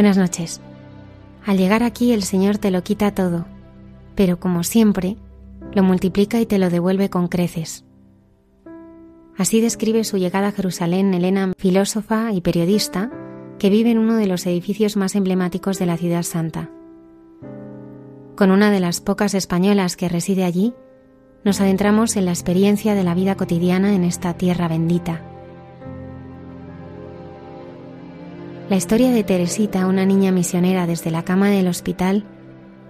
[0.00, 0.62] Buenas noches.
[1.44, 3.44] Al llegar aquí el Señor te lo quita todo,
[4.14, 5.18] pero como siempre,
[5.74, 7.84] lo multiplica y te lo devuelve con creces.
[9.36, 13.10] Así describe su llegada a Jerusalén Elena, filósofa y periodista,
[13.58, 16.70] que vive en uno de los edificios más emblemáticos de la ciudad santa.
[18.36, 20.72] Con una de las pocas españolas que reside allí,
[21.44, 25.29] nos adentramos en la experiencia de la vida cotidiana en esta tierra bendita.
[28.70, 32.24] La historia de Teresita, una niña misionera desde la cama del hospital,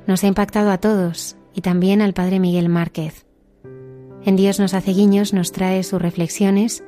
[0.07, 3.25] nos ha impactado a todos y también al padre Miguel Márquez.
[4.23, 6.85] En Dios nos hace guiños nos trae sus reflexiones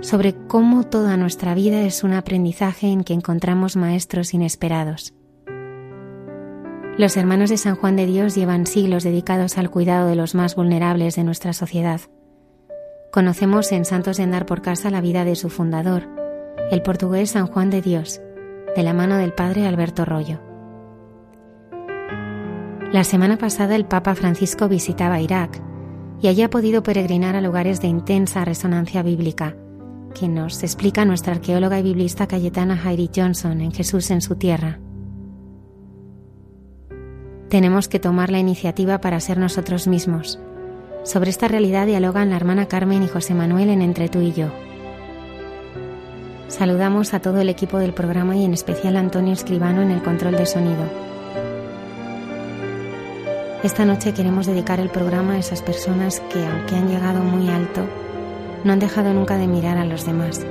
[0.00, 5.14] sobre cómo toda nuestra vida es un aprendizaje en que encontramos maestros inesperados.
[6.98, 10.54] Los hermanos de San Juan de Dios llevan siglos dedicados al cuidado de los más
[10.54, 12.02] vulnerables de nuestra sociedad.
[13.10, 16.06] Conocemos en Santos de Andar por Casa la vida de su fundador,
[16.70, 18.20] el portugués San Juan de Dios,
[18.74, 20.40] de la mano del padre Alberto Rollo.
[22.92, 25.60] La semana pasada el Papa Francisco visitaba Irak
[26.20, 29.56] y allí ha podido peregrinar a lugares de intensa resonancia bíblica,
[30.14, 34.78] que nos explica nuestra arqueóloga y biblista Cayetana Jairi Johnson en Jesús en su tierra.
[37.48, 40.40] Tenemos que tomar la iniciativa para ser nosotros mismos.
[41.04, 44.48] Sobre esta realidad dialogan la hermana Carmen y José Manuel en Entre tú y yo.
[46.48, 50.02] Saludamos a todo el equipo del programa y en especial a Antonio Escribano en el
[50.02, 50.84] control de sonido.
[53.62, 57.80] Esta noche queremos dedicar el programa a esas personas que, aunque han llegado muy alto,
[58.62, 60.44] no han dejado nunca de mirar a los demás,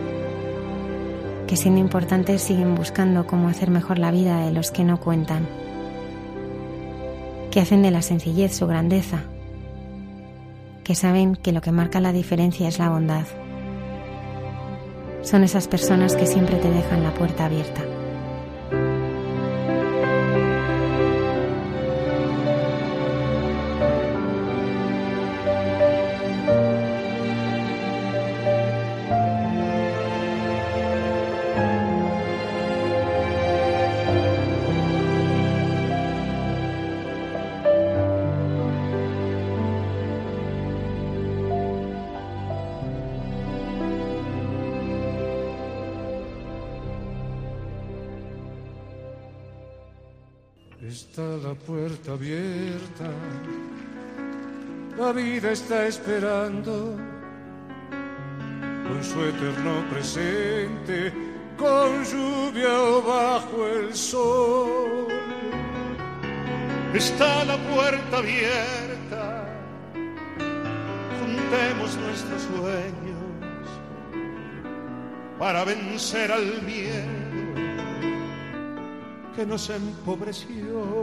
[1.48, 5.48] que siendo importantes siguen buscando cómo hacer mejor la vida de los que no cuentan,
[7.52, 9.22] que hacen de la sencillez su grandeza,
[10.84, 13.26] que saben que lo que marca la diferencia es la bondad
[15.24, 17.82] son esas personas que siempre te dejan la puerta abierta.
[51.14, 53.08] Está la puerta abierta,
[54.98, 56.98] la vida está esperando
[58.88, 61.14] con su eterno presente,
[61.56, 65.08] con lluvia o bajo el sol.
[66.96, 69.46] Está la puerta abierta,
[71.20, 73.70] juntemos nuestros sueños
[75.38, 77.34] para vencer al miedo
[79.36, 81.03] que nos empobreció.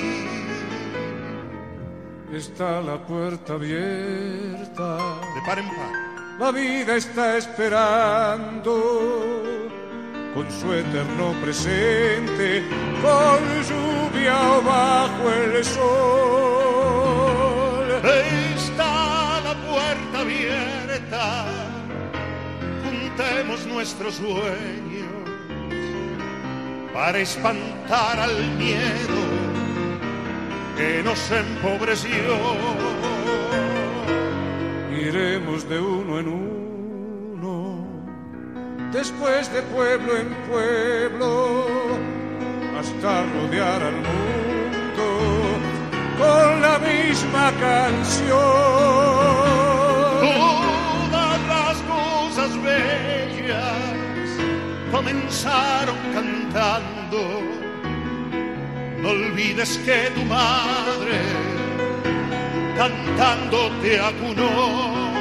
[2.33, 4.97] Está la puerta abierta.
[5.35, 6.11] De par en par.
[6.39, 8.73] La vida está esperando
[10.33, 12.63] con su eterno presente,
[13.01, 13.39] con
[13.69, 16.31] lluvia o bajo el sol.
[18.55, 21.45] Está la puerta abierta,
[22.83, 25.11] juntemos nuestros sueños
[26.93, 29.60] para espantar al miedo
[30.77, 32.35] que nos empobreció.
[34.91, 37.87] Iremos de uno en uno,
[38.91, 41.65] después de pueblo en pueblo,
[42.79, 44.61] hasta rodear al mundo
[46.17, 48.37] con la misma canción.
[50.21, 53.91] Todas las cosas bellas
[54.91, 57.61] comenzaron cantando
[59.01, 61.19] no olvides que tu madre
[62.77, 65.11] cantando te acunó.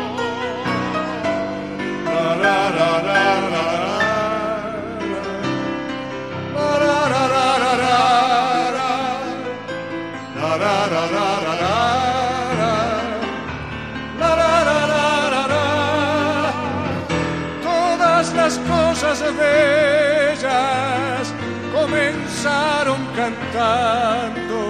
[17.62, 21.34] Todas las cosas bellas
[21.72, 24.60] comenzaron cantando.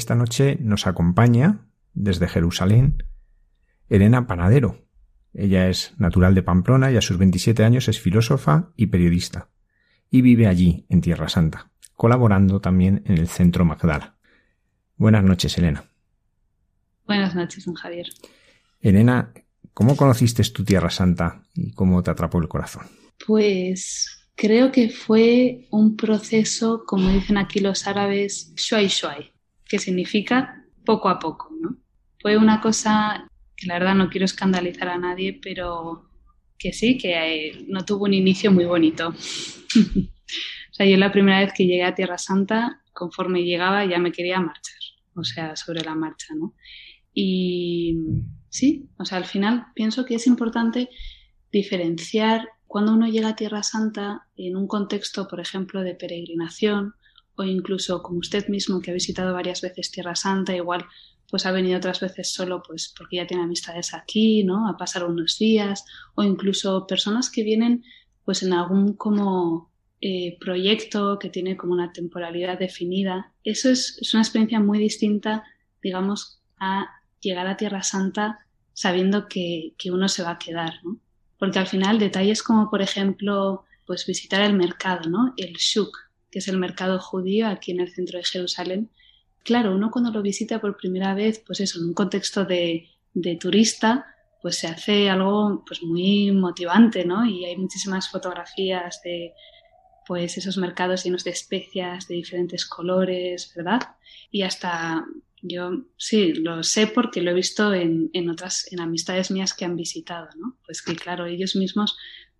[0.00, 3.04] Esta noche nos acompaña desde Jerusalén
[3.90, 4.86] Elena Panadero.
[5.34, 9.50] Ella es natural de Pamplona y a sus 27 años es filósofa y periodista.
[10.10, 14.16] Y vive allí, en Tierra Santa, colaborando también en el Centro Magdala.
[14.96, 15.84] Buenas noches, Elena.
[17.04, 18.06] Buenas noches, don Javier.
[18.80, 19.34] Elena,
[19.74, 22.86] ¿cómo conociste tu Tierra Santa y cómo te atrapó el corazón?
[23.26, 29.30] Pues creo que fue un proceso, como dicen aquí los árabes, shuai shuai,
[29.70, 31.78] que significa poco a poco, ¿no?
[32.20, 36.10] Fue una cosa que la verdad no quiero escandalizar a nadie, pero
[36.58, 39.10] que sí, que eh, no tuvo un inicio muy bonito.
[40.70, 44.10] o sea, yo la primera vez que llegué a Tierra Santa, conforme llegaba ya me
[44.10, 44.80] quería marchar,
[45.14, 46.54] o sea, sobre la marcha, ¿no?
[47.14, 47.96] Y
[48.48, 50.88] sí, o sea, al final pienso que es importante
[51.52, 56.94] diferenciar cuando uno llega a Tierra Santa en un contexto, por ejemplo, de peregrinación
[57.40, 60.84] o incluso como usted mismo que ha visitado varias veces Tierra Santa, igual
[61.30, 64.68] pues ha venido otras veces solo pues porque ya tiene amistades aquí, ¿no?
[64.68, 67.82] A pasar unos días o incluso personas que vienen
[68.26, 69.70] pues en algún como
[70.02, 73.32] eh, proyecto que tiene como una temporalidad definida.
[73.42, 75.44] Eso es, una experiencia muy distinta,
[75.82, 76.88] digamos, a
[77.20, 80.74] llegar a Tierra Santa sabiendo que, que uno se va a quedar.
[81.38, 85.32] Porque al final detalles como, por ejemplo, pues visitar el mercado, ¿no?
[85.38, 85.96] El shuk,
[86.30, 88.90] que es el mercado judío aquí en el centro de Jerusalén.
[89.42, 93.36] Claro, uno cuando lo visita por primera vez, pues eso, en un contexto de, de
[93.36, 94.06] turista,
[94.42, 97.26] pues se hace algo pues muy motivante, ¿no?
[97.26, 99.34] Y hay muchísimas fotografías de
[100.06, 103.80] pues esos mercados llenos de especias de diferentes colores, ¿verdad?
[104.30, 105.04] Y hasta
[105.42, 109.64] yo sí, lo sé porque lo he visto en, en otras, en amistades mías que
[109.64, 110.58] han visitado, ¿no?
[110.64, 111.96] Pues que claro, ellos mismos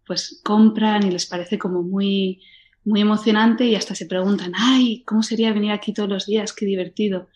[0.06, 2.42] pues compran y les parece como muy,
[2.84, 6.52] muy emocionante y hasta se preguntan, ay, ¿cómo sería venir aquí todos los días?
[6.52, 7.28] Qué divertido.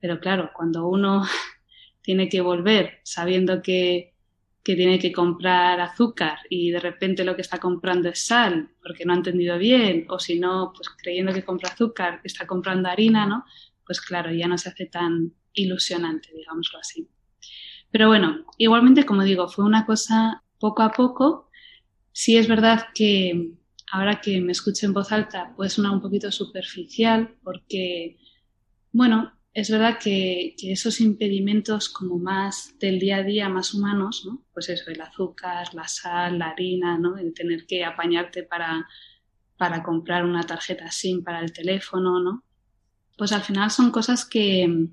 [0.00, 1.24] Pero claro, cuando uno
[2.02, 4.14] tiene que volver sabiendo que,
[4.62, 9.04] que tiene que comprar azúcar y de repente lo que está comprando es sal porque
[9.04, 13.26] no ha entendido bien o si no, pues creyendo que compra azúcar está comprando harina,
[13.26, 13.44] ¿no?
[13.86, 17.08] Pues claro, ya no se hace tan ilusionante, digámoslo así.
[17.90, 21.48] Pero bueno, igualmente, como digo, fue una cosa poco a poco.
[22.12, 23.52] Sí es verdad que
[23.90, 28.18] ahora que me escucho en voz alta puede sonar un poquito superficial porque,
[28.92, 34.24] bueno, es verdad que, que, esos impedimentos como más del día a día, más humanos,
[34.26, 34.42] ¿no?
[34.52, 37.16] Pues eso, el azúcar, la sal, la harina, ¿no?
[37.16, 38.88] El tener que apañarte para,
[39.56, 42.42] para comprar una tarjeta SIM para el teléfono, ¿no?
[43.16, 44.88] Pues al final son cosas que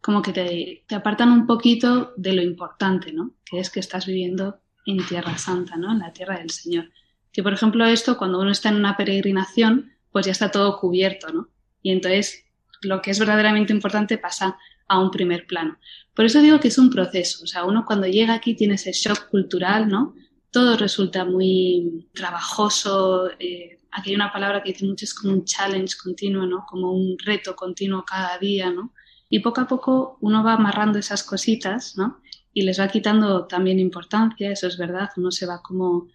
[0.00, 3.34] como que te, te apartan un poquito de lo importante, ¿no?
[3.44, 5.92] Que es que estás viviendo en Tierra Santa, ¿no?
[5.92, 6.90] En la tierra del Señor.
[7.32, 11.32] Que por ejemplo esto, cuando uno está en una peregrinación, pues ya está todo cubierto,
[11.32, 11.48] ¿no?
[11.82, 12.44] Y entonces
[12.82, 14.56] lo que es verdaderamente importante pasa
[14.88, 15.78] a un primer plano.
[16.14, 18.92] Por eso digo que es un proceso, o sea, uno cuando llega aquí tiene ese
[18.92, 20.14] shock cultural, ¿no?
[20.50, 25.44] Todo resulta muy trabajoso, eh, aquí hay una palabra que dice mucho, es como un
[25.44, 26.64] challenge continuo, ¿no?
[26.68, 28.92] Como un reto continuo cada día, ¿no?
[29.28, 32.20] Y poco a poco uno va amarrando esas cositas, ¿no?
[32.52, 36.08] Y les va quitando también importancia, eso es verdad, uno se va como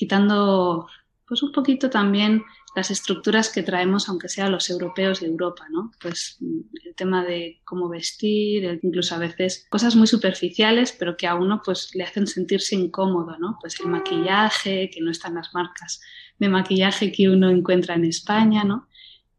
[0.00, 0.86] quitando
[1.28, 2.42] pues un poquito también
[2.74, 5.92] las estructuras que traemos, aunque sea los europeos de Europa, ¿no?
[6.00, 11.26] Pues mm, el tema de cómo vestir, incluso a veces cosas muy superficiales, pero que
[11.26, 13.58] a uno pues le hacen sentirse incómodo, ¿no?
[13.60, 16.00] Pues el maquillaje, que no están las marcas
[16.38, 18.88] de maquillaje que uno encuentra en España, ¿no?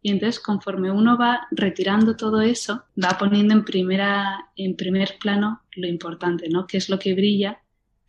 [0.03, 5.63] Y entonces, conforme uno va retirando todo eso, va poniendo en, primera, en primer plano
[5.75, 6.68] lo importante, ¿no?
[6.68, 7.62] Que es lo que brilla,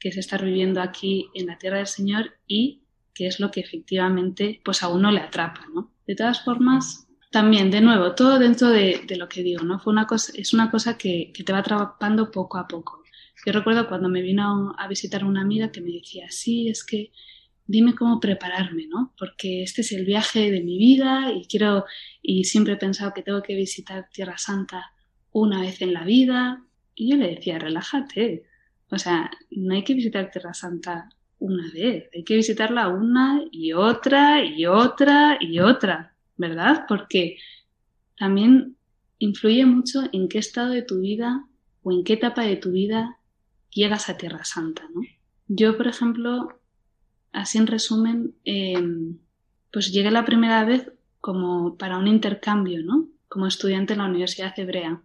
[0.02, 2.82] que es estar viviendo aquí en la tierra del Señor y
[3.14, 5.92] que es lo que efectivamente pues a uno le atrapa, ¿no?
[6.09, 9.78] De todas formas, también, de nuevo, todo dentro de, lo que digo, ¿no?
[9.78, 13.04] Fue una cosa, es una cosa que, te va atrapando poco a poco.
[13.47, 17.12] Yo recuerdo cuando me vino a visitar una amiga que me decía, sí, es que
[17.64, 19.14] dime cómo prepararme, ¿no?
[19.16, 21.85] Porque este es el viaje de mi vida y quiero,
[22.21, 24.94] y siempre he pensado que tengo que visitar Tierra Santa
[25.30, 26.64] una vez en la vida.
[26.97, 28.50] Y yo le decía, relájate.
[28.92, 31.08] O sea, no hay que visitar Tierra Santa
[31.38, 36.84] una vez, hay que visitarla una y otra y otra y otra, ¿verdad?
[36.87, 37.38] Porque
[38.18, 38.76] también
[39.18, 41.46] influye mucho en qué estado de tu vida
[41.82, 43.16] o en qué etapa de tu vida
[43.70, 45.00] llegas a Tierra Santa, ¿no?
[45.49, 46.61] Yo, por ejemplo,
[47.32, 49.16] así en resumen, em,
[49.72, 53.08] pues llegué la primera vez como para un intercambio, ¿no?
[53.28, 55.00] Como estudiante en la Universidad Hebrea.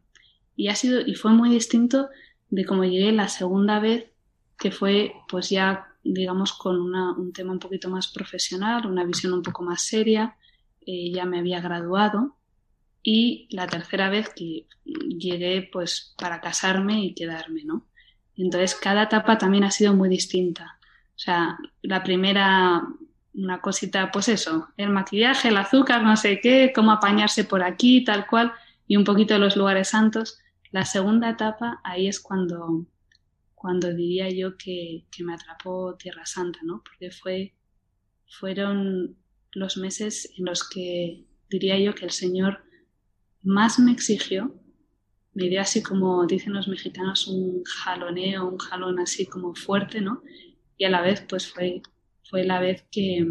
[0.57, 2.09] Y ha sido, y fue muy distinto
[2.49, 4.11] de cómo llegué la segunda vez,
[4.57, 9.41] que fue pues ya digamos, con un tema un poquito más profesional, una visión un
[9.41, 10.35] poco más seria.
[10.85, 12.37] Eh, ya me había graduado
[13.03, 17.85] y la tercera vez que llegué pues para casarme y quedarme, ¿no?
[18.35, 20.79] Entonces cada etapa también ha sido muy distinta.
[21.15, 22.83] O sea, la primera,
[23.33, 28.03] una cosita, pues eso, el maquillaje, el azúcar, no sé qué, cómo apañarse por aquí,
[28.03, 28.53] tal cual,
[28.87, 30.39] y un poquito de los lugares santos.
[30.71, 32.85] La segunda etapa, ahí es cuando,
[33.55, 36.83] cuando diría yo que, me atrapó Tierra Santa, ¿no?
[36.83, 37.55] Porque fue,
[38.27, 39.17] fueron
[39.53, 42.63] los meses en los que diría yo que el Señor
[43.43, 44.53] más me exigió,
[45.33, 50.21] me dio así como dicen los mexicanos un jaloneo, un jalón así como fuerte, ¿no?
[50.77, 51.81] Y a la vez pues fue,
[52.29, 53.25] fue la vez que,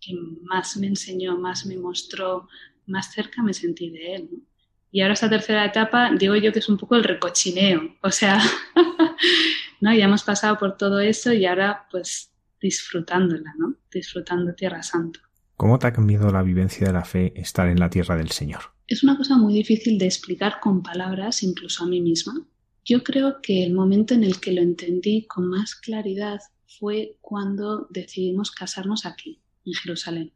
[0.00, 2.48] que más me enseñó, más me mostró,
[2.86, 4.53] más cerca me sentí de Él, ¿no?
[4.94, 8.40] Y ahora esta tercera etapa, digo yo que es un poco el recochineo, o sea,
[9.80, 9.92] ¿no?
[9.92, 13.74] Ya hemos pasado por todo eso y ahora pues disfrutándola, ¿no?
[13.90, 15.18] Disfrutando Tierra Santa.
[15.56, 18.60] ¿Cómo te ha cambiado la vivencia de la fe estar en la tierra del Señor?
[18.86, 22.46] Es una cosa muy difícil de explicar con palabras, incluso a mí misma.
[22.84, 26.38] Yo creo que el momento en el que lo entendí con más claridad
[26.78, 30.32] fue cuando decidimos casarnos aquí, en Jerusalén.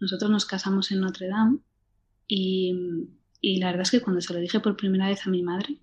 [0.00, 1.58] Nosotros nos casamos en Notre Dame
[2.26, 2.74] y
[3.46, 5.76] y la verdad es que cuando se lo dije por primera vez a mi madre,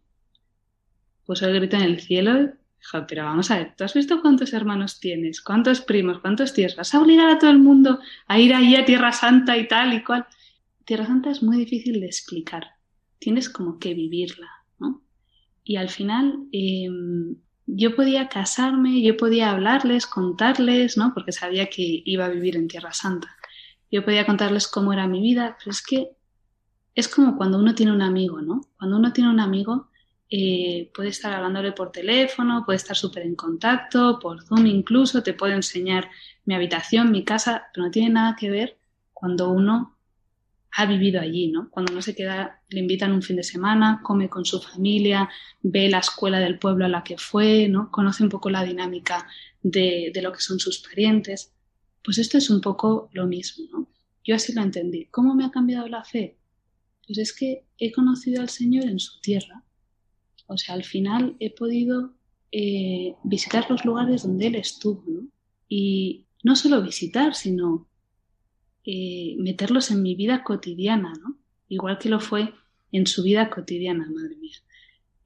[1.25, 2.33] puso el grito en el cielo.
[2.77, 5.39] Dijo, pero vamos a ver, ¿tú has visto cuántos hermanos tienes?
[5.39, 6.19] ¿Cuántos primos?
[6.19, 6.75] ¿Cuántos tíos?
[6.75, 9.93] ¿Vas a obligar a todo el mundo a ir ahí a Tierra Santa y tal
[9.93, 10.25] y cual?
[10.83, 12.67] Tierra Santa es muy difícil de explicar.
[13.17, 15.01] Tienes como que vivirla, ¿no?
[15.63, 21.13] Y al final em, yo podía casarme, yo podía hablarles, contarles, ¿no?
[21.13, 23.29] Porque sabía que iba a vivir en Tierra Santa.
[23.89, 26.17] Yo podía contarles cómo era mi vida, pero es que
[26.95, 28.61] es como cuando uno tiene un amigo, ¿no?
[28.77, 29.89] Cuando uno tiene un amigo,
[30.29, 35.33] eh, puede estar hablándole por teléfono, puede estar súper en contacto, por Zoom incluso, te
[35.33, 36.09] puede enseñar
[36.45, 38.77] mi habitación, mi casa, pero no tiene nada que ver
[39.13, 39.97] cuando uno
[40.75, 41.69] ha vivido allí, ¿no?
[41.69, 45.29] Cuando uno se queda, le invitan un fin de semana, come con su familia,
[45.61, 47.91] ve la escuela del pueblo a la que fue, ¿no?
[47.91, 49.27] Conoce un poco la dinámica
[49.61, 51.53] de, de lo que son sus parientes.
[52.03, 53.87] Pues esto es un poco lo mismo, ¿no?
[54.23, 55.05] Yo así lo entendí.
[55.11, 56.37] ¿Cómo me ha cambiado la fe?
[57.05, 59.63] Pues es que he conocido al Señor en su tierra.
[60.47, 62.13] O sea, al final he podido
[62.51, 65.27] eh, visitar los lugares donde Él estuvo, ¿no?
[65.67, 67.87] Y no solo visitar, sino
[68.85, 71.37] eh, meterlos en mi vida cotidiana, ¿no?
[71.69, 72.53] Igual que lo fue
[72.91, 74.57] en su vida cotidiana, madre mía.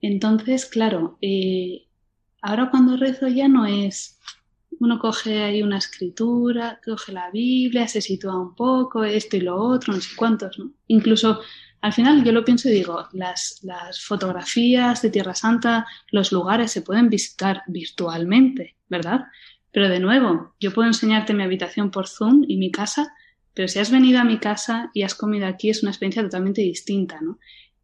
[0.00, 1.86] Entonces, claro, eh,
[2.40, 4.18] ahora cuando rezo ya no es
[4.80, 9.56] uno coge ahí una escritura, coge la Biblia, se sitúa un poco, esto y lo
[9.56, 10.70] otro, no sé cuántos, ¿no?
[10.86, 11.40] Incluso
[11.80, 16.72] al final yo lo pienso y digo, las, las fotografías de Tierra Santa, los lugares
[16.72, 19.26] se pueden visitar virtualmente, ¿verdad?
[19.70, 23.14] Pero de nuevo, yo puedo enseñarte mi habitación por Zoom y mi casa,
[23.54, 26.62] pero si has venido a mi casa y has comido aquí es una experiencia totalmente
[26.62, 27.38] distinta, ¿no?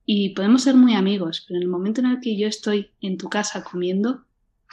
[0.06, 3.16] Y podemos ser muy amigos, pero en el momento en el que yo estoy en
[3.16, 4.24] tu casa comiendo,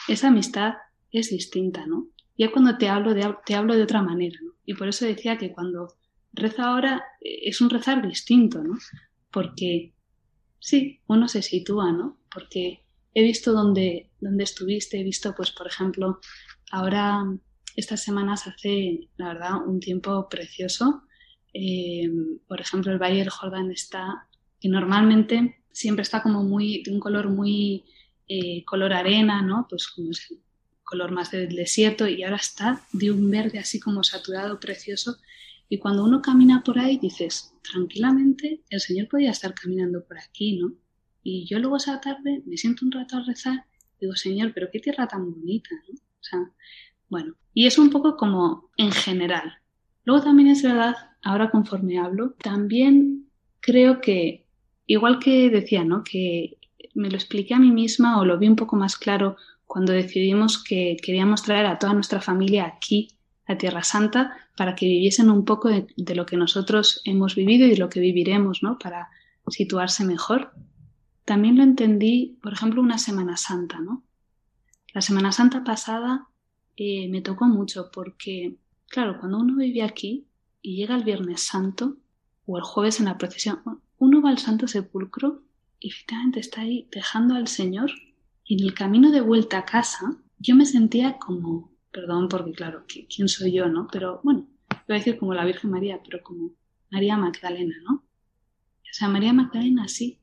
[0.08, 0.74] esa amistad
[1.12, 2.08] es distinta, ¿no?
[2.38, 4.54] Ya cuando te hablo de, te hablo de otra manera, ¿no?
[4.66, 5.96] Y por eso decía que cuando
[6.34, 8.78] rezo ahora eh, es un rezar distinto, ¿no?
[9.32, 9.94] Porque
[10.60, 12.18] sí, uno se sitúa, ¿no?
[12.34, 12.84] Porque
[13.14, 16.20] he visto dónde, dónde estuviste, he visto, pues, por ejemplo,
[16.72, 17.24] ahora
[17.76, 21.04] estas semanas hace, la verdad, un tiempo precioso.
[21.54, 22.10] eh,
[22.48, 24.28] por ejemplo, el Valle del Jordán está,
[24.60, 27.86] que normalmente siempre está como muy, de un color muy
[28.28, 29.68] eh, color arena, ¿no?
[29.70, 30.40] Pues como es el
[30.84, 35.18] color más del desierto y ahora está de un verde así como saturado, precioso.
[35.72, 40.58] Y cuando uno camina por ahí dices, tranquilamente, el Señor podía estar caminando por aquí,
[40.58, 40.74] ¿no?
[41.24, 43.66] Y yo luego esa tarde me siento un rato a rezar
[44.02, 45.94] digo, Señor, pero qué tierra tan bonita, ¿no?
[45.94, 46.40] O sea,
[47.10, 49.54] bueno, y es un poco como en general.
[50.04, 53.28] Luego también es verdad, ahora conforme hablo, también
[53.60, 54.48] creo que,
[54.88, 56.04] igual que decía, ¿no?
[56.04, 56.58] Que
[56.96, 60.62] me lo expliqué a mí misma o lo vi un poco más claro cuando decidimos
[60.62, 63.10] que queríamos traer a toda nuestra familia aquí,
[63.52, 67.76] a Tierra Santa, para que viviesen un poco de, lo que nosotros hemos vivido y
[67.76, 68.78] lo que viviremos, ¿no?
[68.80, 69.10] Para
[69.48, 70.52] situarse mejor.
[71.26, 74.04] También lo entendí, por ejemplo, una Semana Santa, ¿no?
[74.94, 76.28] La Semana Santa pasada
[76.78, 80.28] eh, me tocó mucho porque, claro, cuando uno vive aquí
[80.62, 81.98] y llega el Viernes Santo
[82.46, 83.62] o el jueves en la procesión,
[83.98, 85.44] uno va al Santo Sepulcro
[85.80, 87.92] y efectivamente está ahí dejando al Señor
[88.46, 92.86] y en el camino de vuelta a casa yo me sentía como, perdón porque claro,
[92.88, 93.88] ¿quién soy yo, no?
[93.92, 96.52] Pero bueno, voy a decir como la Virgen María, pero como
[96.90, 97.96] María Magdalena, ¿no?
[97.96, 100.20] O sea, María Magdalena sí,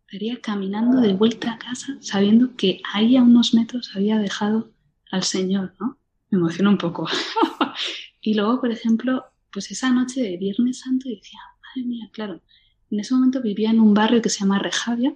[0.00, 4.72] estaría caminando de vuelta a casa sabiendo que ahí a unos metros había dejado
[5.10, 5.98] al Señor, ¿no?
[6.30, 7.08] Me emociona un poco.
[8.20, 12.42] y luego, por ejemplo, pues esa noche de Viernes Santo decía, madre mía, claro,
[12.90, 15.14] en ese momento vivía en un barrio que se llama Rejavia,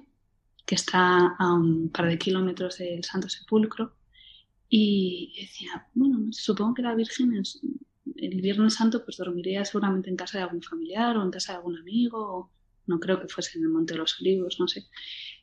[0.65, 3.95] que está a un par de kilómetros del Santo Sepulcro,
[4.69, 7.43] y decía, bueno, supongo que la Virgen
[8.17, 11.59] el Viernes Santo pues dormiría seguramente en casa de algún familiar o en casa de
[11.59, 12.51] algún amigo,
[12.87, 14.87] no creo que fuese en el Monte de los Olivos, no sé.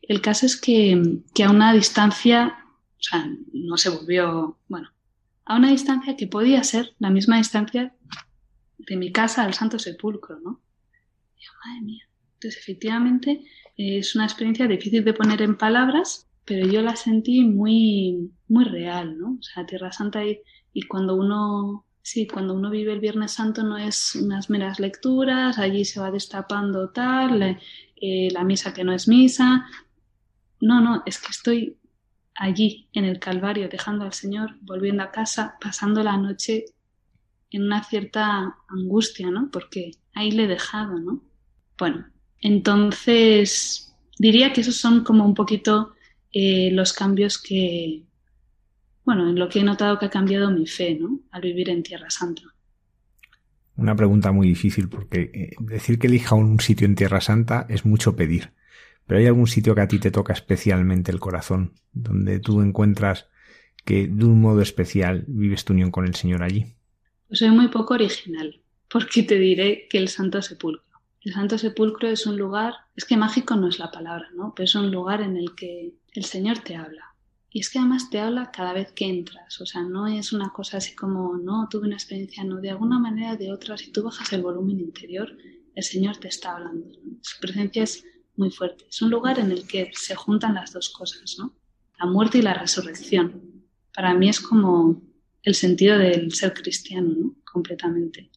[0.02, 2.62] El caso es que, que a una distancia
[3.02, 4.90] o sea, no se volvió, bueno,
[5.46, 7.96] a una distancia que podía ser la misma distancia
[8.78, 10.62] de mi casa al Santo Sepulcro, ¿no?
[11.36, 12.10] Y madre mía.
[12.36, 13.44] Entonces, efectivamente,
[13.76, 19.18] es una experiencia difícil de poner en palabras, pero yo la sentí muy, muy real,
[19.18, 19.38] ¿no?
[19.40, 20.42] O sea, Tierra Santa y,
[20.74, 25.58] y cuando uno, sí, cuando uno vive el Viernes Santo no es unas meras lecturas,
[25.58, 27.60] allí se va destapando tal,
[27.96, 29.68] eh, la misa que no es misa.
[30.60, 31.78] No, no, es que estoy
[32.36, 36.66] allí en el Calvario, dejando al Señor, volviendo a casa, pasando la noche
[37.52, 39.50] en una cierta angustia, ¿no?
[39.52, 41.22] Porque ahí le he dejado, ¿no?
[41.78, 42.08] Bueno,
[42.40, 45.94] entonces diría que esos son como un poquito
[46.32, 48.04] eh, los cambios que,
[49.04, 51.20] bueno, en lo que he notado que ha cambiado mi fe, ¿no?
[51.32, 52.44] Al vivir en Tierra Santa.
[53.76, 57.86] Una pregunta muy difícil porque eh, decir que elija un sitio en Tierra Santa es
[57.86, 58.52] mucho pedir.
[59.08, 63.28] Pero hay algún sitio que a ti te toca especialmente el corazón, donde tú encuentras
[63.84, 66.76] que de un modo especial vives tu unión con el Señor allí.
[67.28, 70.86] Pues soy muy poco original, porque te diré que el Santo Sepulcro.
[71.22, 74.54] El Santo Sepulcro es un lugar, es que mágico no es la palabra, ¿no?
[74.56, 77.16] Pero es un lugar en el que el Señor te habla.
[77.50, 80.52] Y es que además te habla cada vez que entras, o sea, no es una
[80.54, 83.92] cosa así como, no, tuve una experiencia, no, de alguna manera o de otra, si
[83.92, 85.36] tú bajas el volumen interior,
[85.76, 86.88] el Señor te está hablando.
[87.22, 88.86] Su presencia es muy fuerte.
[88.90, 91.54] Es un lugar en el que se juntan las dos cosas, ¿no?
[92.00, 93.66] La muerte y la resurrección.
[93.94, 95.02] Para mí es como
[95.44, 97.36] el sentido del ser cristiano, ¿no?
[97.44, 98.32] Completamente.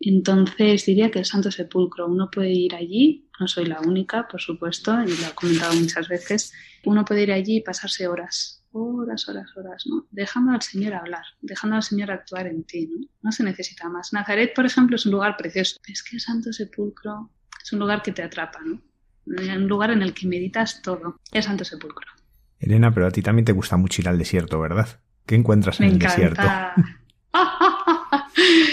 [0.00, 4.40] Entonces diría que el Santo Sepulcro, uno puede ir allí, no soy la única, por
[4.40, 6.52] supuesto, y lo he comentado muchas veces,
[6.84, 10.06] uno puede ir allí y pasarse horas, horas, horas, horas, ¿no?
[10.10, 13.06] Dejando al Señor hablar, dejando al Señor actuar en ti, ¿no?
[13.22, 14.14] No se necesita más.
[14.14, 15.76] Nazaret, por ejemplo, es un lugar precioso.
[15.86, 17.30] Es que el Santo Sepulcro
[17.62, 18.80] es un lugar que te atrapa, ¿no?
[19.26, 22.10] un lugar en el que meditas todo, el Santo Sepulcro.
[22.58, 25.00] Elena, pero a ti también te gusta mucho ir al desierto, ¿verdad?
[25.26, 26.42] ¿Qué encuentras en el desierto?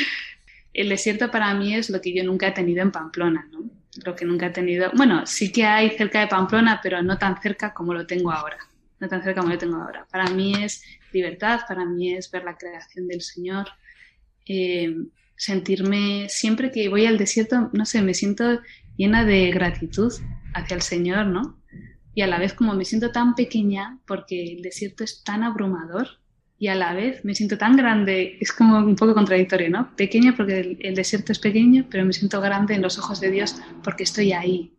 [0.77, 3.49] el desierto para mí es lo que yo nunca he tenido en Pamplona.
[4.05, 4.91] Lo que nunca he tenido.
[4.95, 8.59] Bueno, sí que hay cerca de Pamplona, pero no tan cerca como lo tengo ahora.
[8.99, 10.07] No tan cerca como lo tengo ahora.
[10.11, 13.67] Para mí es libertad, para mí es ver la creación del Señor,
[14.45, 14.95] eh,
[15.35, 18.61] sentirme siempre que voy al desierto, no sé, me siento
[18.97, 20.13] llena de gratitud
[20.53, 21.59] hacia el Señor, ¿no?
[22.13, 26.19] Y a la vez como me siento tan pequeña porque el desierto es tan abrumador
[26.59, 29.95] y a la vez me siento tan grande, es como un poco contradictorio, ¿no?
[29.95, 33.55] Pequeña porque el, desierto es pequeño, pero me siento grande en los ojos de Dios
[33.83, 34.75] porque estoy ahí.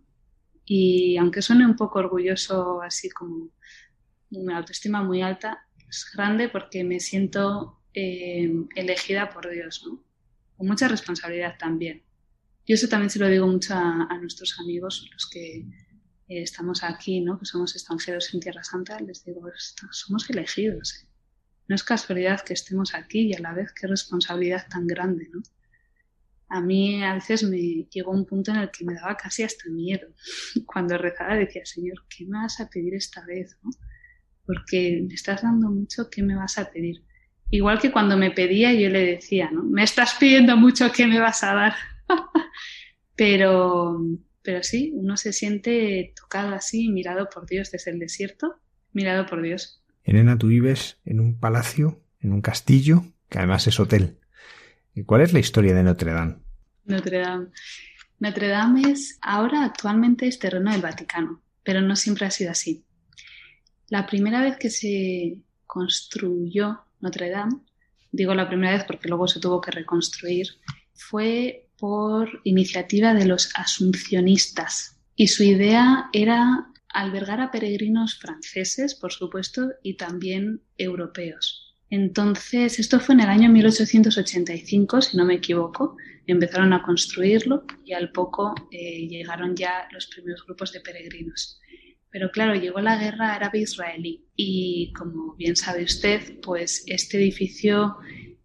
[0.64, 3.50] Y aunque suene un poco orgulloso, así como
[4.30, 10.04] una autoestima muy alta, es grande porque me siento eh, elegida por Dios, ¿no?
[10.56, 12.02] Con mucha responsabilidad también.
[12.66, 17.20] Yo eso también se lo digo mucho a, nuestros amigos, los que eh, estamos aquí,
[17.20, 17.38] ¿no?
[17.38, 19.40] que somos extranjeros en Tierra Santa, les digo,
[19.90, 21.02] somos elegidos.
[21.02, 21.07] ¿eh?
[21.68, 25.28] No es casualidad que estemos aquí y a la vez qué responsabilidad tan grande.
[25.33, 25.42] ¿no?
[26.48, 27.59] a mí a veces me
[27.90, 30.09] llegó un punto en el que me daba casi hasta miedo.
[30.66, 33.57] Cuando rezaba decía, Señor, ¿qué me vas a pedir esta vez?
[34.46, 37.04] Porque me estás dando mucho, ¿qué me vas a pedir?
[37.50, 39.62] Igual que cuando me pedía yo le decía, ¿no?
[39.62, 41.74] Me estás pidiendo mucho, ¿qué me vas a dar?
[43.16, 44.00] pero,
[44.42, 48.61] pero sí, uno se siente tocado así, mirado por Dios desde el desierto,
[48.92, 49.77] mirado por Dios.
[50.08, 54.18] Elena, tú vives en un palacio, en un castillo, que además es hotel.
[54.94, 56.36] ¿Y cuál es la historia de Notre Dame?
[56.84, 57.48] Notre Dame.
[58.18, 62.84] Notre Dame es, ahora actualmente es terreno del Vaticano, pero no siempre ha sido así.
[63.88, 67.60] La primera vez que se construyó Notre Dame,
[68.10, 70.48] digo la primera vez porque luego se tuvo que reconstruir,
[70.94, 76.68] fue por iniciativa de los asuncionistas y su idea era
[76.98, 81.76] albergar a peregrinos franceses, por supuesto, y también europeos.
[81.90, 87.92] Entonces, esto fue en el año 1885, si no me equivoco, empezaron a construirlo y
[87.92, 91.61] al poco eh, llegaron ya los primeros grupos de peregrinos.
[92.11, 97.96] Pero claro, llegó la guerra árabe-israelí y como bien sabe usted, pues este edificio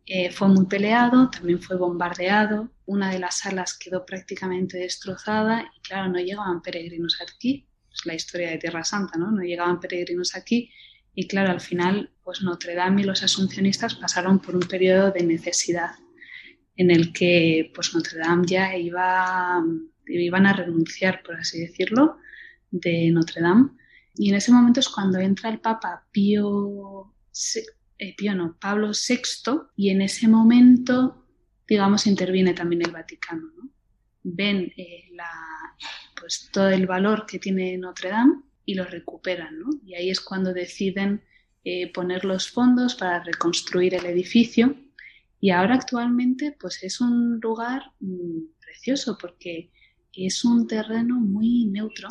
[0.06, 5.82] eh, fue muy peleado, también fue bombardeado, una de las salas quedó prácticamente destrozada y
[5.82, 7.68] claro, no llegaban peregrinos aquí,
[8.06, 9.32] la historia de Tierra Santa, ¿no?
[9.32, 10.72] No llegaban peregrinos aquí
[11.16, 15.24] y claro, al final, pues Notre Dame y los asuncionistas pasaron por un periodo de
[15.24, 15.92] necesidad
[16.76, 19.64] en el que pues Notre Dame ya iba,
[20.08, 22.18] iban a renunciar, por así decirlo,
[22.72, 23.70] de Notre Dame.
[24.16, 27.14] Y en ese momento es cuando entra el Papa Pío,
[28.00, 31.28] eh, Pío no, Pablo VI y en ese momento,
[31.68, 33.52] digamos, interviene también el Vaticano.
[33.56, 33.70] ¿no?
[34.24, 35.30] Ven eh, la,
[36.24, 39.60] pues, todo el valor que tiene Notre Dame y lo recuperan.
[39.60, 39.72] ¿no?
[39.86, 41.22] Y ahí es cuando deciden
[41.66, 44.74] eh, poner los fondos para reconstruir el edificio.
[45.42, 49.70] Y ahora actualmente pues es un lugar mm, precioso porque
[50.14, 52.08] es un terreno muy neutro.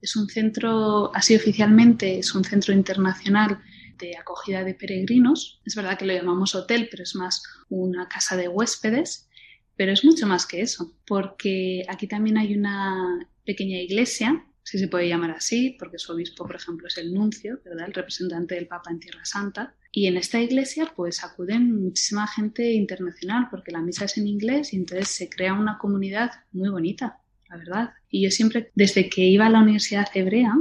[0.00, 3.58] Es un centro, así oficialmente, es un centro internacional
[3.98, 5.60] de acogida de peregrinos.
[5.64, 9.28] Es verdad que lo llamamos hotel, pero es más una casa de huéspedes.
[9.74, 14.88] Pero es mucho más que eso, porque aquí también hay una pequeña iglesia si se
[14.88, 17.86] puede llamar así, porque su obispo, por ejemplo, es el nuncio, ¿verdad?
[17.86, 19.74] El representante del Papa en Tierra Santa.
[19.92, 24.74] Y en esta iglesia, pues acuden muchísima gente internacional, porque la misa es en inglés
[24.74, 27.90] y entonces se crea una comunidad muy bonita, la verdad.
[28.10, 30.54] Y yo siempre, desde que iba a la Universidad Hebrea,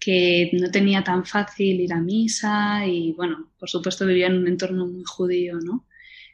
[0.00, 4.48] que no tenía tan fácil ir a misa y, bueno, por supuesto vivía en un
[4.48, 5.86] entorno muy judío, ¿no?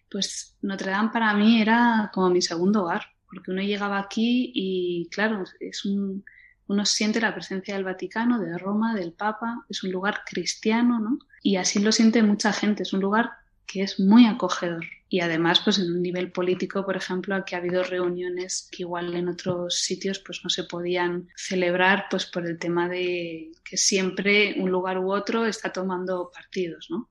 [0.09, 5.09] Pues Notre Dame para mí era como mi segundo hogar, porque uno llegaba aquí y,
[5.11, 6.25] claro, es un,
[6.67, 11.19] uno siente la presencia del Vaticano, de Roma, del Papa, es un lugar cristiano, ¿no?
[11.43, 13.31] Y así lo siente mucha gente, es un lugar
[13.67, 14.85] que es muy acogedor.
[15.11, 19.15] Y además, pues en un nivel político, por ejemplo, aquí ha habido reuniones que igual
[19.15, 24.57] en otros sitios pues no se podían celebrar pues por el tema de que siempre
[24.59, 27.09] un lugar u otro está tomando partidos, ¿no?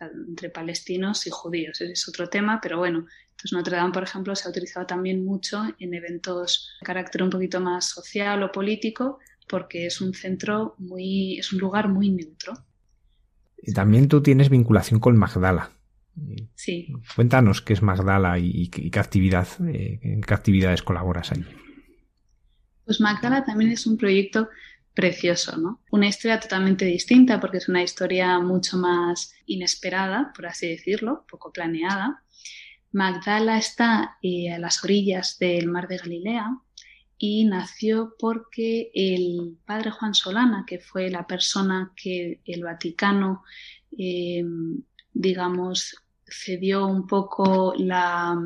[0.00, 1.80] entre palestinos y judíos.
[1.80, 3.06] Ese es otro tema, pero bueno,
[3.40, 7.30] pues Notre Dame, por ejemplo, se ha utilizado también mucho en eventos de carácter un
[7.30, 12.54] poquito más social o político, porque es un centro muy, es un lugar muy neutro.
[13.62, 15.70] Y también tú tienes vinculación con Magdala.
[16.54, 16.92] Sí.
[17.14, 21.44] Cuéntanos qué es Magdala y, qué actividad, eh, en qué actividades colaboras ahí.
[22.84, 24.48] Pues Magdala también es un proyecto
[24.94, 25.80] precioso, ¿no?
[25.90, 31.52] Una historia totalmente distinta porque es una historia mucho más inesperada, por así decirlo, poco
[31.52, 32.22] planeada,
[32.92, 36.58] Magdala está eh, a las orillas del mar de Galilea
[37.18, 43.44] y nació porque el padre Juan Solana, que fue la persona que el Vaticano,
[43.96, 44.42] eh,
[45.12, 48.36] digamos, cedió un poco la,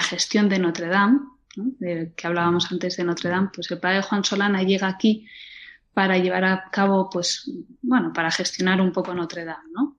[0.00, 1.18] gestión de Notre Dame,
[1.80, 5.26] que hablábamos antes de Notre Dame, pues el padre Juan Solana llega aquí
[5.92, 7.50] para llevar a cabo, pues,
[7.82, 9.98] bueno, para gestionar un poco Notre Dame, ¿no?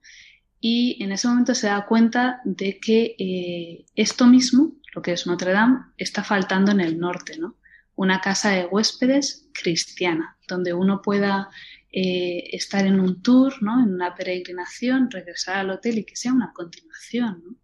[0.64, 5.26] Y en ese momento se da cuenta de que eh, esto mismo, lo que es
[5.26, 7.58] Notre Dame, está faltando en el norte, ¿no?
[7.96, 11.50] Una casa de huéspedes cristiana, donde uno pueda
[11.92, 13.84] eh, estar en un tour, ¿no?
[13.84, 17.58] En una peregrinación, regresar al hotel y que sea una continuación, ¿no?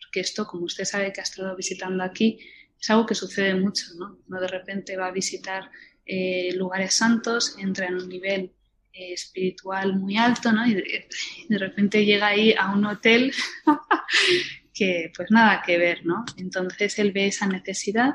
[0.00, 2.38] Porque esto, como usted sabe que ha estado visitando aquí,
[2.80, 4.20] es algo que sucede mucho, ¿no?
[4.28, 5.72] Uno de repente va a visitar
[6.06, 8.52] eh, lugares santos, entra en un nivel
[8.94, 10.66] espiritual muy alto, ¿no?
[10.66, 13.32] Y de, repente llega ahí a un hotel
[14.74, 16.24] que pues nada que ver, ¿no?
[16.36, 18.14] Entonces él ve esa necesidad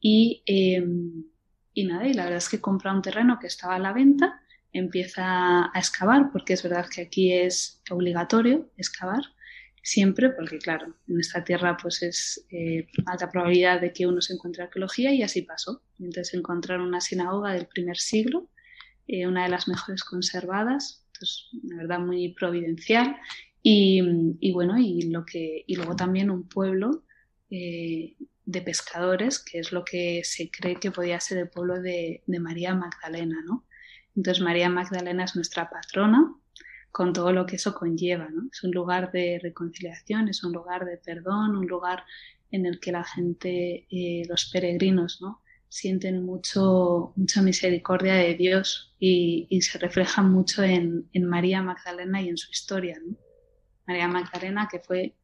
[0.00, 1.24] y, em,
[1.72, 4.40] y nada, y la verdad es que compra un terreno que estaba a la venta,
[4.72, 9.22] empieza a excavar, porque es verdad que aquí es obligatorio excavar,
[9.82, 14.34] siempre, porque claro, en esta tierra pues es eh, alta probabilidad de que uno se
[14.34, 15.82] encuentre arqueología y así pasó.
[15.98, 18.50] Entonces encontraron una sinagoga del primer siglo,
[19.08, 23.16] eh, una de las mejores conservadas, entonces, la verdad muy providencial
[23.60, 27.02] y, bueno, y, lo que, y luego también un pueblo
[27.50, 32.22] eh, de pescadores, que es lo que se cree que podía ser el pueblo de,
[32.26, 33.66] de María Magdalena, ¿no?
[34.14, 36.34] Entonces María Magdalena es nuestra patrona,
[36.90, 38.28] con todo lo que eso conlleva.
[38.28, 38.48] ¿no?
[38.52, 42.04] Es un lugar de reconciliación, es un lugar de perdón, un lugar
[42.50, 45.42] en el que la gente, eh, los peregrinos, ¿no?
[45.68, 52.38] Sienten mucho, mucha misericordia de Dios y, se refleja mucho en, María Magdalena y en
[52.38, 52.98] su historia.
[53.04, 53.16] ¿no?
[53.86, 55.14] María Magdalena, que fue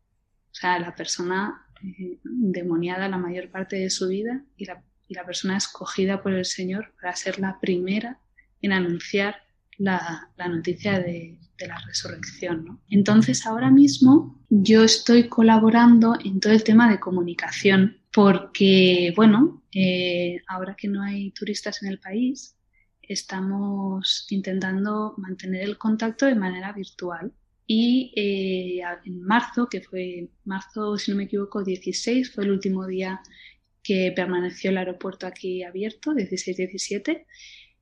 [0.51, 5.15] o sea, la persona eh, demoniada la mayor parte de su vida y la, y
[5.15, 8.21] la persona escogida por el Señor para ser la primera
[8.63, 9.37] en anunciar
[9.79, 12.81] la, noticia de, la resurrección.
[12.89, 20.41] Entonces, ahora mismo yo estoy colaborando en todo el tema de comunicación porque, bueno, eh,
[20.47, 22.57] ahora que no hay turistas en el país,
[23.03, 27.33] estamos intentando mantener el contacto de manera virtual.
[27.67, 32.87] Y eh, en marzo, que fue marzo, si no me equivoco, 16, fue el último
[32.87, 33.21] día
[33.83, 37.27] que permaneció el aeropuerto aquí abierto, 16-17,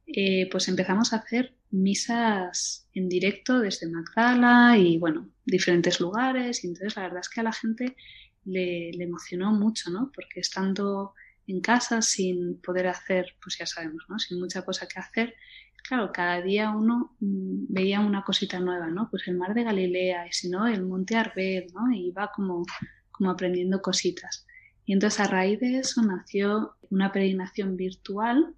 [0.07, 6.65] eh, pues empezamos a hacer misas en directo desde Magdala y bueno, diferentes lugares.
[6.65, 7.97] Y entonces la verdad es que a la gente
[8.45, 10.11] le, emocionó mucho, ¿no?
[10.15, 11.15] Porque estando
[11.47, 14.19] en casa sin poder hacer, pues ya sabemos, ¿no?
[14.19, 15.35] Sin mucha cosa que hacer,
[15.83, 19.09] claro, cada día uno mm, veía una cosita nueva, ¿no?
[19.11, 21.93] Pues el mar de Galilea y si no, el monte Arbed, ¿no?
[21.93, 22.65] Y iba como,
[23.11, 24.47] como aprendiendo cositas.
[24.85, 28.55] Y entonces a raíz de eso nació una peregrinación virtual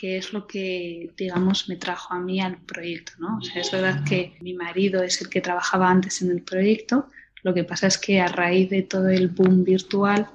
[0.00, 3.36] que es lo que, digamos, me trajo a mí al proyecto, ¿no?
[3.36, 7.08] O sea, es verdad que mi marido es el que trabajaba antes en el proyecto,
[7.42, 10.28] lo que pasa es que a raíz de todo el boom virtual,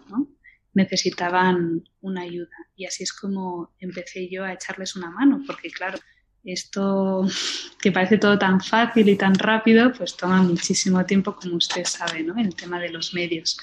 [0.73, 2.55] necesitaban una ayuda.
[2.75, 5.97] Y así es como empecé yo a echarles una mano, porque claro,
[6.43, 7.25] esto
[7.81, 12.23] que parece todo tan fácil y tan rápido, pues toma muchísimo tiempo, como usted sabe,
[12.23, 12.37] ¿no?
[12.37, 13.57] El tema de los medios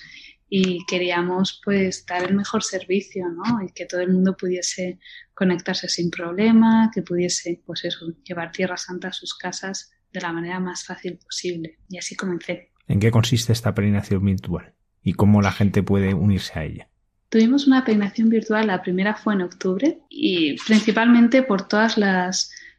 [0.55, 3.65] y queríamos pues dar el mejor servicio, ¿no?
[3.65, 4.99] Y que todo el mundo pudiese
[5.33, 10.31] conectarse sin problema, que pudiese pues eso, llevar Tierra Santa a sus casas de la
[10.31, 11.79] manera más fácil posible.
[11.89, 12.72] Y así comencé.
[12.93, 14.75] ¿En qué consiste esta peregrinación virtual?
[15.03, 16.91] ¿Y cómo la gente puede unirse a ella?
[17.31, 21.97] Tuvimos una peregrinación virtual, la primera fue en octubre y principalmente por todas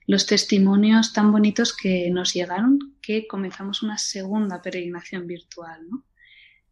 [0.05, 6.05] los testimonios tan bonitos que nos llegaron que comenzamos una segunda peregrinación virtual, ¿no?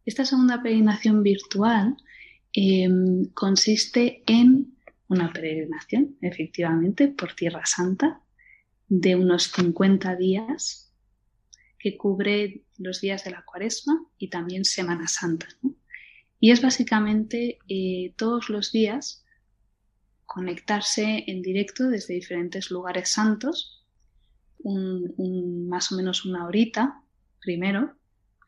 [0.05, 1.97] Esta segunda peregrinación virtual
[2.53, 4.77] em, consiste en
[5.07, 8.21] una peregrinación, efectivamente, por Tierra Santa,
[8.87, 10.93] de unos 50 días,
[11.81, 15.47] que cubre los días de la cuaresma y también Semana Santa.
[16.39, 19.23] Y es básicamente eh, todos los días
[20.25, 23.85] conectarse en directo desde diferentes lugares santos,
[24.63, 27.03] más o menos una horita
[27.41, 27.95] primero,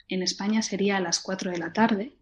[0.07, 2.15] en España sería a las 4 de la tarde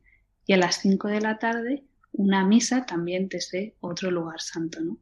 [0.45, 4.80] y a las 5 de la tarde una misa también desde otro lugar santo.
[4.82, 4.97] ¿no?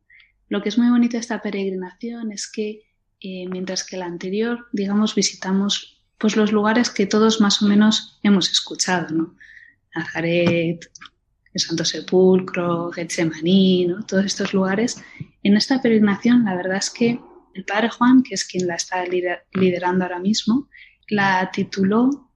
[0.47, 2.83] Lo que es muy bonito de esta peregrinación es que
[3.21, 8.19] eh, mientras que la anterior, digamos, visitamos pues los lugares que todos más o menos
[8.23, 9.35] hemos escuchado, ¿no?
[9.95, 10.91] Nazaret,
[11.53, 14.05] el Santo Sepulcro, Getsemaní, ¿no?
[14.05, 15.03] todos estos lugares.
[15.43, 17.19] En esta peregrinación, la verdad es que
[17.53, 20.69] el Padre Juan, que es quien la está liderando ahora mismo,
[21.07, 22.29] la tituló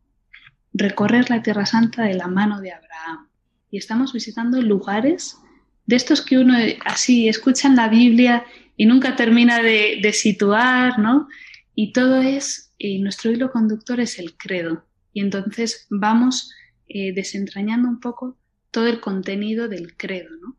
[0.73, 3.29] recorrer la Tierra Santa de la mano de Abraham.
[3.69, 5.37] Y estamos visitando lugares
[5.85, 11.27] de estos que uno así escucha en la Biblia y nunca termina de, situar, ¿no?
[11.75, 14.85] Y todo es, y nuestro hilo conductor es el credo.
[15.13, 16.51] Y entonces vamos
[16.87, 18.37] eh, desentrañando un poco
[18.71, 20.57] todo el contenido del credo, ¿no?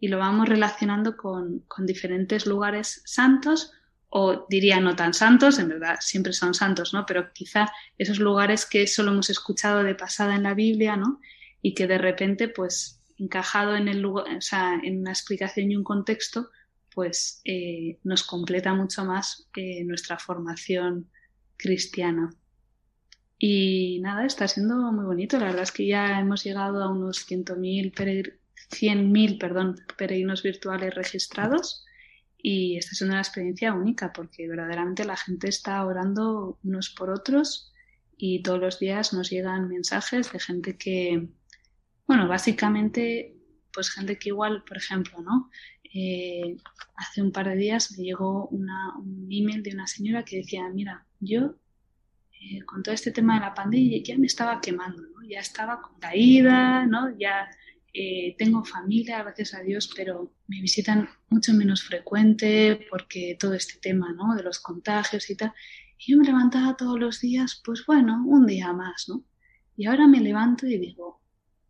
[0.00, 3.72] Y lo vamos relacionando con, con diferentes lugares santos
[4.10, 7.04] o diría no tan santos, en verdad siempre son santos, ¿no?
[7.04, 11.20] Pero quizá esos lugares que solo hemos escuchado de pasada en la Biblia, ¿no?
[11.60, 15.76] Y que de repente, pues, encajado en el lugar, o sea, en una explicación y
[15.76, 16.50] un contexto,
[16.94, 21.10] pues eh, nos completa mucho más eh, nuestra formación
[21.58, 22.30] cristiana.
[23.38, 25.38] Y nada, está siendo muy bonito.
[25.38, 27.92] La verdad es que ya hemos llegado a unos 100.000
[28.70, 31.84] 100.000 perdón, peregrinos virtuales registrados
[32.36, 37.72] y esta es una experiencia única porque verdaderamente la gente está orando unos por otros
[38.16, 41.28] y todos los días nos llegan mensajes de gente que,
[42.06, 43.36] bueno, básicamente,
[43.72, 45.50] pues gente que igual, por ejemplo, ¿no?
[46.00, 46.56] Eh,
[46.94, 51.04] hace un par de días me llegó un email de una señora que decía, mira,
[51.18, 51.56] yo
[52.40, 56.86] eh, con todo este tema de la pandemia ya me estaba quemando, ya estaba caída,
[56.86, 57.18] ¿no?
[57.18, 57.50] ya
[57.92, 63.80] eh, tengo familia, gracias a Dios, pero me visitan mucho menos frecuente porque todo este
[63.80, 64.36] tema ¿no?
[64.36, 65.52] de los contagios y tal.
[65.98, 69.24] Y yo me levantaba todos los días, pues bueno, un día más, ¿no?
[69.76, 71.20] Y ahora me levanto y digo,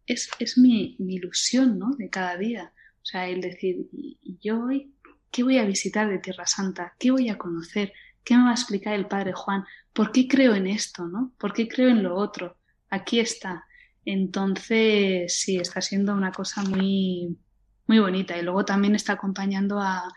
[0.05, 1.95] es, es mi, mi ilusión, ¿no?
[1.97, 2.75] De cada día.
[3.03, 4.95] O sea, el decir, ¿y yo hoy
[5.31, 6.95] qué voy a visitar de Tierra Santa?
[6.99, 7.93] ¿Qué voy a conocer?
[8.25, 9.65] ¿Qué me va a explicar el Padre Juan?
[9.93, 11.33] ¿Por qué creo en esto, no?
[11.39, 12.57] ¿Por qué creo en lo otro?
[12.91, 13.65] Aquí está.
[14.05, 17.39] Entonces, sí, está siendo una cosa muy,
[17.87, 18.37] muy bonita.
[18.39, 20.09] Y luego también está acompañando a,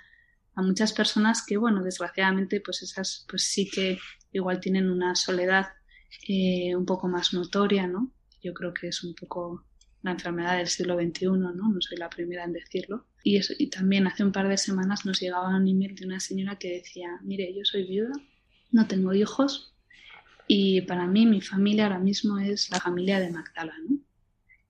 [0.55, 3.99] a muchas personas que, bueno, desgraciadamente, pues esas, pues sí que
[4.31, 5.67] igual tienen una soledad
[6.27, 8.11] eh, un poco más notoria, ¿no?
[8.41, 9.65] Yo creo que es un poco
[10.03, 11.51] la enfermedad del siglo XXI, ¿no?
[11.51, 13.07] No soy la primera en decirlo.
[13.23, 16.19] Y, eso, y también hace un par de semanas nos llegaba un email de una
[16.19, 18.13] señora que decía, mire, yo soy viuda,
[18.71, 19.71] no tengo hijos
[20.47, 23.73] y para mí mi familia ahora mismo es la familia de Magdala.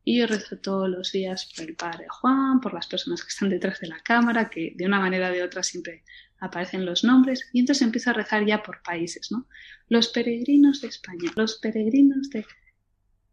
[0.03, 3.49] Y yo rezo todos los días por el padre Juan, por las personas que están
[3.49, 6.03] detrás de la cámara, que de una manera o de otra siempre
[6.39, 9.47] aparecen los nombres, y entonces empiezo a rezar ya por países, ¿no?
[9.89, 12.45] Los peregrinos de España, los peregrinos de...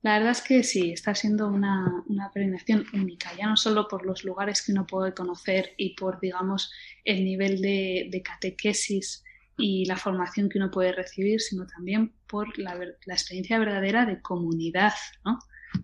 [0.08, 4.06] La verdad es que sí, está siendo una, una peregrinación única, ya no solo por
[4.06, 6.72] los lugares que uno puede conocer y por, digamos,
[7.04, 9.22] el nivel de, de catequesis
[9.58, 14.22] y la formación que uno puede recibir, sino también por la, la experiencia verdadera de
[14.22, 14.94] comunidad,
[15.26, 15.40] ¿no?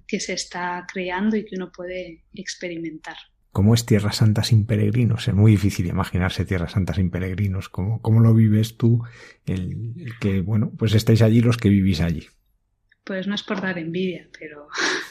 [0.08, 3.16] que se está creando y que uno puede experimentar.
[3.52, 5.28] ¿Cómo es Tierra Santa sin peregrinos?
[5.28, 7.68] Es muy difícil imaginarse Tierra Santa sin peregrinos.
[7.68, 9.02] ¿Cómo, cómo lo vives tú?
[9.44, 12.26] El, el, que, bueno, pues estáis allí los que vivís allí.
[13.04, 14.68] Pues no es por dar envidia, pero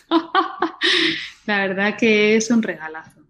[1.45, 3.21] la verdad que es un regalazo.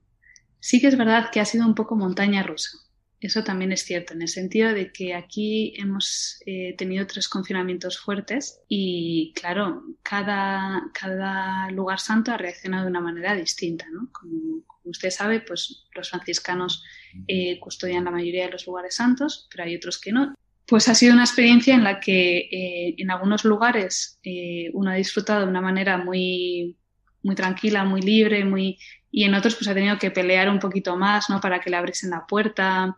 [0.60, 2.78] Sí que es verdad que ha sido un poco montaña rusa.
[3.24, 7.98] Eso también es cierto, en el sentido de que aquí hemos eh, tenido tres confinamientos
[7.98, 13.86] fuertes y, claro, cada, cada lugar santo ha reaccionado de una manera distinta.
[13.94, 14.10] ¿no?
[14.12, 16.84] Como, como usted sabe, pues los franciscanos
[17.30, 20.36] eh, custodian la mayoría de los lugares santos, pero hay otros que no.
[20.74, 24.96] Pues ha sido una experiencia en la que eh, en algunos lugares eh, uno ha
[24.96, 26.76] disfrutado de una manera muy,
[27.22, 28.80] muy tranquila, muy libre, muy
[29.12, 31.40] y en otros pues ha tenido que pelear un poquito más, ¿no?
[31.40, 32.98] Para que le abriesen la puerta.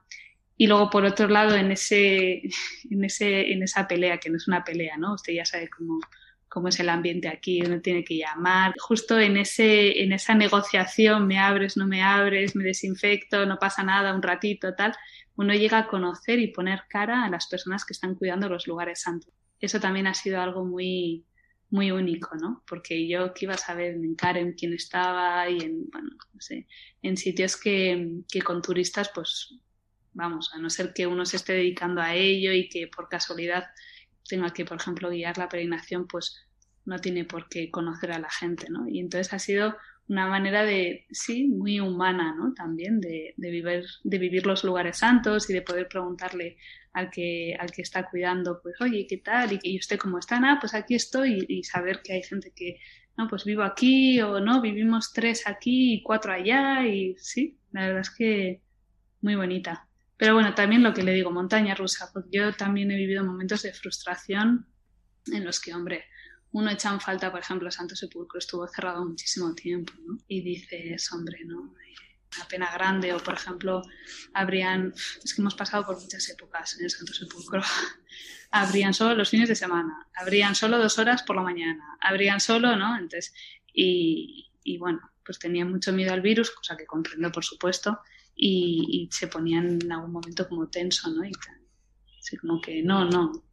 [0.56, 2.44] Y luego, por otro lado, en, ese,
[2.90, 5.16] en, ese, en esa pelea, que no es una pelea, ¿no?
[5.16, 6.00] Usted ya sabe cómo,
[6.48, 8.74] cómo es el ambiente aquí, uno tiene que llamar.
[8.80, 13.84] Justo en, ese, en esa negociación, me abres, no me abres, me desinfecto, no pasa
[13.84, 14.96] nada, un ratito, tal,
[15.38, 19.02] uno llega a conocer y poner cara a las personas que están cuidando los lugares
[19.02, 19.34] santos.
[19.60, 21.26] Eso también ha sido algo muy,
[21.69, 22.63] muy único, ¿no?
[22.67, 26.67] Porque yo que iba a saber en Karen quién estaba y en, bueno, no sé,
[27.02, 29.56] en sitios que, que con turistas, pues,
[30.13, 33.65] vamos, a no ser que uno se esté dedicando a ello y que por casualidad
[34.28, 36.48] tenga que, por ejemplo, guiar la peregrinación, pues
[36.86, 38.88] no tiene por qué conocer a la gente, ¿no?
[38.88, 39.76] Y entonces ha sido
[40.08, 42.54] una manera de, sí, muy humana, ¿no?
[42.54, 46.58] También de, de, vivir, de vivir los lugares santos y de poder preguntarle
[46.94, 49.60] al que, al que está cuidando, pues, oye, ¿qué tal?
[49.63, 52.80] Y esté como están, ah, pues aquí estoy y, y, saber que hay gente que,
[53.18, 57.88] no, pues vivo aquí o no, vivimos tres aquí y cuatro allá y sí, la
[57.88, 58.62] verdad es que
[59.22, 59.88] muy bonita.
[60.18, 63.63] Pero bueno, también lo que le digo, montaña rusa, porque yo también he vivido momentos
[63.63, 64.68] de frustración
[65.32, 66.06] en los que, hombre,
[66.56, 70.18] uno echa en falta, por ejemplo, Santo Sepulcro estuvo cerrado muchísimo tiempo, ¿no?
[70.26, 71.74] Y dices, hombre, ¿no?
[72.38, 73.82] Una pena grande, o por ejemplo,
[74.34, 77.62] habrían, es que hemos pasado por muchas épocas en el Santo Sepulcro,
[78.52, 82.78] habrían solo los fines de semana, habrían solo dos horas por la mañana, habrían solo,
[82.78, 82.96] ¿no?
[82.96, 83.34] Entonces,
[83.74, 88.00] y, y bueno, pues tenía mucho miedo al virus, cosa que comprendo, por supuesto,
[88.34, 91.26] y, y se ponían en algún momento como tenso, ¿no?
[91.26, 91.34] Y
[92.18, 93.44] así como que no, no,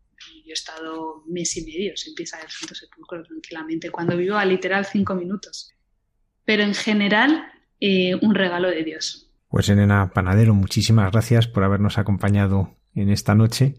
[0.45, 4.45] yo he estado mes y medio sin pisar el Santo Sepulcro tranquilamente, cuando vivo a
[4.45, 5.73] literal cinco minutos.
[6.45, 7.47] Pero en general,
[7.81, 9.31] eh, un regalo de Dios.
[9.49, 13.75] Pues Elena Panadero, muchísimas gracias por habernos acompañado en esta noche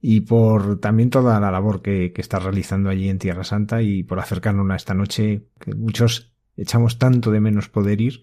[0.00, 4.02] y por también toda la labor que, que estás realizando allí en Tierra Santa y
[4.02, 8.20] por acercarnos a esta noche que muchos echamos tanto de menos poder ir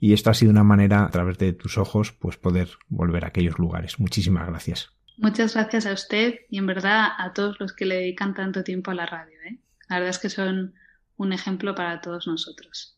[0.00, 3.28] y esto ha sido una manera a través de tus ojos pues poder volver a
[3.28, 3.98] aquellos lugares.
[3.98, 4.95] Muchísimas gracias.
[5.16, 8.90] Muchas gracias a usted y en verdad a todos los que le dedican tanto tiempo
[8.90, 9.38] a la radio.
[9.42, 9.58] ¿eh?
[9.88, 10.74] La verdad es que son
[11.16, 12.95] un ejemplo para todos nosotros.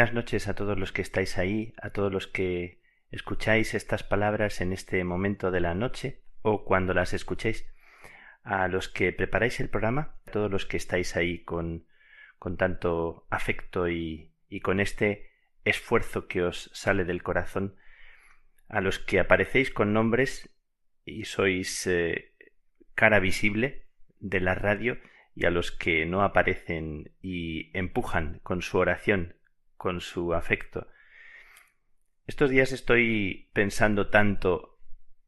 [0.00, 2.80] Buenas noches a todos los que estáis ahí, a todos los que
[3.10, 7.66] escucháis estas palabras en este momento de la noche o cuando las escuchéis,
[8.42, 11.84] a los que preparáis el programa, a todos los que estáis ahí con,
[12.38, 15.32] con tanto afecto y, y con este
[15.66, 17.76] esfuerzo que os sale del corazón,
[18.70, 20.48] a los que aparecéis con nombres
[21.04, 22.32] y sois eh,
[22.94, 23.84] cara visible
[24.18, 24.96] de la radio
[25.34, 29.34] y a los que no aparecen y empujan con su oración,
[29.80, 30.88] con su afecto.
[32.26, 34.78] Estos días estoy pensando tanto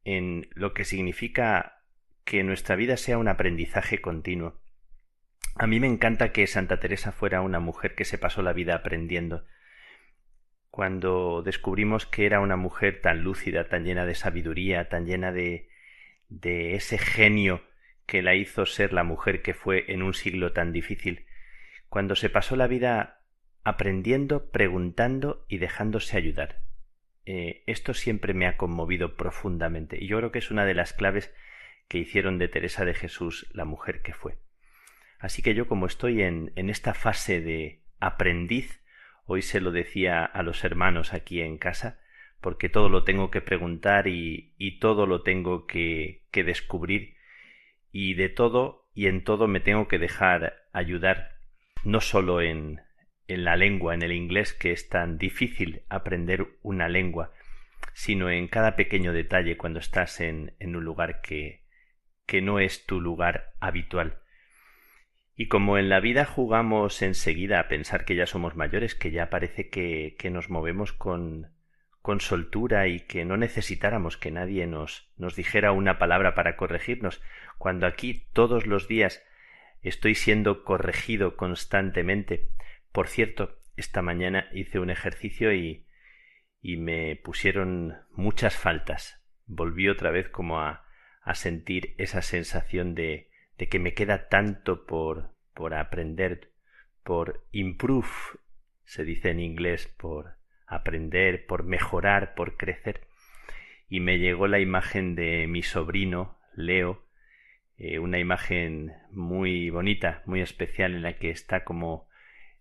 [0.04, 1.80] en lo que significa
[2.24, 4.60] que nuestra vida sea un aprendizaje continuo.
[5.54, 8.74] A mí me encanta que Santa Teresa fuera una mujer que se pasó la vida
[8.74, 9.46] aprendiendo.
[10.68, 15.70] Cuando descubrimos que era una mujer tan lúcida, tan llena de sabiduría, tan llena de,
[16.28, 17.62] de ese genio
[18.04, 21.24] que la hizo ser la mujer que fue en un siglo tan difícil,
[21.88, 23.21] cuando se pasó la vida
[23.64, 26.62] aprendiendo, preguntando y dejándose ayudar.
[27.24, 30.92] Eh, esto siempre me ha conmovido profundamente y yo creo que es una de las
[30.92, 31.32] claves
[31.88, 34.38] que hicieron de Teresa de Jesús la mujer que fue.
[35.18, 38.82] Así que yo como estoy en, en esta fase de aprendiz,
[39.24, 42.00] hoy se lo decía a los hermanos aquí en casa,
[42.40, 47.14] porque todo lo tengo que preguntar y, y todo lo tengo que, que descubrir
[47.92, 51.36] y de todo y en todo me tengo que dejar ayudar,
[51.84, 52.80] no solo en,
[53.28, 57.32] en la lengua, en el inglés, que es tan difícil aprender una lengua,
[57.92, 61.64] sino en cada pequeño detalle cuando estás en, un lugar que,
[62.26, 64.20] que no es tu lugar habitual.
[65.34, 69.30] Y como en la vida jugamos enseguida a pensar que ya somos mayores, que ya
[69.30, 71.52] parece que, que nos movemos con,
[72.02, 77.22] con soltura y que no necesitáramos que nadie nos, nos dijera una palabra para corregirnos,
[77.58, 79.24] cuando aquí todos los días
[79.82, 82.48] estoy siendo corregido constantemente.
[82.92, 85.86] Por cierto, esta mañana hice un ejercicio y,
[86.60, 89.24] y me pusieron muchas faltas.
[89.46, 90.84] Volví otra vez como a,
[91.22, 96.52] a sentir esa sensación de, de que me queda tanto por, por aprender,
[97.02, 98.08] por improve,
[98.84, 100.36] se dice en inglés, por
[100.66, 103.06] aprender, por mejorar, por crecer.
[103.88, 107.06] Y me llegó la imagen de mi sobrino, Leo,
[107.76, 112.08] eh, una imagen muy bonita, muy especial, en la que está como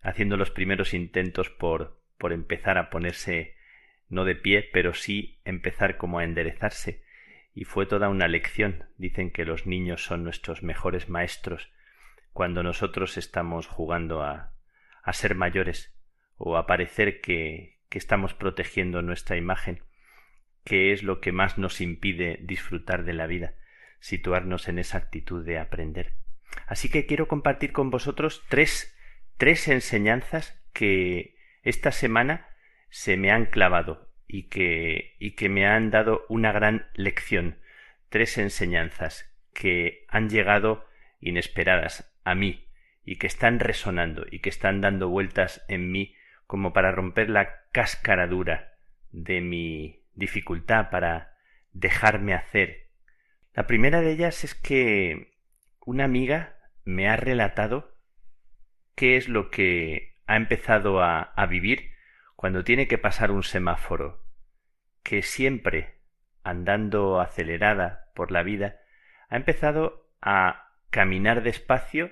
[0.02, 3.54] haciendo los primeros intentos por, por empezar a ponerse
[4.08, 7.02] no de pie, pero sí empezar como a enderezarse.
[7.54, 8.84] Y fue toda una lección.
[8.98, 11.70] Dicen que los niños son nuestros mejores maestros
[12.32, 14.52] cuando nosotros estamos jugando a,
[15.02, 15.94] a ser mayores
[16.36, 19.82] o a parecer que, que estamos protegiendo nuestra imagen,
[20.64, 23.54] que es lo que más nos impide disfrutar de la vida,
[24.00, 26.14] situarnos en esa actitud de aprender.
[26.66, 28.96] Así que quiero compartir con vosotros tres,
[29.42, 31.34] tres enseñanzas que
[31.64, 32.46] esta semana
[32.90, 37.58] se me han clavado y que, y que me han dado una gran lección.
[38.08, 40.86] Tres enseñanzas que han llegado
[41.18, 42.68] inesperadas a mí
[43.04, 46.14] y que están resonando y que están dando vueltas en mí
[46.46, 48.74] como para romper la cáscara dura
[49.10, 51.34] de mi dificultad para
[51.72, 52.90] dejarme hacer.
[53.54, 55.34] La primera de ellas es que
[55.84, 57.91] una amiga me ha relatado
[58.94, 61.92] qué es lo que ha empezado a, a vivir
[62.36, 64.24] cuando tiene que pasar un semáforo,
[65.02, 65.98] que siempre,
[66.42, 68.80] andando acelerada por la vida,
[69.28, 72.10] ha empezado a caminar despacio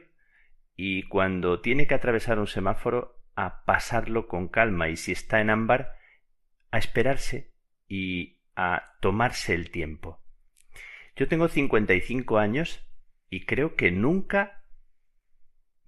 [0.77, 5.51] y cuando tiene que atravesar un semáforo a pasarlo con calma y si está en
[5.51, 5.95] ámbar,
[6.71, 7.53] a esperarse
[7.89, 10.21] y a tomarse el tiempo.
[11.17, 12.87] Yo tengo 55 años
[13.29, 14.60] y creo que nunca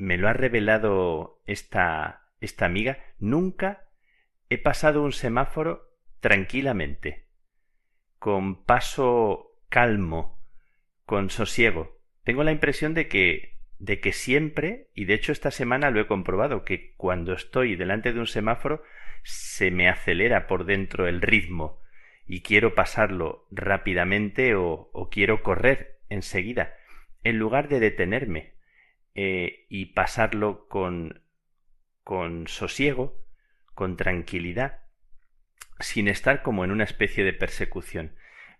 [0.02, 3.84] me lo ha revelado esta, esta amiga, nunca
[4.50, 7.28] he pasado un semáforo tranquilamente,
[8.18, 10.44] con paso calmo,
[11.04, 12.00] con sosiego.
[12.24, 16.08] Tengo la impresión de que de que siempre, y de hecho esta semana lo he
[16.08, 18.82] comprobado, que cuando estoy delante de un semáforo
[19.22, 21.80] se me acelera por dentro el ritmo
[22.26, 26.74] y quiero pasarlo rápidamente o, o quiero correr enseguida,
[27.22, 28.61] en lugar de detenerme
[29.14, 31.22] eh, y pasarlo con,
[32.02, 33.24] con sosiego,
[33.74, 34.80] con tranquilidad,
[35.80, 38.16] sin estar como en una especie de persecución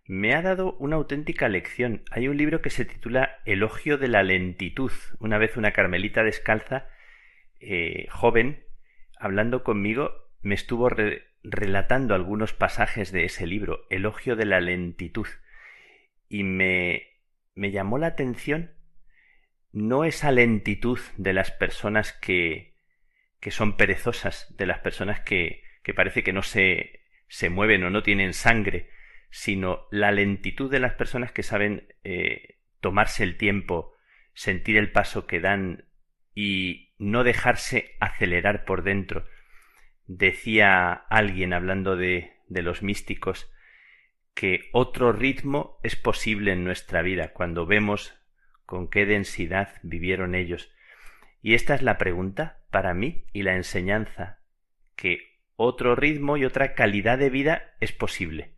[0.06, 2.02] me ha dado una auténtica lección.
[2.10, 4.92] Hay un libro que se titula Elogio de la lentitud.
[5.18, 6.88] Una vez una carmelita descalza,
[7.60, 8.64] eh, joven,
[9.18, 10.10] hablando conmigo,
[10.42, 10.90] me estuvo
[11.42, 15.26] relatando algunos pasajes de ese libro, Elogio de la lentitud.
[16.28, 17.04] Y me,
[17.54, 18.72] me llamó la atención
[19.72, 22.76] no esa lentitud de las personas que,
[23.40, 27.90] que son perezosas, de las personas que, que parece que no se, se mueven o
[27.90, 28.90] no tienen sangre,
[29.30, 33.94] sino la lentitud de las personas que saben eh, tomarse el tiempo,
[34.34, 35.86] sentir el paso que dan
[36.34, 39.26] y no dejarse acelerar por dentro.
[40.06, 43.50] Decía alguien hablando de, de los místicos
[44.34, 48.21] que otro ritmo es posible en nuestra vida cuando vemos
[48.72, 50.72] con qué densidad vivieron ellos.
[51.42, 54.38] Y esta es la pregunta para mí y la enseñanza,
[54.96, 58.54] que otro ritmo y otra calidad de vida es posible.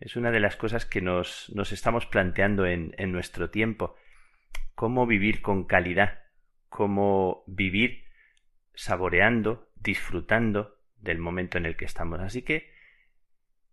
[0.00, 3.96] Es una de las cosas que nos, nos estamos planteando en, en nuestro tiempo.
[4.74, 6.20] Cómo vivir con calidad,
[6.70, 8.06] cómo vivir
[8.72, 12.18] saboreando, disfrutando del momento en el que estamos.
[12.20, 12.72] Así que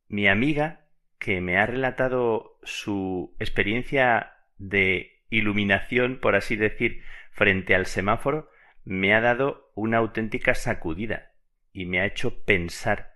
[0.09, 0.85] mi amiga,
[1.17, 7.01] que me ha relatado su experiencia de iluminación, por así decir,
[7.31, 8.51] frente al semáforo,
[8.83, 11.31] me ha dado una auténtica sacudida
[11.73, 13.13] y me ha hecho pensar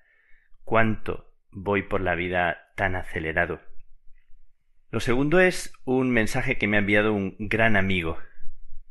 [0.63, 3.61] cuánto voy por la vida tan acelerado.
[4.89, 8.18] Lo segundo es un mensaje que me ha enviado un gran amigo,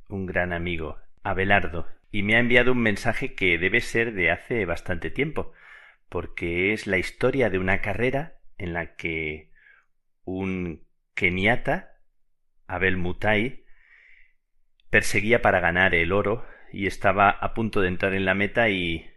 [0.09, 4.67] un gran amigo, Abelardo, y me ha enviado un mensaje que debe ser de hace
[4.67, 5.53] bastante tiempo,
[6.09, 9.51] porque es la historia de una carrera en la que
[10.25, 11.94] un keniata,
[12.67, 13.65] Abel Mutai,
[14.91, 19.11] perseguía para ganar el oro y estaba a punto de entrar en la meta y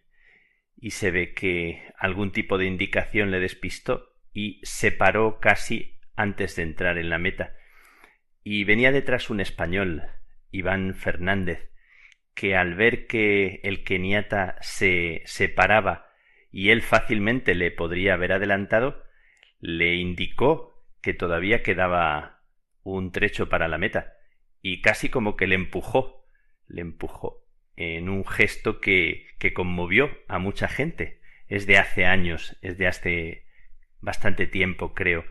[0.80, 6.56] y se ve que algún tipo de indicación le despistó y se paró casi antes
[6.56, 7.56] de entrar en la meta.
[8.44, 10.04] Y venía detrás un español,
[10.52, 11.72] Iván Fernández,
[12.34, 16.08] que al ver que el keniata se separaba
[16.52, 19.04] y él fácilmente le podría haber adelantado,
[19.60, 22.37] le indicó que todavía quedaba
[22.96, 24.14] un trecho para la meta
[24.62, 26.26] y casi como que le empujó,
[26.68, 27.44] le empujó
[27.76, 31.22] en un gesto que, que conmovió a mucha gente.
[31.48, 33.46] Es de hace años, es de hace
[34.02, 35.26] bastante tiempo, creo.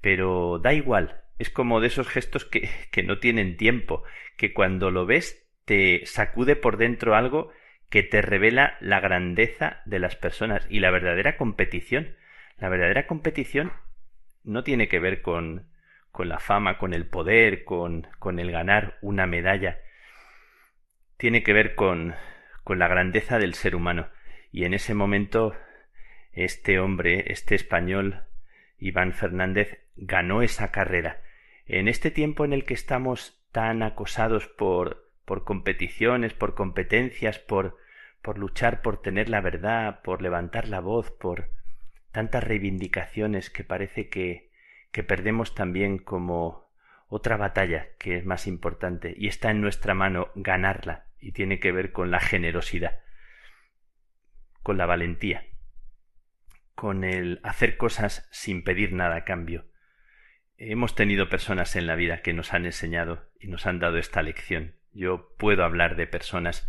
[0.00, 4.04] Pero da igual, es como de esos gestos que, que no tienen tiempo,
[4.36, 7.50] que cuando lo ves te sacude por dentro algo
[7.90, 12.16] que te revela la grandeza de las personas y la verdadera competición.
[12.56, 13.72] La verdadera competición
[14.44, 15.68] no tiene que ver con,
[16.12, 19.78] con la fama, con el poder, con, con el ganar una medalla
[21.18, 22.14] tiene que ver con,
[22.64, 24.08] con la grandeza del ser humano.
[24.50, 25.54] Y en ese momento
[26.32, 28.22] este hombre, este español,
[28.78, 31.20] Iván Fernández, ganó esa carrera.
[31.66, 37.76] En este tiempo en el que estamos tan acosados por, por competiciones, por competencias, por,
[38.22, 41.50] por luchar por tener la verdad, por levantar la voz, por
[42.12, 44.47] tantas reivindicaciones que parece que,
[44.90, 46.68] que perdemos también como
[47.08, 51.72] otra batalla que es más importante y está en nuestra mano ganarla y tiene que
[51.72, 53.00] ver con la generosidad,
[54.62, 55.46] con la valentía,
[56.74, 59.66] con el hacer cosas sin pedir nada a cambio.
[60.58, 64.22] Hemos tenido personas en la vida que nos han enseñado y nos han dado esta
[64.22, 64.76] lección.
[64.92, 66.68] Yo puedo hablar de personas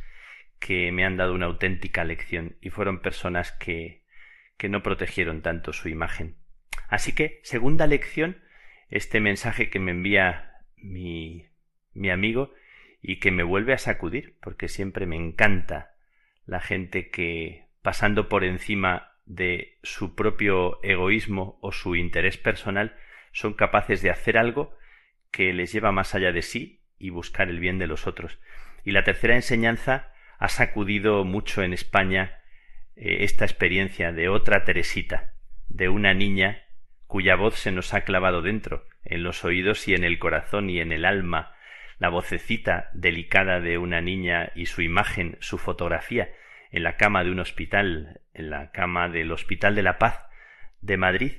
[0.60, 4.04] que me han dado una auténtica lección y fueron personas que,
[4.58, 6.39] que no protegieron tanto su imagen.
[6.90, 8.42] Así que, segunda lección,
[8.90, 11.46] este mensaje que me envía mi,
[11.94, 12.54] mi amigo
[13.02, 15.94] y que me vuelve a sacudir, porque siempre me encanta
[16.46, 22.98] la gente que, pasando por encima de su propio egoísmo o su interés personal,
[23.32, 24.76] son capaces de hacer algo
[25.32, 28.40] que les lleva más allá de sí y buscar el bien de los otros.
[28.84, 32.40] Y la tercera enseñanza ha sacudido mucho en España
[32.96, 35.34] eh, esta experiencia de otra Teresita,
[35.68, 36.64] de una niña
[37.10, 40.80] cuya voz se nos ha clavado dentro, en los oídos y en el corazón y
[40.80, 41.56] en el alma,
[41.98, 46.30] la vocecita delicada de una niña y su imagen, su fotografía,
[46.70, 50.22] en la cama de un hospital, en la cama del Hospital de la Paz
[50.82, 51.32] de Madrid,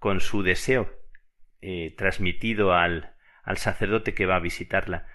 [0.00, 0.90] con su deseo
[1.62, 5.06] eh, transmitido al, al sacerdote que va a visitarla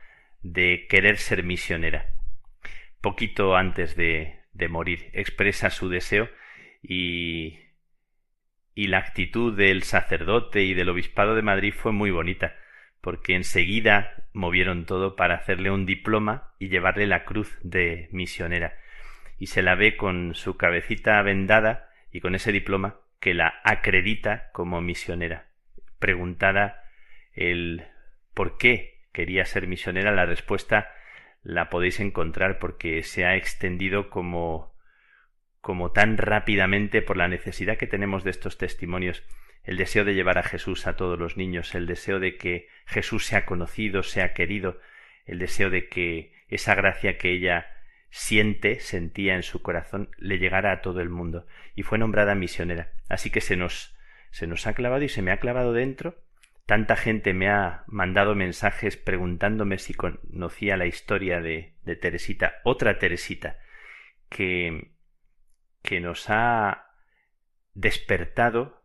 [0.41, 2.13] de querer ser misionera.
[3.01, 6.29] Poquito antes de, de morir, expresa su deseo
[6.81, 7.59] y,
[8.79, 12.55] y la actitud del sacerdote y del obispado de Madrid fue muy bonita
[13.01, 18.77] porque enseguida movieron todo para hacerle un diploma y llevarle la cruz de misionera.
[19.37, 24.49] Y se la ve con su cabecita vendada y con ese diploma que la acredita
[24.53, 25.47] como misionera.
[25.99, 26.81] Preguntada
[27.33, 27.85] el
[28.33, 30.87] por qué quería ser misionera, la respuesta
[31.43, 34.68] la podéis encontrar porque se ha extendido como
[35.61, 39.23] como tan rápidamente por la necesidad que tenemos de estos testimonios
[39.63, 43.25] el deseo de llevar a Jesús a todos los niños, el deseo de que Jesús
[43.25, 44.79] sea conocido, sea querido,
[45.25, 47.67] el deseo de que esa gracia que ella
[48.09, 51.45] siente, sentía en su corazón, le llegara a todo el mundo.
[51.75, 52.91] Y fue nombrada misionera.
[53.07, 53.95] Así que se nos,
[54.31, 56.15] se nos ha clavado y se me ha clavado dentro.
[56.65, 62.97] Tanta gente me ha mandado mensajes preguntándome si conocía la historia de, de Teresita, otra
[62.97, 63.59] Teresita,
[64.29, 64.91] que,
[65.81, 66.93] que nos ha
[67.73, 68.83] despertado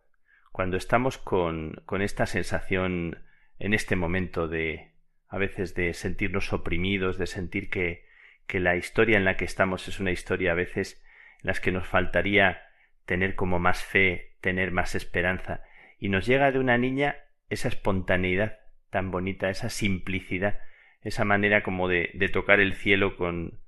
[0.53, 3.25] cuando estamos con, con esta sensación
[3.59, 4.93] en este momento de
[5.29, 8.07] a veces de sentirnos oprimidos, de sentir que,
[8.47, 11.03] que la historia en la que estamos es una historia a veces
[11.43, 12.63] en las que nos faltaría
[13.05, 15.63] tener como más fe, tener más esperanza,
[15.99, 17.17] y nos llega de una niña
[17.51, 20.61] esa espontaneidad tan bonita, esa simplicidad,
[21.03, 23.64] esa manera como de, de tocar el cielo con,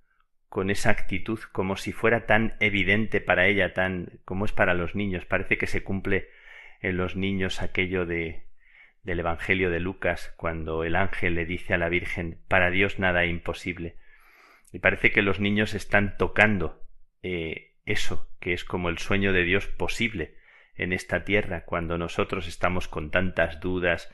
[0.56, 4.94] con esa actitud, como si fuera tan evidente para ella, tan como es para los
[4.94, 5.26] niños.
[5.26, 6.30] Parece que se cumple
[6.80, 8.46] en los niños aquello de
[9.02, 13.22] del Evangelio de Lucas, cuando el ángel le dice a la Virgen, para Dios nada
[13.24, 13.96] es imposible.
[14.72, 16.88] Y parece que los niños están tocando
[17.22, 20.38] eh, eso, que es como el sueño de Dios posible
[20.74, 24.10] en esta tierra, cuando nosotros estamos con tantas dudas,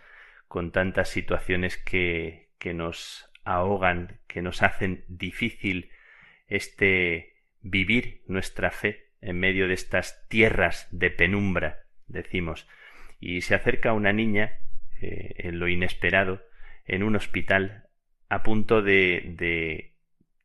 [0.49, 5.93] con tantas situaciones que, que nos ahogan, que nos hacen difícil
[6.57, 12.69] este vivir nuestra fe en medio de estas tierras de penumbra, decimos.
[13.21, 14.59] Y se acerca una niña
[15.01, 16.43] eh, en lo inesperado,
[16.85, 17.89] en un hospital,
[18.29, 19.95] a punto de, de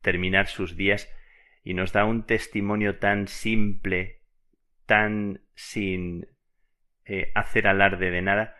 [0.01, 1.11] terminar sus días,
[1.63, 4.21] y nos da un testimonio tan simple,
[4.85, 6.27] tan sin
[7.05, 8.55] eh, hacer alarde de nada,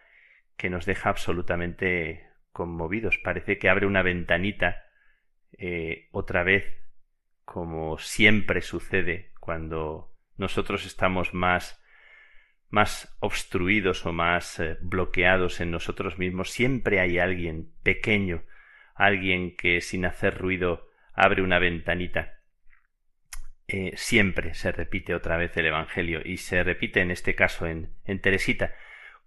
[0.58, 3.18] que nos deja absolutamente conmovidos.
[3.20, 4.84] Parece que abre una ventanita
[5.58, 6.66] eh, otra vez,
[7.48, 11.82] como siempre sucede cuando nosotros estamos más
[12.68, 18.43] más obstruidos o más eh, bloqueados en nosotros mismos, siempre hay alguien pequeño,
[18.95, 22.41] alguien que sin hacer ruido abre una ventanita.
[23.70, 27.93] Eh, siempre se repite otra vez el Evangelio y se repite en este caso en,
[28.04, 28.76] en Teresita,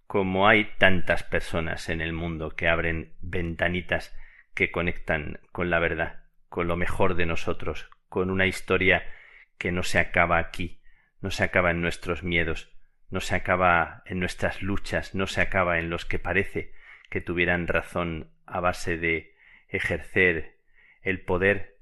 [0.05, 4.15] como hay tantas personas en el mundo que abren ventanitas
[4.53, 9.09] que conectan con la verdad, con lo mejor de nosotros, con una historia
[9.57, 10.81] que no se acaba aquí,
[11.21, 12.69] no se acaba en nuestros miedos,
[13.09, 16.73] no se acaba en nuestras luchas, no se acaba en los que parece
[17.09, 19.33] que tuvieran razón a base de
[19.69, 20.57] ejercer
[21.01, 21.77] el poder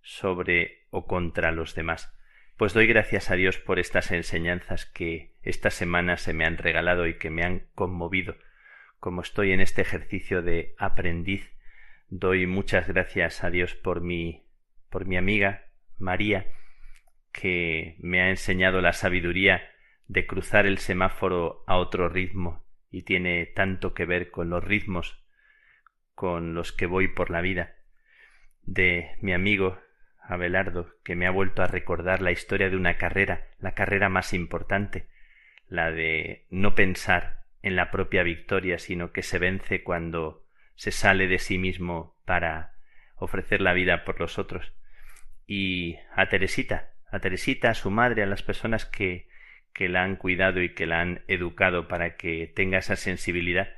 [0.00, 2.18] sobre o contra los demás.
[2.56, 7.06] Pues doy gracias a Dios por estas enseñanzas que esta semana se me han regalado
[7.06, 8.36] y que me han conmovido.
[9.00, 11.52] Como estoy en este ejercicio de aprendiz,
[12.08, 14.46] doy muchas gracias a Dios por mi
[14.88, 15.64] por mi amiga
[15.98, 16.46] María,
[17.32, 19.62] que me ha enseñado la sabiduría
[20.06, 25.24] de cruzar el semáforo a otro ritmo y tiene tanto que ver con los ritmos
[26.14, 27.74] con los que voy por la vida,
[28.62, 29.78] de mi amigo
[30.26, 34.32] Abelardo, que me ha vuelto a recordar la historia de una carrera, la carrera más
[34.32, 35.08] importante,
[35.68, 40.44] la de no pensar en la propia victoria, sino que se vence cuando
[40.76, 42.74] se sale de sí mismo para
[43.16, 44.72] ofrecer la vida por los otros.
[45.46, 49.28] Y a Teresita, a Teresita, a su madre, a las personas que
[49.74, 53.68] que la han cuidado y que la han educado para que tenga esa sensibilidad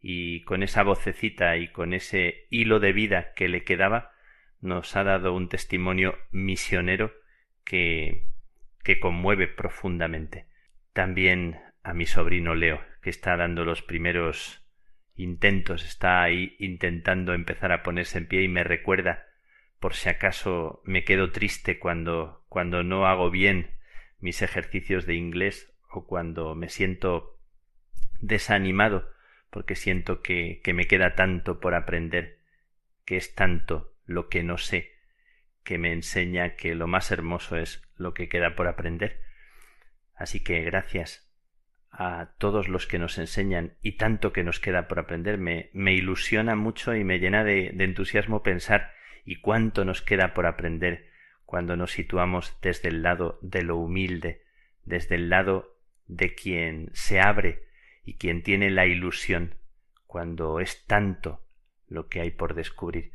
[0.00, 4.12] y con esa vocecita y con ese hilo de vida que le quedaba
[4.60, 7.12] nos ha dado un testimonio misionero
[7.64, 8.26] que
[8.84, 10.46] que conmueve profundamente.
[10.92, 14.64] También a mi sobrino Leo, que está dando los primeros
[15.14, 19.26] intentos, está ahí intentando empezar a ponerse en pie y me recuerda
[19.80, 23.70] por si acaso me quedo triste cuando cuando no hago bien
[24.20, 27.38] mis ejercicios de inglés o cuando me siento
[28.20, 29.10] desanimado
[29.50, 32.38] porque siento que, que me queda tanto por aprender,
[33.04, 34.92] que es tanto lo que no sé,
[35.64, 39.22] que me enseña que lo más hermoso es lo que queda por aprender.
[40.14, 41.32] Así que gracias
[41.90, 46.54] a todos los que nos enseñan y tanto que nos queda por aprender, me, ilusiona
[46.54, 48.97] mucho y me llena de entusiasmo pensar
[49.28, 51.10] y cuánto nos queda por aprender
[51.44, 54.42] cuando nos situamos desde el lado de lo humilde,
[54.84, 55.76] desde el lado
[56.06, 57.68] de quien se abre
[58.04, 59.56] y quien tiene la ilusión,
[60.06, 61.44] cuando es tanto
[61.88, 63.12] lo que hay por descubrir.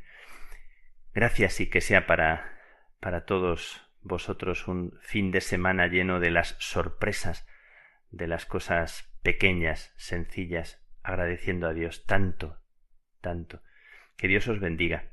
[1.15, 2.59] Gracias y que sea para
[2.99, 7.47] para todos vosotros un fin de semana lleno de las sorpresas,
[8.11, 12.61] de las cosas pequeñas, sencillas, agradeciendo a Dios tanto,
[13.19, 13.63] tanto.
[14.15, 15.12] Que Dios os bendiga,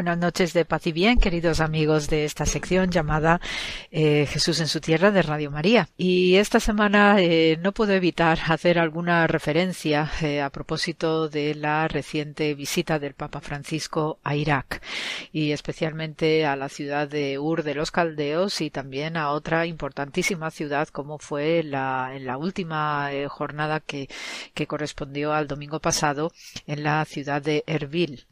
[0.00, 3.38] Buenas noches de paz y bien, queridos amigos de esta sección llamada
[3.90, 5.90] eh, Jesús en su tierra de Radio María.
[5.98, 11.86] Y esta semana eh, no puedo evitar hacer alguna referencia eh, a propósito de la
[11.86, 14.82] reciente visita del Papa Francisco a Irak
[15.32, 20.50] y especialmente a la ciudad de Ur de los Caldeos y también a otra importantísima
[20.50, 24.08] ciudad como fue la, en la última jornada que,
[24.54, 26.32] que correspondió al domingo pasado
[26.66, 28.29] en la ciudad de Erbil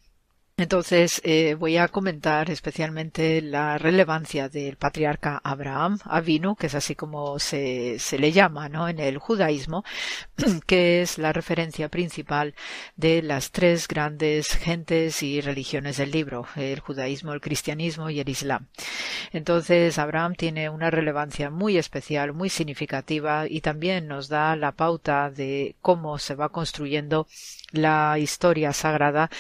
[0.59, 6.97] entonces eh, voy a comentar especialmente la relevancia del patriarca Abraham Avinu, que es así
[6.97, 8.89] como se, se le llama ¿no?
[8.89, 9.85] en el judaísmo,
[10.67, 12.57] que es la referencia principal
[12.97, 18.29] de las tres grandes gentes y religiones del libro, el judaísmo, el cristianismo y el
[18.29, 18.67] islam.
[19.33, 25.31] Entonces Abraham tiene una relevancia muy especial, muy significativa y también nos da la pauta
[25.31, 27.29] de cómo se va construyendo
[27.71, 29.31] la historia sagrada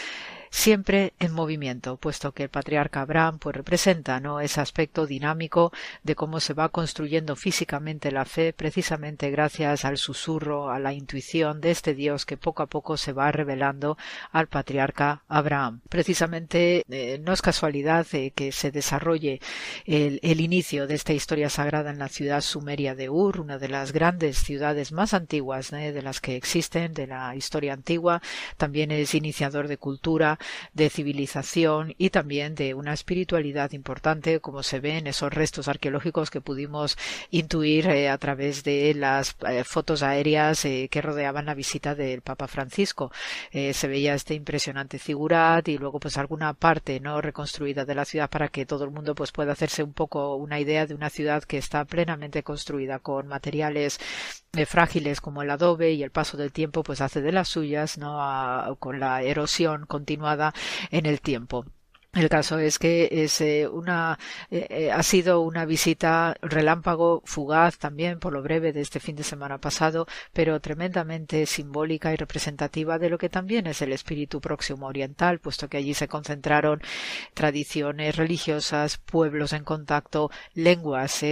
[0.51, 4.40] siempre en movimiento, puesto que el patriarca Abraham pues representa ¿no?
[4.40, 5.72] ese aspecto dinámico
[6.03, 11.61] de cómo se va construyendo físicamente la fe precisamente gracias al susurro, a la intuición
[11.61, 13.96] de este Dios que poco a poco se va revelando
[14.32, 15.80] al patriarca Abraham.
[15.88, 19.40] Precisamente eh, no es casualidad eh, que se desarrolle
[19.86, 23.92] el, inicio de esta historia sagrada en la ciudad sumeria de Ur, una de las
[23.92, 28.22] grandes ciudades más antiguas de las que existen de la historia antigua.
[28.57, 30.38] También es iniciador de cultura,
[30.72, 36.30] de civilización y también de una espiritualidad importante, como se ve en esos restos arqueológicos
[36.30, 36.97] que pudimos
[37.30, 42.22] intuir eh, a través de las eh, fotos aéreas eh, que rodeaban la visita del
[42.22, 43.12] Papa Francisco.
[43.53, 48.30] se veía este impresionante figurat y luego pues alguna parte no reconstruida de la ciudad
[48.30, 51.43] para que todo el mundo pues pueda hacerse un poco una idea de una ciudad
[51.45, 53.99] que está plenamente construida con materiales
[54.66, 58.76] frágiles como el adobe y el paso del tiempo pues hace de las suyas no
[58.80, 60.55] con la erosión continua
[60.90, 61.64] en el tiempo.
[62.18, 64.18] El caso es que es eh, una
[64.50, 69.14] eh, eh, ha sido una visita relámpago fugaz también por lo breve de este fin
[69.14, 74.40] de semana pasado, pero tremendamente simbólica y representativa de lo que también es el espíritu
[74.40, 76.82] próximo oriental, puesto que allí se concentraron
[77.34, 81.22] tradiciones religiosas, pueblos en contacto, lenguas,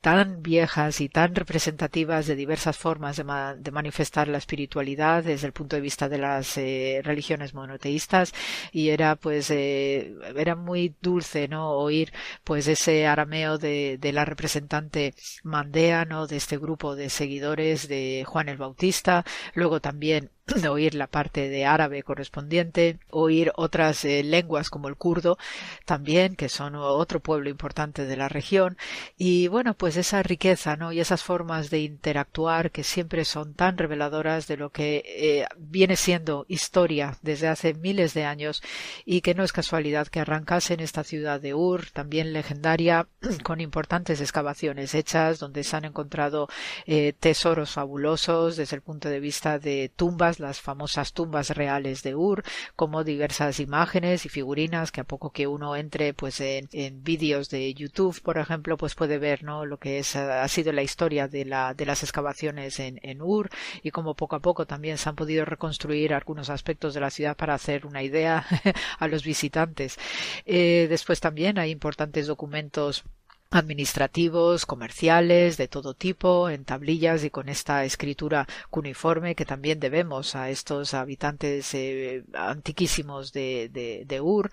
[0.00, 3.24] tan viejas y tan representativas de diversas formas de,
[3.72, 8.32] manifestar la espiritualidad desde el punto de vista de las eh, religiones monoteístas.
[8.72, 12.12] Y era pues eh, era muy dulce no oír
[12.44, 18.24] pues ese arameo de, de la representante mandea no de este grupo de seguidores de
[18.26, 19.24] Juan el Bautista.
[19.54, 20.30] Luego también
[20.70, 25.38] oír la parte de árabe correspondiente, oír otras eh, lenguas como el kurdo
[25.84, 28.76] también, que son otro pueblo importante de la región,
[29.16, 30.92] y bueno, pues esa riqueza, ¿no?
[30.92, 35.96] Y esas formas de interactuar que siempre son tan reveladoras de lo que eh, viene
[35.96, 38.62] siendo historia desde hace miles de años
[39.04, 43.08] y que no es casualidad que arrancase en esta ciudad de Ur, también legendaria,
[43.44, 46.48] con importantes excavaciones hechas donde se han encontrado
[46.86, 52.14] eh, tesoros fabulosos desde el punto de vista de tumbas las famosas tumbas reales de
[52.14, 52.42] Ur,
[52.76, 56.68] como diversas imágenes y figurinas que a poco que uno entre pues en,
[57.02, 59.66] vídeos de YouTube, por ejemplo, pues puede ver ¿no?
[59.66, 63.50] lo que es, ha sido la historia de, la, de las excavaciones en, en Ur
[63.82, 67.36] y como poco a poco también se han podido reconstruir algunos aspectos de la ciudad
[67.36, 68.44] para hacer una idea
[68.98, 69.98] a los visitantes.
[70.44, 73.04] Eh, después también hay importantes documentos
[73.50, 80.36] administrativos, comerciales, de todo tipo, en tablillas y con esta escritura cuneiforme que también debemos
[80.36, 84.50] a estos habitantes eh, antiquísimos de, de, Ur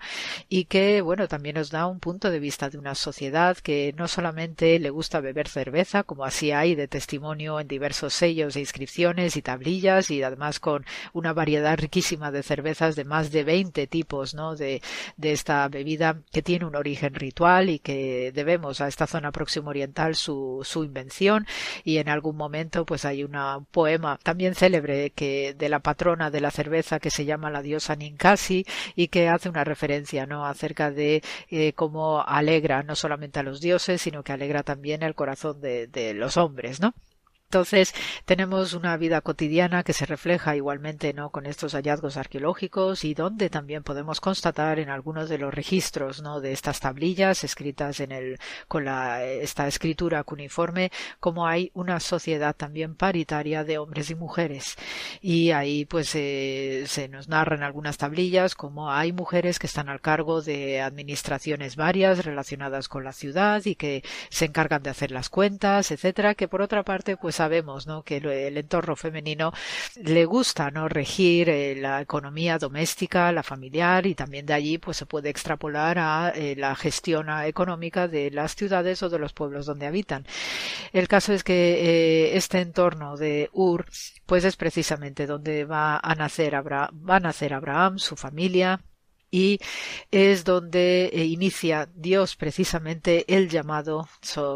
[0.48, 4.08] y que, bueno, también nos da un punto de vista de una sociedad que no
[4.08, 9.36] solamente le gusta beber cerveza, como así hay de testimonio en diversos sellos e inscripciones
[9.36, 14.34] y tablillas y además con una variedad riquísima de cervezas de más de 20 tipos,
[14.34, 14.56] ¿no?
[14.56, 14.80] De,
[15.16, 20.14] de esta bebida que tiene un origen ritual y que debemos esta zona próximo oriental
[20.14, 21.46] su, su invención
[21.84, 23.36] y en algún momento pues hay un
[23.70, 27.96] poema también célebre que de la patrona de la cerveza que se llama la diosa
[27.96, 28.64] Ninkasi
[28.94, 33.60] y que hace una referencia no acerca de eh, cómo alegra no solamente a los
[33.60, 36.94] dioses sino que alegra también el corazón de, de los hombres no
[37.48, 37.94] entonces
[38.24, 43.50] tenemos una vida cotidiana que se refleja igualmente no con estos hallazgos arqueológicos y donde
[43.50, 48.38] también podemos constatar en algunos de los registros no de estas tablillas escritas en el
[48.66, 50.90] con la esta escritura cuneiforme
[51.20, 54.76] como hay una sociedad también paritaria de hombres y mujeres.
[55.20, 60.00] Y ahí pues eh, se nos narran algunas tablillas como hay mujeres que están al
[60.00, 65.28] cargo de administraciones varias relacionadas con la ciudad y que se encargan de hacer las
[65.28, 69.52] cuentas etcétera que por otra parte pues sabemos que el entorno femenino
[70.02, 74.96] le gusta no regir eh, la economía doméstica, la familiar y también de allí pues
[74.96, 79.64] se puede extrapolar a eh, la gestión económica de las ciudades o de los pueblos
[79.64, 80.26] donde habitan.
[80.92, 83.86] El caso es que este entorno de Ur
[84.26, 88.80] pues es precisamente donde va va a nacer Abraham, su familia,
[89.36, 89.60] y
[90.10, 94.08] es donde eh, inicia Dios precisamente el llamado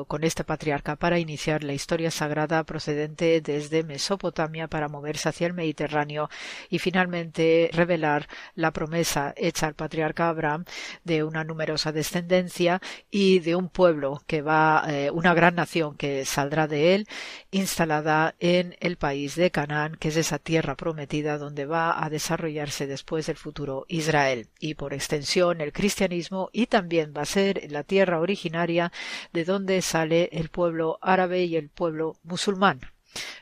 [0.08, 5.52] con este patriarca para iniciar la historia sagrada procedente desde Mesopotamia para moverse hacia el
[5.52, 6.30] Mediterráneo
[6.70, 10.64] y finalmente revelar la promesa hecha al patriarca Abraham
[11.04, 16.24] de una numerosa descendencia y de un pueblo que va, eh, una gran nación que
[16.24, 17.06] saldrá de él,
[17.50, 22.86] instalada en el país de Canaán, que es esa tierra prometida donde va a desarrollarse
[22.86, 28.20] después el futuro Israel por extensión el cristianismo y también va a ser la tierra
[28.20, 28.92] originaria
[29.32, 32.80] de donde sale el pueblo árabe y el pueblo musulmán.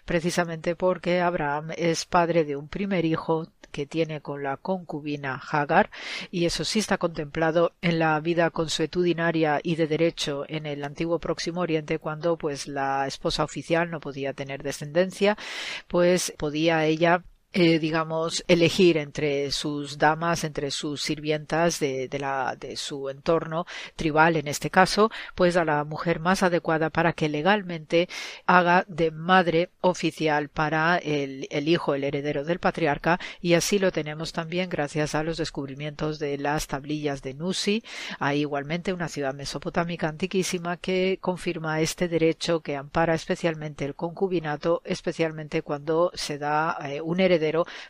[0.04, 5.90] Precisamente porque Abraham es padre de un primer hijo que tiene con la concubina Hagar,
[6.30, 11.18] y eso sí está contemplado en la vida consuetudinaria y de derecho en el antiguo
[11.18, 15.36] Próximo Oriente, cuando pues la esposa oficial no podía tener descendencia,
[15.86, 17.22] pues podía ella
[17.52, 23.66] eh, digamos, elegir entre sus damas, entre sus sirvientas de, de, la, de su entorno
[23.96, 28.08] tribal, en este caso, pues a la mujer más adecuada para que legalmente
[28.44, 33.92] haga de madre oficial para el, el hijo, el heredero del patriarca, y así lo
[33.92, 37.82] tenemos también gracias a los descubrimientos de las tablillas de Nusi.
[38.18, 44.82] Hay igualmente una ciudad mesopotámica antiquísima que confirma este derecho que ampara especialmente el concubinato,
[44.84, 47.38] especialmente cuando se da eh, un heredero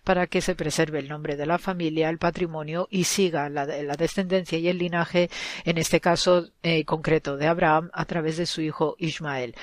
[0.05, 4.59] para que se preserve el nombre de la familia, el patrimonio y siga la, descendencia
[4.59, 5.31] y el linaje,
[5.65, 9.55] en este caso eh, concreto de Abraham, a través de su hijo Ismael.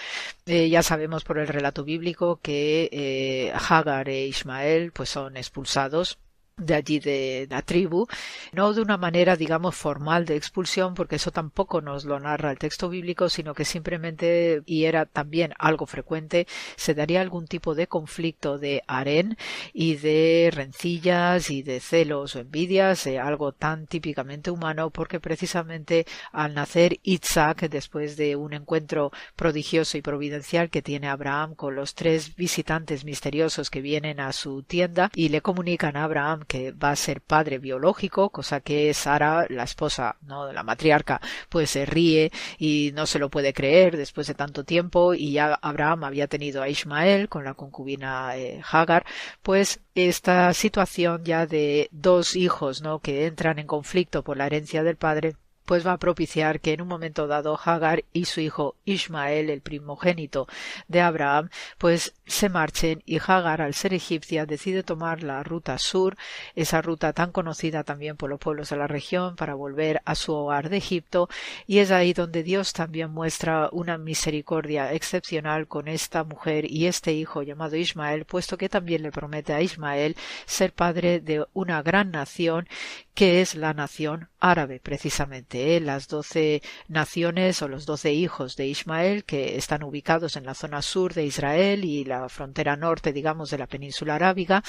[0.45, 6.17] Eh, ya sabemos por el relato bíblico que eh, Hagar e Ismael pues son expulsados
[6.58, 8.08] de allí de la tribu,
[8.53, 12.58] no de una manera, digamos, formal de expulsión, porque eso tampoco nos lo narra el
[12.58, 16.47] texto bíblico, sino que simplemente, y era también algo frecuente,
[16.78, 19.38] se daría algún tipo de conflicto de harén
[19.74, 26.06] y de rencillas y de celos o envidias, eh, algo tan típicamente humano, porque precisamente
[26.32, 31.95] al nacer Isaac, después de un encuentro prodigioso y providencial que tiene Abraham con los
[31.95, 36.91] tres visitantes misteriosos que vienen a su tienda y le comunican a Abraham que va
[36.91, 40.51] a ser padre biológico, cosa que Sara, la esposa, ¿no?
[40.51, 45.13] la matriarca, pues se ríe y no se lo puede creer después de tanto tiempo
[45.13, 49.05] y ya Abraham había tenido a Ismael con la concubina eh, Hagar,
[49.41, 52.99] pues esta situación ya de dos hijos, ¿no?
[52.99, 55.35] que entran en conflicto por la herencia del padre,
[55.66, 59.61] pues va a propiciar que en un momento dado Hagar y su hijo Ismael, el
[59.61, 60.47] primogénito
[60.88, 66.18] de Abraham, pues se marchen y Hagar, al ser egipcia, decide tomar la ruta sur,
[66.55, 70.34] esa ruta tan conocida también por los pueblos de la región, para volver a su
[70.34, 71.30] hogar de Egipto,
[71.68, 77.13] y es ahí donde Dios también muestra una misericordia excepcional con esta mujer y este
[77.13, 82.11] hijo llamado Ismael, puesto que también le promete a Ismael ser padre de una gran
[82.11, 82.68] nación
[83.13, 85.55] que es la nación árabe, precisamente.
[85.56, 85.80] ¿Eh?
[85.80, 90.82] Las doce naciones o los doce hijos de Ismael que están ubicados en la zona
[90.82, 94.64] sur de Israel y la frontera norte, digamos, de la península arábiga.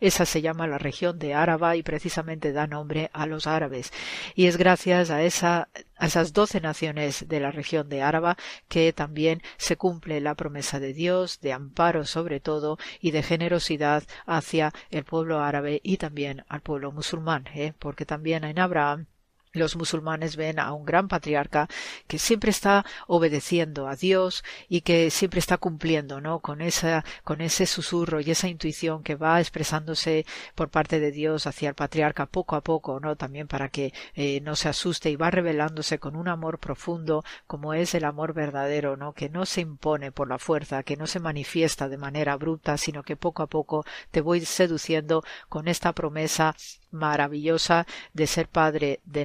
[0.00, 3.92] Esa se llama la región de Áraba y precisamente da nombre a los árabes.
[4.34, 5.68] Y es gracias a esa
[6.00, 8.36] a esas doce naciones de la región de Áraba
[8.68, 14.04] que también se cumple la promesa de Dios de amparo sobre todo y de generosidad
[14.26, 17.74] hacia el pueblo árabe y también al pueblo musulmán, ¿eh?
[17.78, 19.06] porque también en Abraham
[19.52, 21.68] los musulmanes ven a un gran patriarca
[22.06, 26.38] que siempre está obedeciendo a Dios y que siempre está cumpliendo, ¿no?
[26.38, 30.24] Con esa, con ese susurro y esa intuición que va expresándose
[30.54, 33.16] por parte de Dios hacia el patriarca poco a poco, ¿no?
[33.16, 37.74] También para que eh, no se asuste y va revelándose con un amor profundo como
[37.74, 39.14] es el amor verdadero, ¿no?
[39.14, 43.02] Que no se impone por la fuerza, que no se manifiesta de manera abrupta, sino
[43.02, 46.54] que poco a poco te voy seduciendo con esta promesa
[46.90, 49.24] maravillosa de ser padre de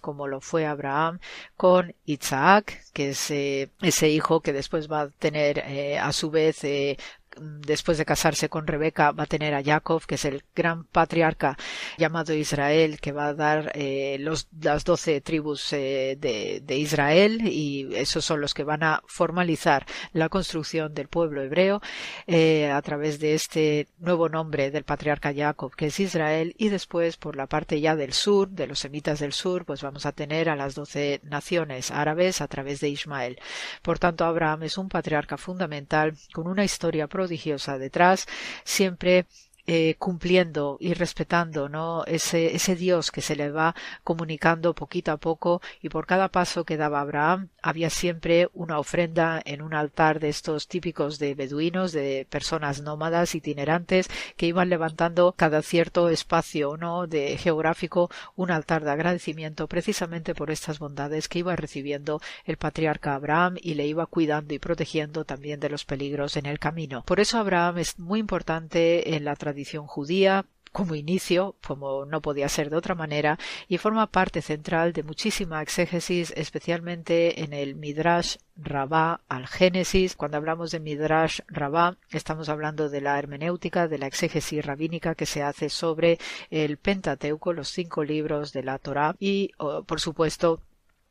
[0.00, 1.20] como lo fue Abraham
[1.56, 6.64] con Isaac que es ese hijo que después va a tener eh, a su vez
[6.64, 6.96] eh,
[7.38, 11.56] después de casarse con Rebeca va a tener a Jacob, que es el gran patriarca
[11.98, 18.24] llamado Israel, que va a dar eh, las doce tribus eh, de, Israel y esos
[18.24, 21.80] son los que van a formalizar la construcción del pueblo hebreo
[22.26, 27.16] eh, a través de este nuevo nombre del patriarca Jacob, que es Israel, y después
[27.16, 30.48] por la parte ya del sur, de los semitas del sur, pues vamos a tener
[30.48, 33.38] a las doce naciones árabes a través de Ismael.
[33.82, 38.26] Por tanto, Abraham es un patriarca fundamental con una historia prodigiosa detrás,
[38.64, 39.24] siempre
[39.66, 42.04] eh, cumpliendo y respetando ¿no?
[42.04, 46.64] ese, ese Dios que se le va comunicando poquito a poco y por cada paso
[46.64, 51.92] que daba Abraham había siempre una ofrenda en un altar de estos típicos de beduinos,
[51.92, 57.06] de personas nómadas itinerantes que iban levantando cada cierto espacio ¿no?
[57.06, 63.14] de geográfico un altar de agradecimiento precisamente por estas bondades que iba recibiendo el patriarca
[63.14, 67.02] Abraham y le iba cuidando y protegiendo también de los peligros en el camino.
[67.06, 72.20] Por eso Abraham es muy importante en la tradición tradición judía como inicio, como no
[72.20, 73.38] podía ser de otra manera,
[73.68, 80.16] y forma parte central de muchísima exégesis, especialmente en el Midrash Rabá al Génesis.
[80.16, 85.26] Cuando hablamos de Midrash Rabá, estamos hablando de la hermenéutica, de la exégesis rabínica que
[85.26, 86.18] se hace sobre
[86.50, 90.60] el Pentateuco, los cinco libros de la Torá, y, oh, por supuesto,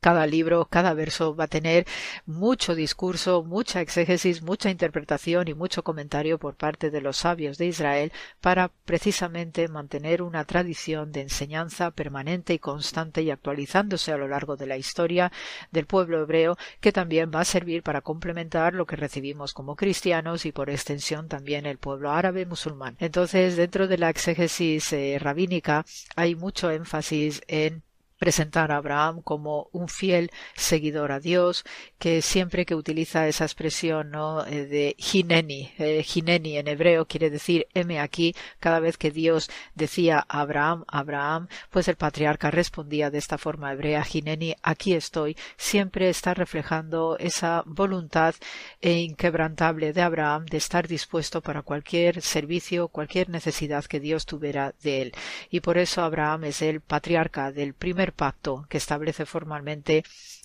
[0.04, 1.86] cada libro, cada verso va a tener
[2.26, 7.68] mucho discurso, mucha exégesis, mucha interpretación y mucho comentario por parte de los sabios de
[7.68, 14.28] Israel para precisamente mantener una tradición de enseñanza permanente y constante y actualizándose a lo
[14.28, 15.32] largo de la historia
[15.70, 20.44] del pueblo hebreo que también va a servir para complementar lo que recibimos como cristianos
[20.44, 22.98] y por extensión también el pueblo árabe musulmán.
[23.00, 27.82] Entonces, dentro de la exégesis eh, rabínica hay mucho énfasis en
[28.24, 31.62] presentar a Abraham como un fiel seguidor a Dios,
[31.98, 34.46] que siempre que utiliza esa expresión ¿no?
[34.46, 39.50] Eh, de hineni, eh, hineni en hebreo quiere decir heme aquí, cada vez que Dios
[39.74, 46.08] decía Abraham, Abraham, pues el patriarca respondía de esta forma hebrea, hineni, aquí estoy, siempre
[46.08, 48.34] está reflejando esa voluntad
[48.80, 54.72] e inquebrantable de Abraham de estar dispuesto para cualquier servicio, cualquier necesidad que Dios tuviera
[54.82, 55.12] de él.
[55.50, 60.04] Y por eso Abraham es el patriarca del primer pacto que establece formalmente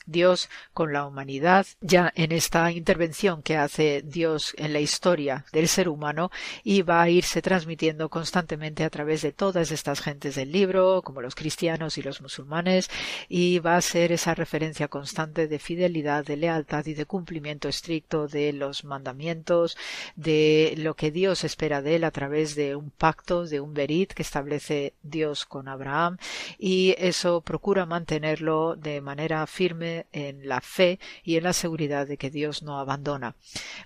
[0.09, 5.67] Dios con la humanidad, ya en esta intervención que hace Dios en la historia del
[5.67, 6.31] ser humano
[6.63, 11.21] y va a irse transmitiendo constantemente a través de todas estas gentes del libro, como
[11.21, 12.89] los cristianos y los musulmanes,
[13.27, 18.27] y va a ser esa referencia constante de fidelidad, de lealtad y de cumplimiento estricto
[18.27, 19.77] de los mandamientos,
[20.15, 24.13] de lo que Dios espera de él a través de un pacto, de un berit
[24.13, 26.17] que establece Dios con Abraham,
[26.57, 32.17] y eso procura mantenerlo de manera firme en la fe y en la seguridad de
[32.17, 33.35] que Dios no abandona.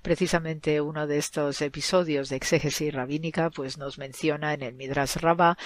[0.02, 5.58] Precisamente uno de estos episodios de exégesis rabínica pues nos menciona en el Midrash Rabbah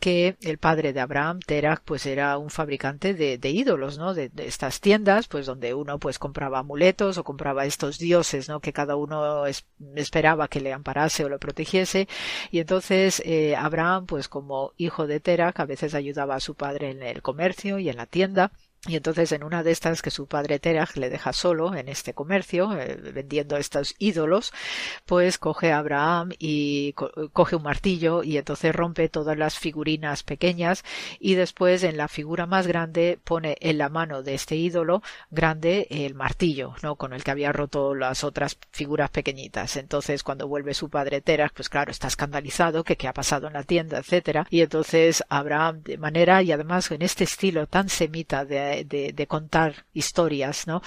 [0.00, 4.14] que el padre de Abraham, Terach, pues era un fabricante de, ídolos, ¿no?
[4.14, 8.60] De, estas tiendas, pues donde uno pues compraba amuletos o compraba estos dioses, ¿no?
[8.60, 9.44] Que cada uno
[9.94, 12.08] esperaba que le amparase o lo protegiese.
[12.50, 16.90] Y entonces eh, Abraham, pues como hijo de Terach, a veces ayudaba a su padre
[16.90, 18.52] en el comercio y en la tienda
[18.88, 22.14] y entonces en una de estas que su padre Terach le deja solo en este
[22.14, 24.52] comercio, eh, vendiendo estos ídolos,
[25.06, 26.92] pues coge a Abraham y
[27.32, 30.84] coge un martillo y entonces rompe todas las figurinas pequeñas
[31.18, 35.88] y después en la figura más grande pone en la mano de este ídolo grande
[35.90, 36.94] el martillo, ¿no?
[36.96, 39.76] Con el que había roto las otras figuras pequeñitas.
[39.76, 43.54] Entonces cuando vuelve su padre Terach, pues claro, está escandalizado que qué ha pasado en
[43.54, 44.46] la tienda, etcétera.
[44.50, 49.86] Y entonces Abraham de manera y además en este estilo tan semita de de, contar
[49.92, 50.82] historias, ¿no?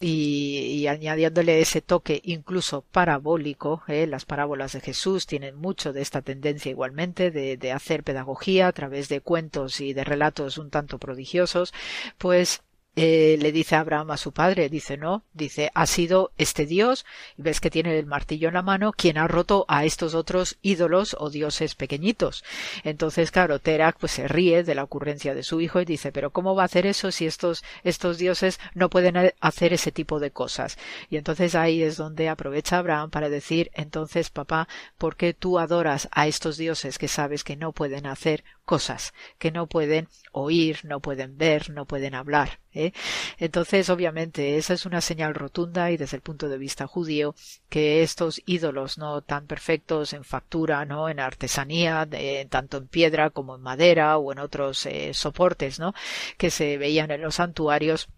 [0.00, 4.06] Y, añadiéndole ese toque incluso parabólico, ¿eh?
[4.06, 8.72] las parábolas de Jesús tienen mucho de esta tendencia igualmente de, de hacer pedagogía a
[8.72, 11.72] través de cuentos y de relatos un tanto prodigiosos,
[12.18, 12.62] pues
[12.96, 17.04] eh, le dice Abraham a su padre, dice no, dice ha sido este Dios,
[17.36, 20.58] y ves que tiene el martillo en la mano, quien ha roto a estos otros
[20.62, 22.44] ídolos o dioses pequeñitos.
[22.84, 26.30] Entonces, claro, Terak pues se ríe de la ocurrencia de su hijo y dice, pero
[26.30, 30.30] ¿cómo va a hacer eso si estos, estos dioses no pueden hacer ese tipo de
[30.30, 30.78] cosas?
[31.10, 36.08] Y entonces ahí es donde aprovecha Abraham para decir, entonces papá, ¿por qué tú adoras
[36.12, 41.00] a estos dioses que sabes que no pueden hacer cosas, que no pueden oír, no
[41.00, 42.63] pueden ver, no pueden hablar?
[42.74, 42.92] ¿Eh?
[43.38, 47.34] Entonces, obviamente, esa es una señal rotunda y desde el punto de vista judío
[47.68, 52.08] que estos ídolos no tan perfectos en factura, no en artesanía,
[52.48, 55.94] tanto en piedra como en madera o en otros eh, soportes, no
[56.38, 58.08] que se veían en los santuarios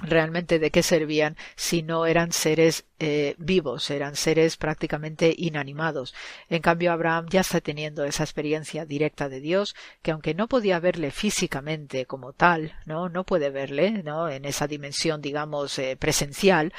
[0.00, 6.14] realmente de qué servían si no eran seres eh, vivos, eran seres prácticamente inanimados.
[6.48, 10.80] En cambio, Abraham ya está teniendo esa experiencia directa de Dios, que aunque no podía
[10.80, 16.72] verle físicamente como tal, no, no puede verle, no, en esa dimensión, digamos, eh, presencial,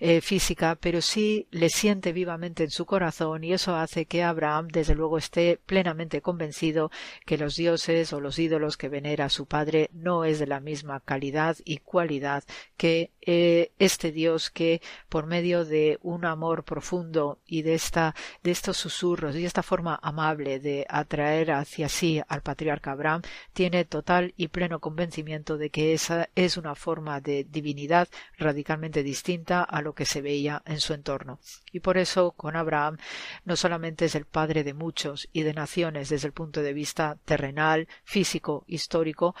[0.00, 4.68] eh, física, pero sí le siente vivamente en su corazón y eso hace que Abraham,
[4.68, 6.90] desde luego, esté plenamente convencido
[7.24, 11.00] que los dioses o los ídolos que venera su padre no es de la misma
[11.00, 12.44] calidad y cualidad
[12.76, 13.12] que
[13.78, 19.36] este Dios que por medio de un amor profundo y de esta de estos susurros
[19.36, 23.22] y esta forma amable de atraer hacia sí al patriarca Abraham
[23.52, 28.08] tiene total y pleno convencimiento de que esa es una forma de divinidad
[28.38, 31.38] radicalmente distinta a lo que se veía en su entorno.
[31.72, 32.98] Y por eso con Abraham
[33.44, 37.18] no solamente es el padre de muchos y de naciones desde el punto de vista
[37.24, 39.34] terrenal, físico, histórico,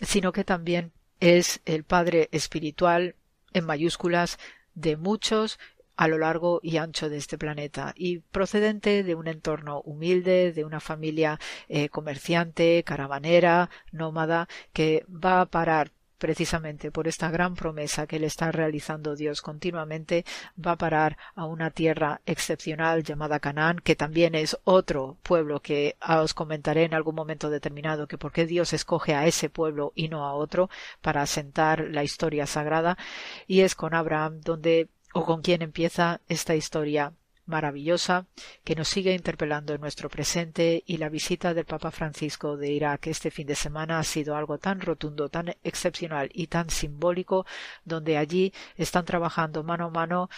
[0.00, 3.14] sino que también es el padre espiritual
[3.52, 4.38] en mayúsculas
[4.74, 5.58] de muchos
[5.96, 10.64] a lo largo y ancho de este planeta y procedente de un entorno humilde, de
[10.64, 11.38] una familia
[11.68, 18.26] eh, comerciante, caravanera, nómada, que va a parar precisamente por esta gran promesa que le
[18.28, 20.24] está realizando Dios continuamente,
[20.64, 25.96] va a parar a una tierra excepcional llamada Canaán, que también es otro pueblo que
[26.06, 30.08] os comentaré en algún momento determinado que por qué Dios escoge a ese pueblo y
[30.08, 30.68] no a otro
[31.00, 32.98] para asentar la historia sagrada,
[33.46, 37.14] y es con Abraham donde o con quien empieza esta historia
[37.50, 38.26] maravillosa
[38.64, 43.08] que nos sigue interpelando en nuestro presente y la visita del Papa Francisco de Irak
[43.08, 47.44] este fin de semana ha sido algo tan rotundo, tan excepcional y tan simbólico,
[47.84, 50.30] donde allí están trabajando mano a mano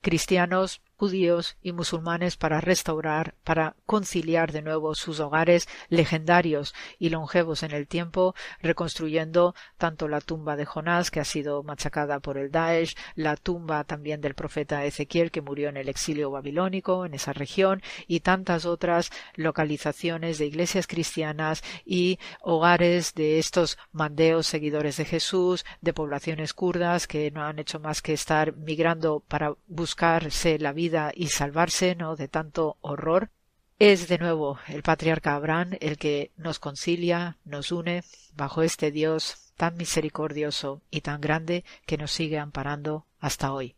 [0.00, 7.62] cristianos, judíos y musulmanes para restaurar, para conciliar de nuevo sus hogares legendarios y longevos
[7.62, 12.50] en el tiempo, reconstruyendo tanto la tumba de Jonás, que ha sido machacada por el
[12.50, 17.34] Daesh, la tumba también del profeta Ezequiel, que murió en el exilio babilónico en esa
[17.34, 25.04] región, y tantas otras localizaciones de iglesias cristianas y hogares de estos mandeos seguidores de
[25.04, 30.72] Jesús, de poblaciones kurdas que no han hecho más que estar migrando para buscarse la
[30.72, 32.16] vida y salvarse ¿no?
[32.16, 33.30] de tanto horror,
[33.78, 38.04] es de nuevo el patriarca Abraham el que nos concilia, nos une
[38.34, 43.74] bajo este Dios tan misericordioso y tan grande que nos sigue amparando hasta hoy.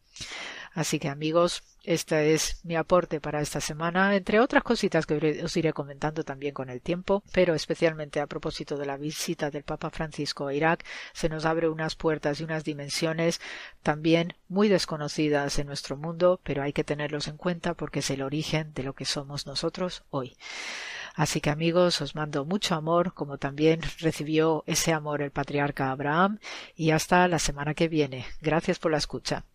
[0.76, 5.56] Así que amigos, este es mi aporte para esta semana, entre otras cositas que os
[5.56, 9.88] iré comentando también con el tiempo, pero especialmente a propósito de la visita del Papa
[9.88, 10.84] Francisco a Irak,
[11.14, 13.40] se nos abre unas puertas y unas dimensiones
[13.82, 18.20] también muy desconocidas en nuestro mundo, pero hay que tenerlos en cuenta porque es el
[18.20, 20.36] origen de lo que somos nosotros hoy.
[21.14, 26.38] Así que amigos, os mando mucho amor, como también recibió ese amor el patriarca Abraham,
[26.74, 28.26] y hasta la semana que viene.
[28.42, 29.46] Gracias por la escucha.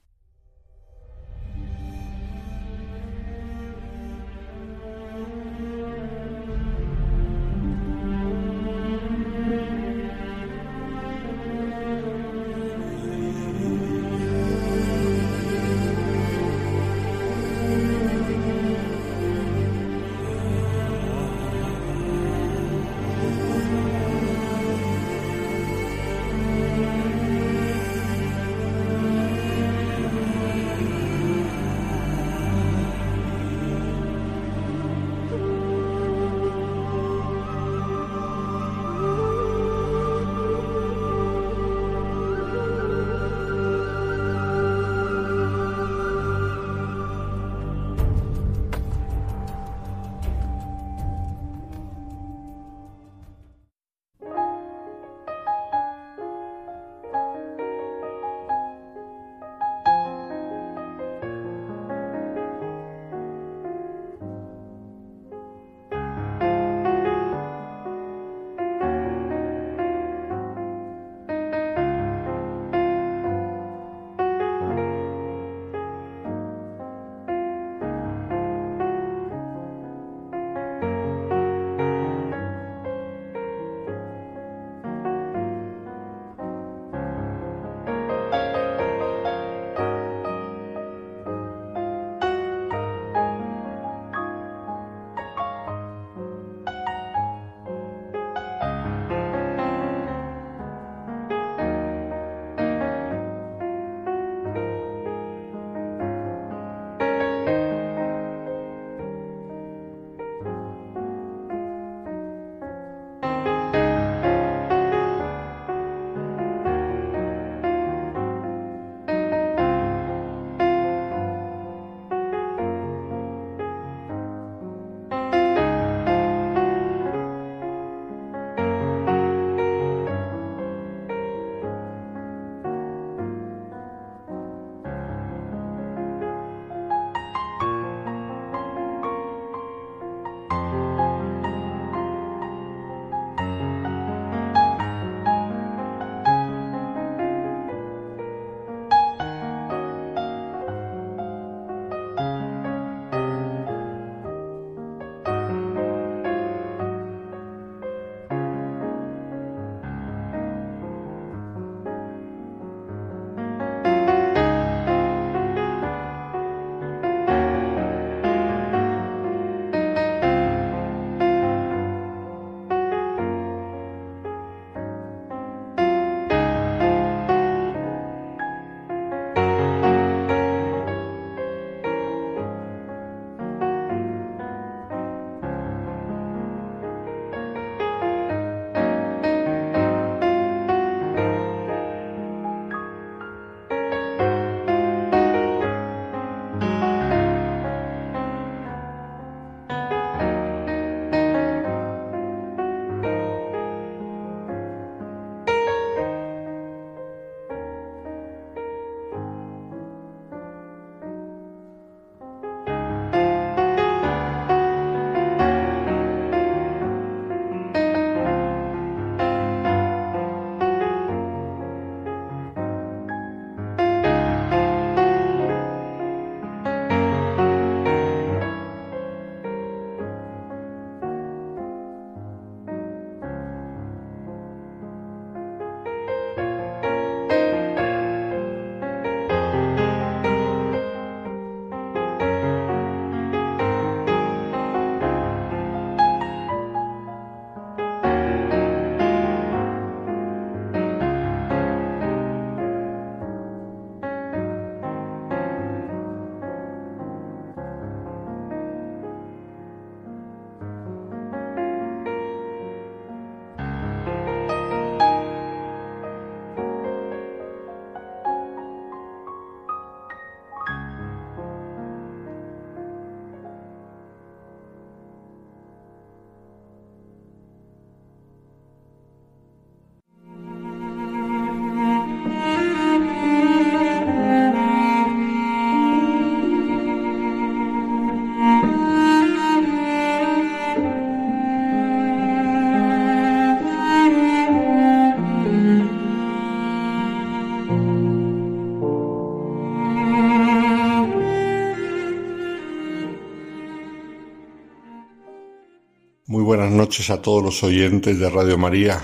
[306.57, 309.01] Buenas noches a todos los oyentes de Radio María.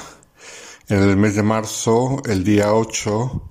[0.90, 3.42] En el mes de marzo, el día 8,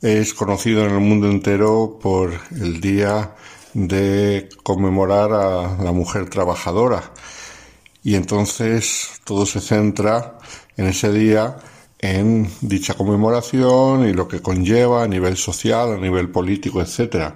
[0.00, 3.34] es conocido en el mundo entero por el día
[3.74, 7.02] de conmemorar a la mujer trabajadora.
[8.04, 10.38] Y entonces todo se centra
[10.76, 11.56] en ese día
[11.98, 17.32] en dicha conmemoración y lo que conlleva a nivel social, a nivel político, etc.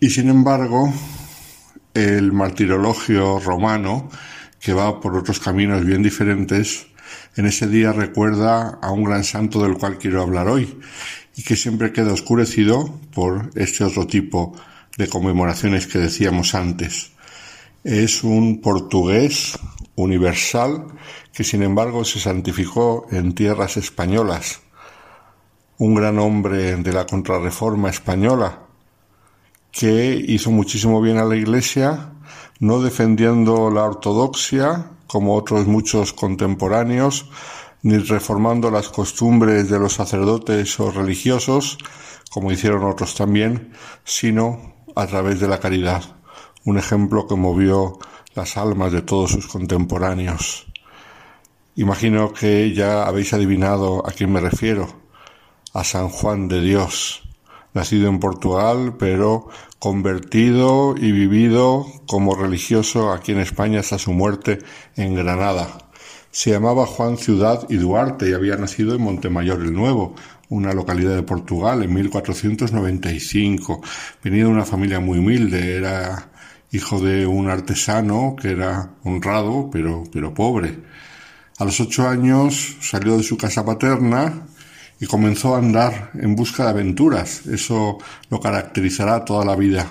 [0.00, 0.90] Y sin embargo,
[1.92, 4.08] el martirologio romano
[4.60, 6.86] que va por otros caminos bien diferentes,
[7.36, 10.78] en ese día recuerda a un gran santo del cual quiero hablar hoy
[11.36, 14.54] y que siempre queda oscurecido por este otro tipo
[14.96, 17.12] de conmemoraciones que decíamos antes.
[17.82, 19.58] Es un portugués
[19.96, 20.86] universal
[21.32, 24.60] que sin embargo se santificó en tierras españolas,
[25.78, 28.66] un gran hombre de la contrarreforma española
[29.72, 32.12] que hizo muchísimo bien a la Iglesia
[32.60, 37.30] no defendiendo la ortodoxia, como otros muchos contemporáneos,
[37.82, 41.78] ni reformando las costumbres de los sacerdotes o religiosos,
[42.30, 43.72] como hicieron otros también,
[44.04, 46.02] sino a través de la caridad,
[46.64, 47.98] un ejemplo que movió
[48.34, 50.66] las almas de todos sus contemporáneos.
[51.76, 54.86] Imagino que ya habéis adivinado a quién me refiero,
[55.72, 57.22] a San Juan de Dios,
[57.74, 59.48] nacido en Portugal, pero
[59.78, 64.58] convertido y vivido como religioso aquí en España hasta su muerte
[64.96, 65.90] en Granada.
[66.30, 70.14] Se llamaba Juan Ciudad y Duarte y había nacido en Montemayor el Nuevo,
[70.48, 73.80] una localidad de Portugal, en 1495.
[74.22, 76.30] Venía de una familia muy humilde, era
[76.72, 80.78] hijo de un artesano que era honrado, pero, pero pobre.
[81.58, 84.46] A los ocho años salió de su casa paterna
[85.00, 87.46] y comenzó a andar en busca de aventuras.
[87.46, 87.98] Eso
[88.28, 89.90] lo caracterizará toda la vida,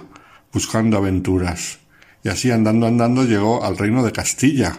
[0.53, 1.80] buscando aventuras.
[2.23, 4.77] Y así andando, andando, llegó al reino de Castilla.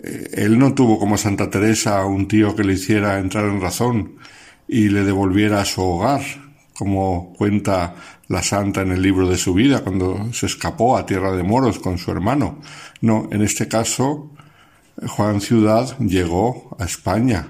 [0.00, 4.14] Eh, él no tuvo como Santa Teresa un tío que le hiciera entrar en razón
[4.68, 6.22] y le devolviera a su hogar,
[6.74, 7.96] como cuenta
[8.28, 11.80] la santa en el libro de su vida, cuando se escapó a tierra de moros
[11.80, 12.60] con su hermano.
[13.00, 14.30] No, en este caso,
[15.04, 17.48] Juan Ciudad llegó a España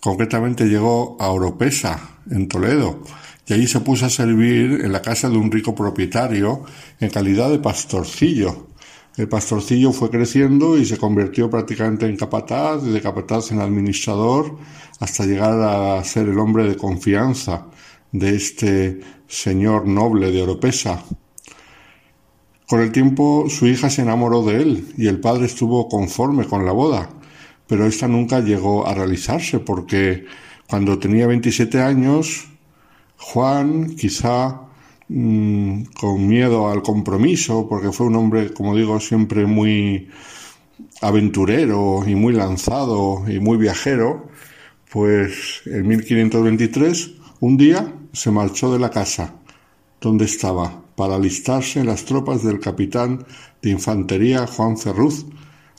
[0.00, 3.02] Concretamente llegó a Oropesa, en Toledo,
[3.46, 6.64] y allí se puso a servir en la casa de un rico propietario
[7.00, 8.68] en calidad de pastorcillo.
[9.18, 14.56] El pastorcillo fue creciendo y se convirtió prácticamente en capataz, de capataz en administrador,
[15.00, 17.66] hasta llegar a ser el hombre de confianza
[18.10, 21.04] de este señor noble de Oropesa.
[22.66, 26.64] Con el tiempo su hija se enamoró de él y el padre estuvo conforme con
[26.64, 27.19] la boda
[27.70, 30.24] pero esta nunca llegó a realizarse porque
[30.68, 32.48] cuando tenía 27 años,
[33.16, 34.62] Juan, quizá
[35.08, 40.08] mm, con miedo al compromiso, porque fue un hombre, como digo, siempre muy
[41.00, 44.28] aventurero y muy lanzado y muy viajero,
[44.90, 49.34] pues en 1523, un día se marchó de la casa
[50.00, 53.24] donde estaba para alistarse en las tropas del capitán
[53.62, 55.24] de infantería Juan Ferruz,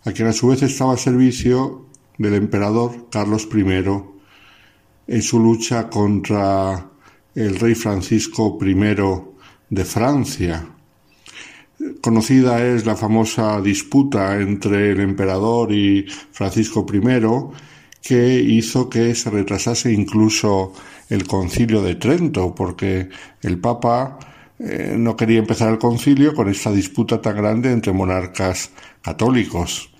[0.03, 1.85] a quien a su vez estaba al servicio
[2.17, 3.63] del emperador Carlos I
[5.07, 6.89] en su lucha contra
[7.35, 8.73] el rey Francisco I
[9.69, 10.67] de Francia.
[12.01, 17.01] Conocida es la famosa disputa entre el emperador y Francisco I
[18.01, 20.73] que hizo que se retrasase incluso
[21.09, 23.09] el concilio de Trento, porque
[23.41, 24.17] el Papa
[24.59, 28.71] eh, no quería empezar el concilio con esta disputa tan grande entre monarcas
[29.01, 29.90] católicos.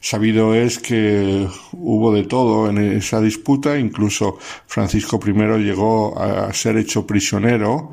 [0.00, 5.32] Sabido es que hubo de todo en esa disputa, incluso Francisco I
[5.62, 7.90] llegó a ser hecho prisionero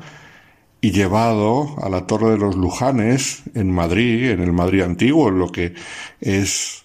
[0.80, 5.38] y llevado a la Torre de los Lujanes en Madrid, en el Madrid antiguo, en
[5.38, 5.74] lo que
[6.20, 6.84] es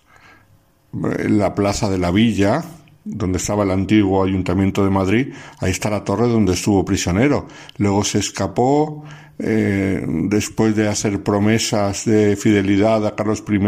[0.94, 2.64] la Plaza de la Villa,
[3.04, 7.48] donde estaba el antiguo Ayuntamiento de Madrid, ahí está la torre donde estuvo prisionero.
[7.78, 9.04] Luego se escapó,
[9.40, 13.60] eh, después de hacer promesas de fidelidad a Carlos I,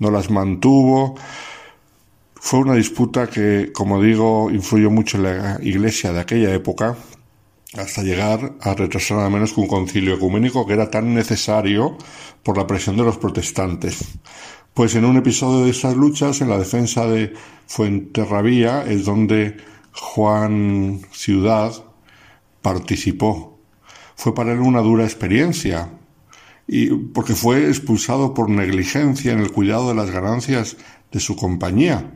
[0.00, 1.14] no las mantuvo.
[2.34, 6.96] Fue una disputa que, como digo, influyó mucho en la iglesia de aquella época,
[7.76, 11.96] hasta llegar a retrasar nada menos que un concilio ecuménico que era tan necesario
[12.42, 14.04] por la presión de los protestantes.
[14.74, 17.32] Pues en un episodio de estas luchas, en la defensa de
[17.66, 19.56] Fuenterrabía, es donde
[19.92, 21.72] Juan Ciudad
[22.60, 23.53] participó
[24.16, 25.90] fue para él una dura experiencia,
[26.66, 30.76] y porque fue expulsado por negligencia en el cuidado de las ganancias
[31.12, 32.10] de su compañía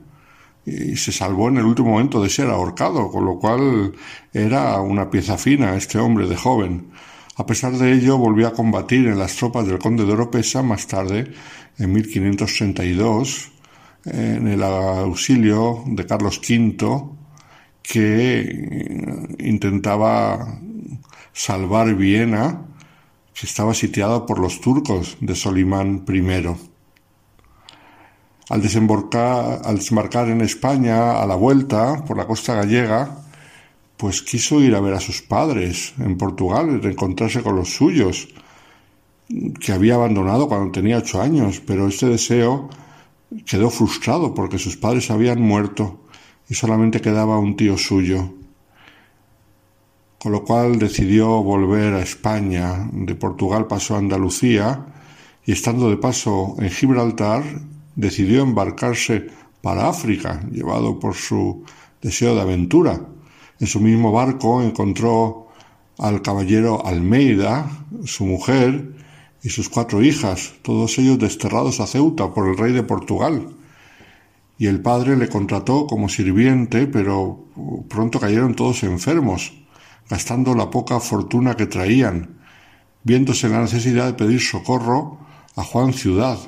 [0.69, 3.93] y se salvó en el último momento de ser ahorcado, con lo cual
[4.33, 6.91] era una pieza fina este hombre de joven.
[7.37, 10.87] A pesar de ello, volvió a combatir en las tropas del conde de Oropesa más
[10.87, 11.33] tarde,
[11.79, 13.53] en 1532,
[14.07, 17.05] en el auxilio de Carlos V,
[17.83, 20.59] que intentaba
[21.39, 22.67] salvar Viena,
[23.33, 26.23] que estaba sitiada por los turcos de Solimán I.
[28.49, 33.23] Al desembarcar, al desembarcar en España a la vuelta por la costa gallega,
[33.97, 38.27] pues quiso ir a ver a sus padres en Portugal y reencontrarse con los suyos,
[39.61, 42.69] que había abandonado cuando tenía ocho años, pero este deseo
[43.47, 46.01] quedó frustrado porque sus padres habían muerto
[46.49, 48.38] y solamente quedaba un tío suyo.
[50.19, 54.87] Con lo cual decidió volver a España, de Portugal pasó a Andalucía
[55.47, 57.45] y estando de paso en Gibraltar
[57.95, 59.29] decidió embarcarse
[59.63, 61.65] para África, llevado por su
[62.03, 63.01] deseo de aventura.
[63.61, 65.49] En su mismo barco encontró
[65.99, 67.69] al caballero Almeida,
[68.05, 68.93] su mujer
[69.43, 73.49] y sus cuatro hijas, todos ellos desterrados a Ceuta por el rey de Portugal.
[74.59, 77.45] Y el padre le contrató como sirviente, pero
[77.89, 79.53] pronto cayeron todos enfermos,
[80.09, 82.39] gastando la poca fortuna que traían,
[83.03, 85.19] viéndose la necesidad de pedir socorro
[85.57, 86.39] a Juan Ciudad,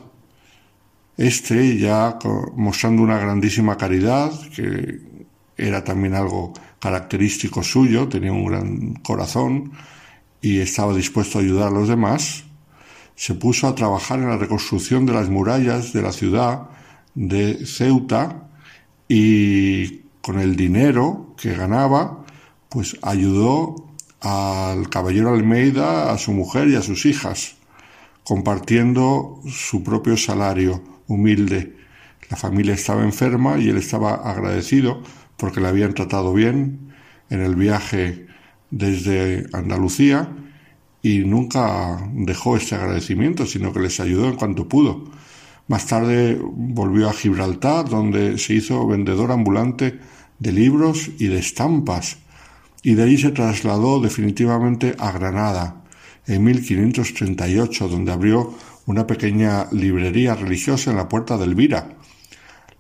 [1.17, 2.19] este ya
[2.57, 5.01] mostrando una grandísima caridad, que
[5.57, 9.73] era también algo característico suyo, tenía un gran corazón
[10.41, 12.45] y estaba dispuesto a ayudar a los demás,
[13.15, 16.71] se puso a trabajar en la reconstrucción de las murallas de la ciudad
[17.15, 18.49] de Ceuta
[19.07, 22.25] y con el dinero que ganaba,
[22.71, 23.91] pues ayudó
[24.21, 27.57] al caballero Almeida, a su mujer y a sus hijas,
[28.25, 31.77] compartiendo su propio salario humilde.
[32.31, 35.03] La familia estaba enferma y él estaba agradecido
[35.37, 36.93] porque le habían tratado bien
[37.29, 38.27] en el viaje
[38.71, 40.29] desde Andalucía
[41.03, 45.11] y nunca dejó este agradecimiento, sino que les ayudó en cuanto pudo.
[45.67, 49.99] Más tarde volvió a Gibraltar, donde se hizo vendedor ambulante
[50.39, 52.19] de libros y de estampas,
[52.83, 55.83] y de allí se trasladó definitivamente a Granada
[56.27, 58.55] en 1538, donde abrió
[58.87, 61.97] una pequeña librería religiosa en la puerta de Elvira.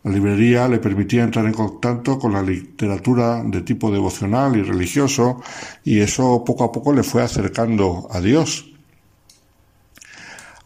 [0.02, 5.42] La librería le permitía entrar en contacto con la literatura de tipo devocional y religioso
[5.84, 8.72] y eso poco a poco le fue acercando a Dios.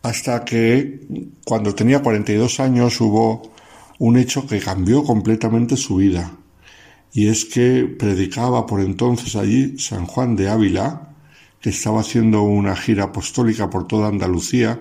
[0.03, 1.01] Hasta que
[1.45, 3.55] cuando tenía 42 años hubo
[3.99, 6.31] un hecho que cambió completamente su vida
[7.15, 11.15] y es que predicaba por entonces allí San Juan de Ávila,
[11.61, 14.81] que estaba haciendo una gira apostólica por toda Andalucía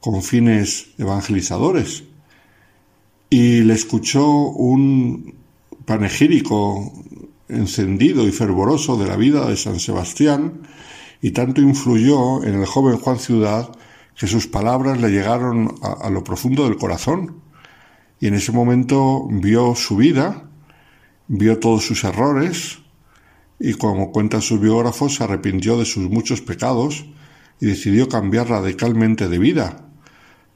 [0.00, 2.04] con fines evangelizadores.
[3.28, 5.34] Y le escuchó un
[5.84, 6.92] panegírico
[7.48, 10.62] encendido y fervoroso de la vida de San Sebastián
[11.20, 13.68] y tanto influyó en el joven Juan Ciudad
[14.16, 17.40] que sus palabras le llegaron a, lo profundo del corazón.
[18.20, 20.47] Y en ese momento vio su vida,
[21.28, 22.78] vio todos sus errores
[23.60, 27.06] y como cuentan sus biógrafos se arrepintió de sus muchos pecados
[27.60, 29.88] y decidió cambiar radicalmente de vida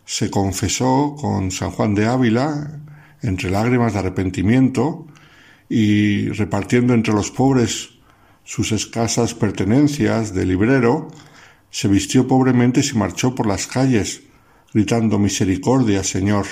[0.05, 2.81] se confesó con San Juan de Ávila
[3.23, 5.07] entre lágrimas de arrepentimiento
[5.69, 7.91] y repartiendo entre los pobres
[8.45, 11.09] sus escasas pertenencias de librero,
[11.71, 14.23] se vistió pobremente y se marchó por las calles,
[14.75, 16.47] gritando Misericordia, Señor.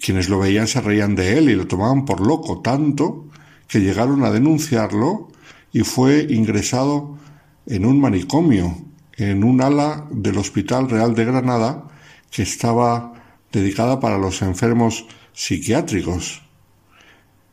[0.00, 3.26] Quienes lo veían se reían de él y lo tomaban por loco, tanto
[3.68, 5.28] que llegaron a denunciarlo
[5.72, 7.18] y fue ingresado
[7.66, 8.76] en un manicomio
[9.16, 11.88] en un ala del Hospital Real de Granada
[12.30, 13.12] que estaba
[13.52, 16.42] dedicada para los enfermos psiquiátricos.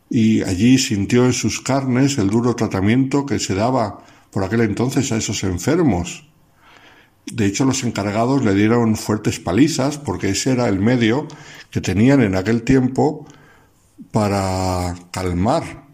[0.09, 3.99] Y allí sintió en sus carnes el duro tratamiento que se daba
[4.31, 6.28] por aquel entonces a esos enfermos.
[7.25, 11.27] De hecho, los encargados le dieron fuertes palizas porque ese era el medio
[11.69, 13.27] que tenían en aquel tiempo
[14.11, 15.85] para calmar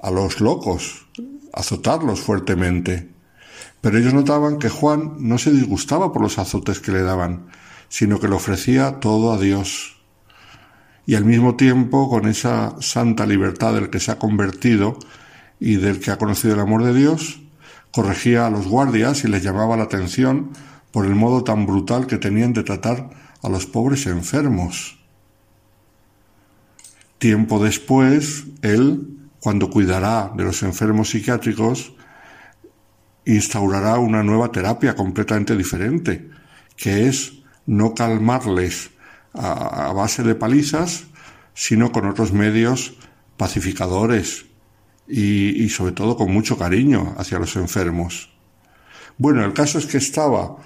[0.00, 1.06] a los locos,
[1.52, 3.08] azotarlos fuertemente.
[3.80, 7.46] Pero ellos notaban que Juan no se disgustaba por los azotes que le daban,
[7.88, 9.96] sino que le ofrecía todo a Dios.
[11.06, 14.98] Y al mismo tiempo, con esa santa libertad del que se ha convertido
[15.60, 17.40] y del que ha conocido el amor de Dios,
[17.92, 20.50] corregía a los guardias y les llamaba la atención
[20.92, 23.10] por el modo tan brutal que tenían de tratar
[23.42, 24.98] a los pobres enfermos.
[27.18, 31.92] Tiempo después, él, cuando cuidará de los enfermos psiquiátricos,
[33.24, 36.30] instaurará una nueva terapia completamente diferente,
[36.76, 37.34] que es
[37.66, 38.90] no calmarles
[39.34, 41.04] a, base de palizas,
[41.54, 42.94] sino con otros medios
[43.36, 44.46] pacificadores
[45.08, 48.30] y, sobre todo con mucho cariño hacia los enfermos.
[49.16, 50.56] Bueno, el caso es que estaba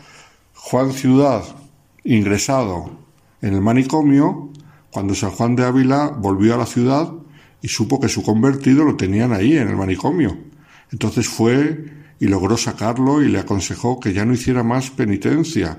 [0.54, 1.44] Juan Ciudad
[2.04, 2.98] ingresado
[3.40, 4.50] en el manicomio
[4.90, 7.12] cuando San Juan de Ávila volvió a la ciudad
[7.62, 10.36] y supo que su convertido lo tenían ahí en el manicomio.
[10.90, 15.78] Entonces fue y logró sacarlo y le aconsejó que ya no hiciera más penitencia,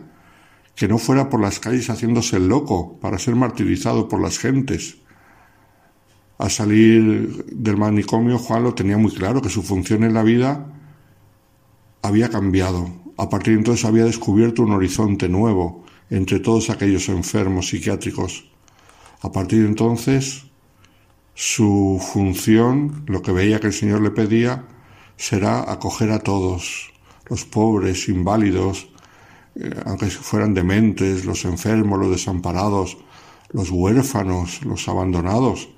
[0.75, 4.97] que no fuera por las calles haciéndose el loco para ser martirizado por las gentes.
[6.43, 10.73] Al salir del manicomio, Juan lo tenía muy claro, que su función en la vida
[12.01, 12.91] había cambiado.
[13.15, 18.51] A partir de entonces había descubierto un horizonte nuevo entre todos aquellos enfermos psiquiátricos.
[19.21, 20.43] A partir de entonces,
[21.33, 24.67] su función, lo que veía que el Señor le pedía,
[25.15, 26.91] será acoger a todos,
[27.29, 28.89] los pobres, inválidos,
[29.55, 32.97] eh, aunque fueran dementes, los enfermos, los desamparados,
[33.53, 35.69] los huérfanos, los abandonados.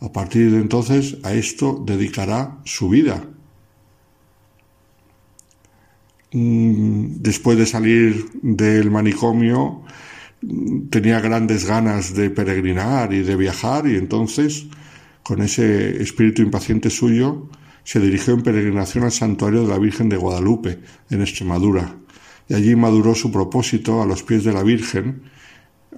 [0.00, 3.24] A partir de entonces a esto dedicará su vida.
[6.32, 9.82] Mm, después de salir del manicomio,
[10.90, 14.66] tenía grandes ganas de peregrinar y de viajar y entonces,
[15.22, 17.48] con ese espíritu impaciente suyo,
[17.82, 20.78] se dirigió en peregrinación al santuario de la Virgen de Guadalupe,
[21.10, 21.96] en Extremadura,
[22.46, 25.22] y allí maduró su propósito a los pies de la Virgen,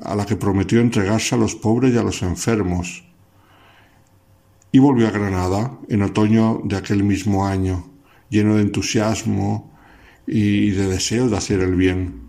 [0.03, 3.10] a la que prometió entregarse a los pobres y a los enfermos.
[4.73, 7.91] Y volvió a Granada en otoño de aquel mismo año,
[8.29, 9.73] lleno de entusiasmo
[10.27, 12.23] y de deseo de hacer el bien.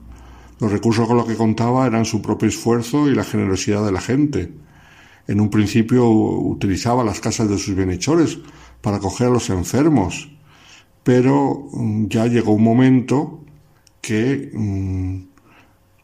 [0.60, 4.02] Los recursos con los que contaba eran su propio esfuerzo y la generosidad de la
[4.02, 4.52] gente.
[5.28, 8.40] En un principio utilizaba las casas de sus bienhechores
[8.82, 10.32] para acoger a los enfermos,
[11.04, 13.44] pero mm, ya llegó un momento
[14.02, 15.24] que mm,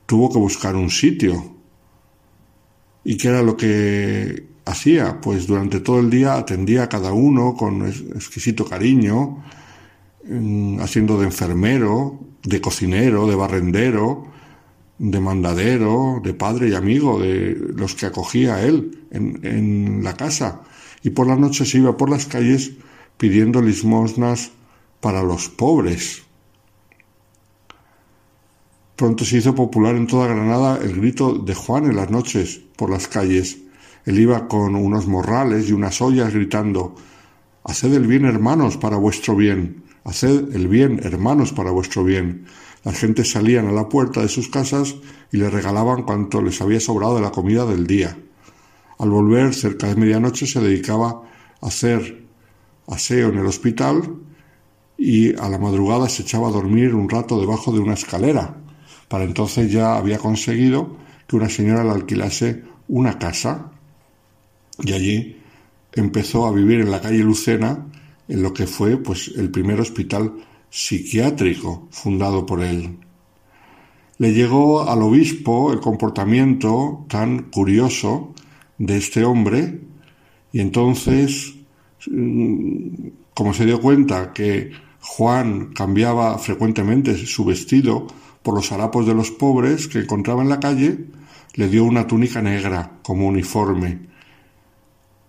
[0.05, 1.55] tuvo que buscar un sitio.
[3.03, 5.19] ¿Y qué era lo que hacía?
[5.21, 9.43] Pues durante todo el día atendía a cada uno con exquisito cariño,
[10.25, 14.27] mm, haciendo de enfermero, de cocinero, de barrendero,
[14.99, 20.61] de mandadero, de padre y amigo de los que acogía él en, en la casa.
[21.03, 22.73] Y por la noche se iba por las calles
[23.17, 24.51] pidiendo limosnas
[24.99, 26.23] para los pobres.
[28.95, 32.89] Pronto se hizo popular en toda Granada el grito de Juan en las noches por
[32.89, 33.59] las calles.
[34.07, 36.95] Él iba con unos morrales y unas ollas gritando
[37.65, 39.83] Haced el bien, hermanos, para vuestro bien.
[40.05, 42.45] Haced el bien, hermanos, para vuestro bien.
[42.85, 44.95] Las gentes salían a la puerta de sus casas
[45.29, 48.17] y le regalaban cuanto les había sobrado de la comida del día.
[48.97, 51.23] Al volver, cerca de medianoche, se dedicaba
[51.59, 52.23] a hacer
[52.87, 54.03] aseo en el hospital
[54.97, 58.55] y a la madrugada se echaba a dormir un rato debajo de una escalera.
[59.09, 60.95] Para entonces ya había conseguido
[61.27, 63.73] que una señora le alquilase una casa
[64.83, 65.37] y allí
[65.93, 67.85] empezó a vivir en la calle Lucena
[68.27, 70.33] en lo que fue pues el primer hospital
[70.69, 72.97] psiquiátrico fundado por él.
[74.17, 78.33] Le llegó al obispo el comportamiento tan curioso
[78.77, 79.81] de este hombre
[80.51, 81.53] y entonces,
[82.09, 88.07] mm, como se dio cuenta que Juan cambiaba frecuentemente su vestido
[88.41, 91.05] por los harapos de los pobres que encontraba en la calle,
[91.53, 94.07] le dio una túnica negra como uniforme.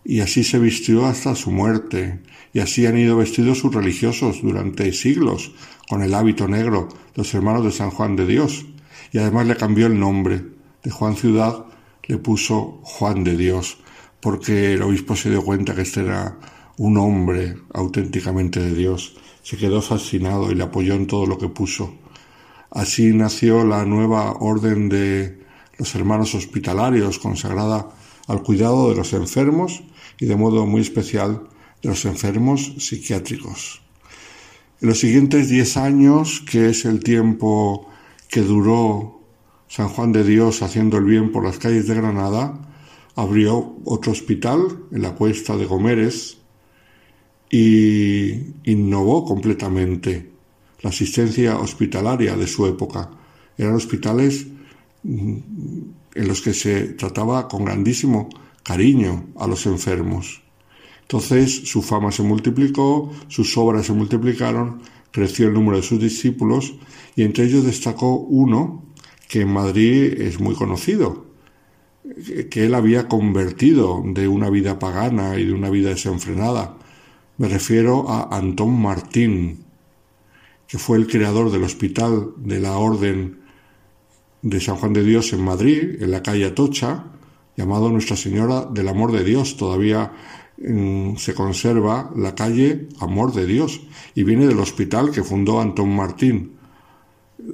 [0.09, 2.21] Y así se vistió hasta su muerte,
[2.55, 5.53] y así han ido vestidos sus religiosos durante siglos,
[5.87, 8.65] con el hábito negro, los hermanos de San Juan de Dios,
[9.13, 10.47] y además le cambió el nombre.
[10.83, 11.67] De Juan Ciudad
[12.05, 13.81] le puso Juan de Dios,
[14.21, 16.39] porque el obispo se dio cuenta que este era
[16.79, 19.15] un hombre auténticamente de Dios.
[19.43, 21.95] Se quedó fascinado y le apoyó en todo lo que puso.
[22.71, 25.45] Así nació la nueva orden de
[25.77, 27.91] los hermanos hospitalarios, consagrada
[28.29, 29.83] al cuidado de los enfermos
[30.21, 31.49] y de modo muy especial
[31.83, 33.83] de los enfermos psiquiátricos.
[34.81, 37.89] En los siguientes diez años, que es el tiempo
[38.29, 39.21] que duró
[39.67, 42.61] San Juan de Dios haciendo el bien por las calles de Granada,
[43.17, 46.39] abrió otro hospital en la cuesta de Gomeres
[47.51, 48.31] y
[48.65, 50.31] innovó completamente
[50.83, 53.11] la asistencia hospitalaria de su época.
[53.57, 54.47] Eran hospitales
[56.19, 58.29] en los que se trataba con grandísimo
[58.65, 60.43] cariño a los enfermos.
[61.03, 64.83] Entonces su fama se multiplicó, sus obras se multiplicaron,
[65.13, 66.75] creció el número de sus discípulos
[67.15, 68.83] y entre ellos destacó uno
[69.29, 71.27] que en Madrid es muy conocido,
[72.51, 76.77] que él había convertido de una vida pagana y de una vida desenfrenada.
[77.37, 79.65] Me refiero a Antón Martín,
[80.67, 83.38] que fue el creador del Hospital de la Orden
[84.43, 87.05] de San Juan de Dios en Madrid, en la calle Atocha,
[87.57, 89.57] llamado Nuestra Señora del Amor de Dios.
[89.57, 90.13] Todavía
[90.59, 93.81] mm, se conserva la calle Amor de Dios
[94.15, 96.53] y viene del hospital que fundó Antón Martín.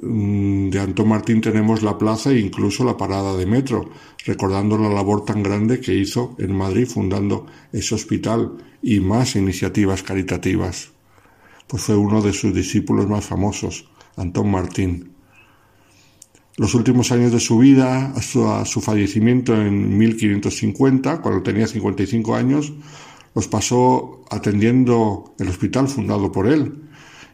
[0.02, 3.89] Mm, de Antón Martín tenemos la plaza e incluso la parada de metro,
[4.27, 8.52] recordando la labor tan grande que hizo en Madrid fundando ese hospital
[8.82, 10.90] y más iniciativas caritativas.
[11.66, 15.14] Pues fue uno de sus discípulos más famosos, Antón Martín.
[16.56, 22.72] Los últimos años de su vida, hasta su fallecimiento en 1550, cuando tenía 55 años,
[23.35, 26.85] los pasó atendiendo el hospital fundado por él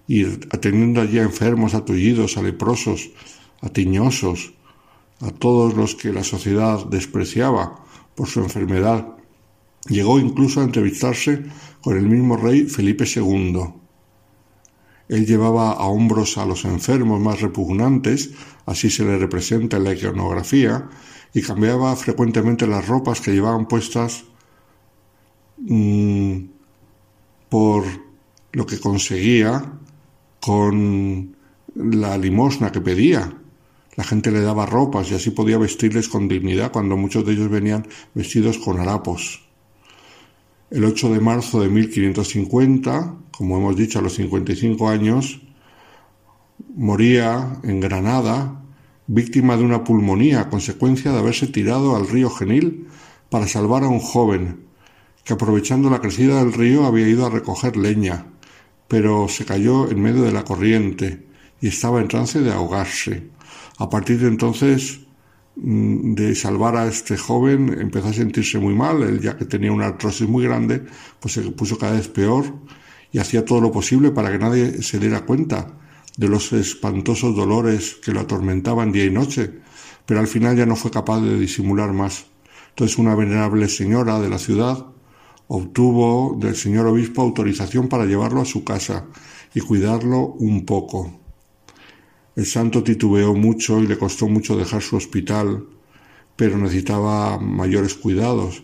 [0.09, 3.11] y atendiendo allí a enfermos, a tullidos, a leprosos,
[3.61, 4.55] a tiñosos,
[5.21, 7.85] a todos los que la sociedad despreciaba
[8.15, 9.17] por su enfermedad.
[9.87, 11.45] Llegó incluso a entrevistarse
[11.83, 13.80] con el mismo rey Felipe II.
[15.11, 18.31] Él llevaba a hombros a los enfermos más repugnantes,
[18.65, 20.89] así se le representa en la iconografía,
[21.35, 24.23] y cambiaba frecuentemente las ropas que llevaban puestas
[25.59, 26.37] mm,
[27.49, 27.85] por
[28.53, 29.73] lo que conseguía
[30.39, 31.35] con
[31.75, 33.37] la limosna que pedía.
[33.97, 37.51] La gente le daba ropas y así podía vestirles con dignidad cuando muchos de ellos
[37.51, 37.85] venían
[38.15, 39.50] vestidos con harapos.
[40.71, 45.41] El 8 de marzo de 1550, como hemos dicho a los 55 años,
[46.77, 48.63] moría en Granada
[49.09, 52.87] víctima de una pulmonía a consecuencia de haberse tirado al río Genil
[53.31, 54.61] para salvar a un joven
[55.25, 58.27] que aprovechando la crecida del río había ido a recoger leña,
[58.87, 61.27] pero se cayó en medio de la corriente
[61.61, 63.29] y estaba en trance de ahogarse.
[63.79, 65.01] A partir de entonces
[65.63, 69.87] de salvar a este joven empezó a sentirse muy mal, él ya que tenía una
[69.87, 70.83] artrosis muy grande,
[71.21, 72.47] pues se puso cada vez peor
[73.13, 75.77] y hacía todo lo posible para que nadie se diera cuenta
[76.17, 79.51] de los espantosos dolores que lo atormentaban día y noche,
[80.07, 82.27] pero al final ya no fue capaz de disimular más.
[82.71, 84.87] Entonces una venerable señora de la ciudad
[85.49, 89.07] obtuvo del señor obispo autorización para llevarlo a su casa
[89.55, 91.20] y cuidarlo un poco.
[92.37, 95.67] El santo titubeó mucho y le costó mucho dejar su hospital,
[96.37, 98.63] pero necesitaba mayores cuidados.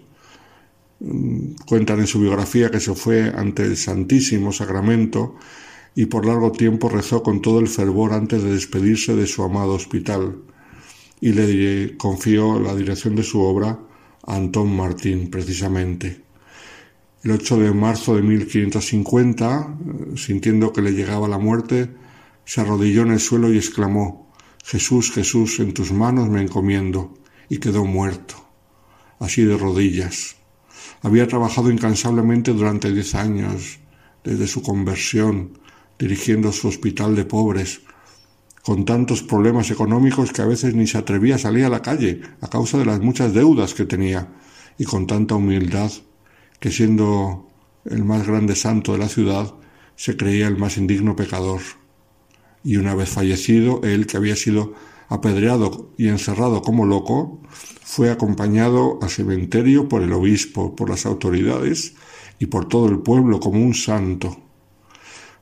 [1.01, 5.35] Mm, cuentan en su biografía que se fue ante el Santísimo Sacramento
[5.95, 9.73] y por largo tiempo rezó con todo el fervor antes de despedirse de su amado
[9.73, 10.37] hospital
[11.21, 13.79] y le confió la dirección de su obra
[14.27, 16.23] a Antón Martín, precisamente.
[17.23, 19.79] El 8 de marzo de 1550,
[20.17, 21.91] sintiendo que le llegaba la muerte,
[22.47, 24.33] se arrodilló en el suelo y exclamó
[24.65, 27.15] Jesús, Jesús, en tus manos me encomiendo,
[27.49, 28.35] y quedó muerto,
[29.21, 30.37] así de rodillas.
[31.03, 33.79] Había trabajado incansablemente durante diez años,
[34.25, 35.59] desde su conversión,
[35.99, 37.83] dirigiendo su hospital de pobres,
[38.63, 42.23] con tantos problemas económicos que a veces ni se atrevía a salir a la calle
[42.41, 44.35] a causa de las muchas deudas que tenía,
[44.79, 45.91] y con tanta humildad
[46.59, 47.49] que siendo
[47.85, 49.55] el más grande santo de la ciudad,
[49.97, 51.61] se creía el más indigno pecador
[52.67, 54.75] y una vez fallecido, él, que había sido
[55.09, 57.41] apedreado y encerrado como loco,
[57.85, 61.95] fue acompañado al cementerio por el obispo, por las autoridades
[62.41, 64.37] y por todo el pueblo como un santo.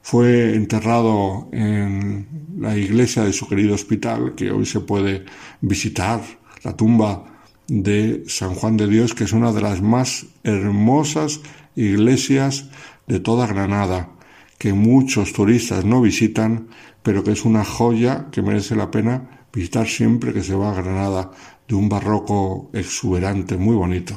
[0.03, 5.25] Fue enterrado en la iglesia de su querido hospital, que hoy se puede
[5.63, 6.21] visitar,
[6.63, 11.41] la tumba de San Juan de Dios, que es una de las más hermosas
[11.75, 12.69] iglesias
[13.07, 14.11] de toda Granada,
[14.59, 16.69] que muchos turistas no visitan,
[17.05, 20.83] pero que es una joya que merece la pena visitar siempre que se va a
[20.83, 21.31] Granada,
[21.69, 24.17] de un barroco exuberante, muy bonito.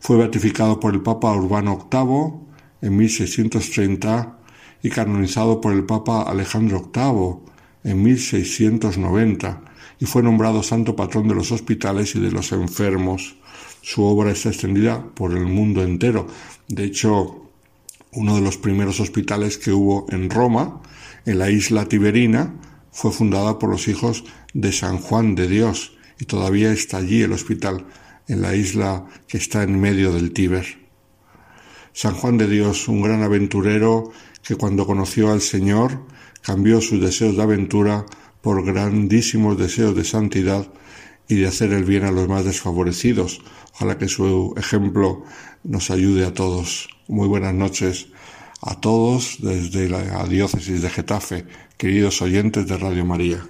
[0.00, 4.38] Fue beatificado por el Papa Urbano VIII en 1630
[4.82, 9.62] y canonizado por el Papa Alejandro VIII en 1690
[10.00, 13.36] y fue nombrado santo patrón de los hospitales y de los enfermos.
[13.82, 16.26] Su obra está extendida por el mundo entero.
[16.66, 17.50] De hecho,
[18.12, 20.80] uno de los primeros hospitales que hubo en Roma
[21.26, 22.54] en la isla Tiberina,
[22.92, 27.32] fue fundada por los hijos de San Juan de Dios y todavía está allí el
[27.32, 27.86] hospital,
[28.28, 30.66] en la isla que está en medio del Tíber.
[31.92, 36.06] San Juan de Dios, un gran aventurero que cuando conoció al Señor
[36.42, 38.06] cambió sus deseos de aventura
[38.40, 40.72] por grandísimos deseos de santidad
[41.28, 43.40] y de hacer el bien a los más desfavorecidos.
[43.74, 45.24] Ojalá que su ejemplo
[45.64, 46.88] nos ayude a todos.
[47.08, 48.08] Muy buenas noches
[48.62, 51.44] a todos desde la diócesis de Getafe,
[51.76, 53.44] queridos oyentes de Radio María.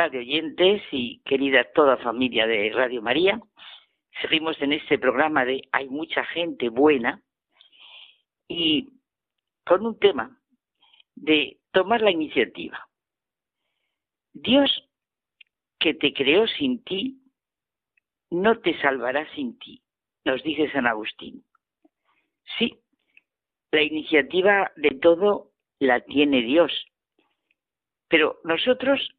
[0.00, 3.38] Radio oyentes y querida toda familia de Radio María.
[4.22, 7.20] Seguimos en este programa de Hay mucha gente buena
[8.48, 8.94] y
[9.66, 10.40] con un tema
[11.16, 12.88] de tomar la iniciativa.
[14.32, 14.70] Dios
[15.78, 17.20] que te creó sin ti,
[18.30, 19.82] no te salvará sin ti,
[20.24, 21.44] nos dice San Agustín.
[22.56, 22.80] Sí,
[23.70, 26.72] la iniciativa de todo la tiene Dios,
[28.08, 29.14] pero nosotros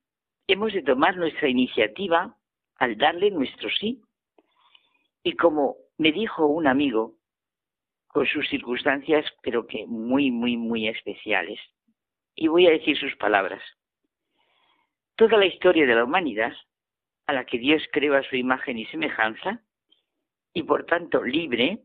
[0.52, 2.36] hemos de tomar nuestra iniciativa
[2.78, 4.02] al darle nuestro sí.
[5.23, 7.15] Y como me dijo un amigo,
[8.07, 11.60] con sus circunstancias, pero que muy, muy, muy especiales,
[12.36, 13.61] y voy a decir sus palabras.
[15.15, 16.53] Toda la historia de la humanidad,
[17.28, 19.61] a la que Dios creó a su imagen y semejanza,
[20.53, 21.84] y por tanto libre,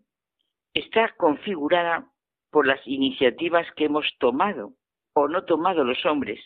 [0.75, 2.11] está configurada
[2.51, 4.73] por las iniciativas que hemos tomado
[5.13, 6.41] o no tomado los hombres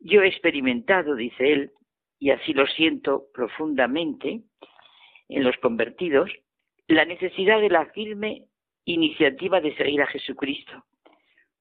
[0.00, 1.72] yo he experimentado, dice él,
[2.18, 4.42] y así lo siento profundamente
[5.28, 6.30] en los convertidos,
[6.86, 8.44] la necesidad de la firme
[8.84, 10.84] iniciativa de seguir a Jesucristo,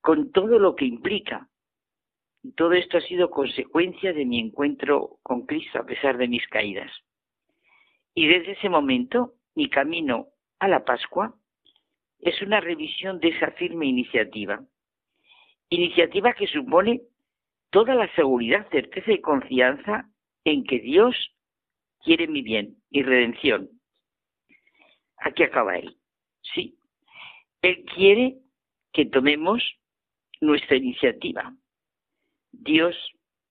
[0.01, 1.49] con todo lo que implica.
[2.55, 6.91] Todo esto ha sido consecuencia de mi encuentro con Cristo a pesar de mis caídas.
[8.13, 10.27] Y desde ese momento, mi camino
[10.59, 11.35] a la Pascua
[12.19, 14.63] es una revisión de esa firme iniciativa.
[15.69, 17.01] Iniciativa que supone
[17.69, 20.09] toda la seguridad, certeza y confianza
[20.43, 21.15] en que Dios
[22.03, 23.69] quiere mi bien y redención.
[25.17, 25.95] Aquí acaba él.
[26.53, 26.77] Sí,
[27.61, 28.37] Él quiere
[28.93, 29.61] que tomemos
[30.39, 31.53] nuestra iniciativa.
[32.51, 32.95] Dios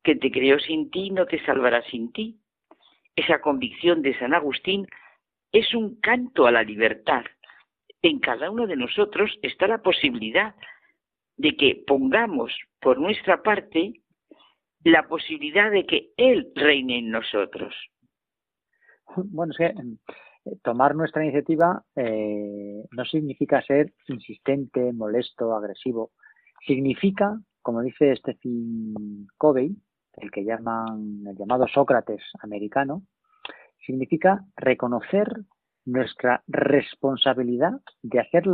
[0.03, 2.39] que te creó sin ti no te salvará sin ti.
[3.15, 4.87] Esa convicción de San Agustín
[5.53, 7.25] es un canto a la libertad.
[8.03, 10.55] En cada uno de nosotros está la posibilidad
[11.37, 14.01] de que pongamos por nuestra parte
[14.85, 17.75] la posibilidad de que Él reine en nosotros.
[19.17, 19.99] Bueno, es que em,
[20.63, 26.13] tomar nuestra iniciativa eh, no significa ser insistente, molesto, agresivo.
[26.67, 29.77] Significa, como dice Stephen Covey,
[30.17, 33.03] el que llaman el llamado Sócrates americano,
[33.85, 35.29] significa reconocer
[35.85, 38.45] nuestra responsabilidad de hacer,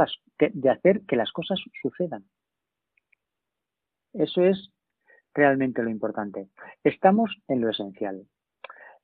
[0.52, 2.24] de hacer que las cosas sucedan.
[4.12, 4.70] Eso es
[5.34, 6.48] realmente lo importante.
[6.84, 8.26] Estamos en lo esencial.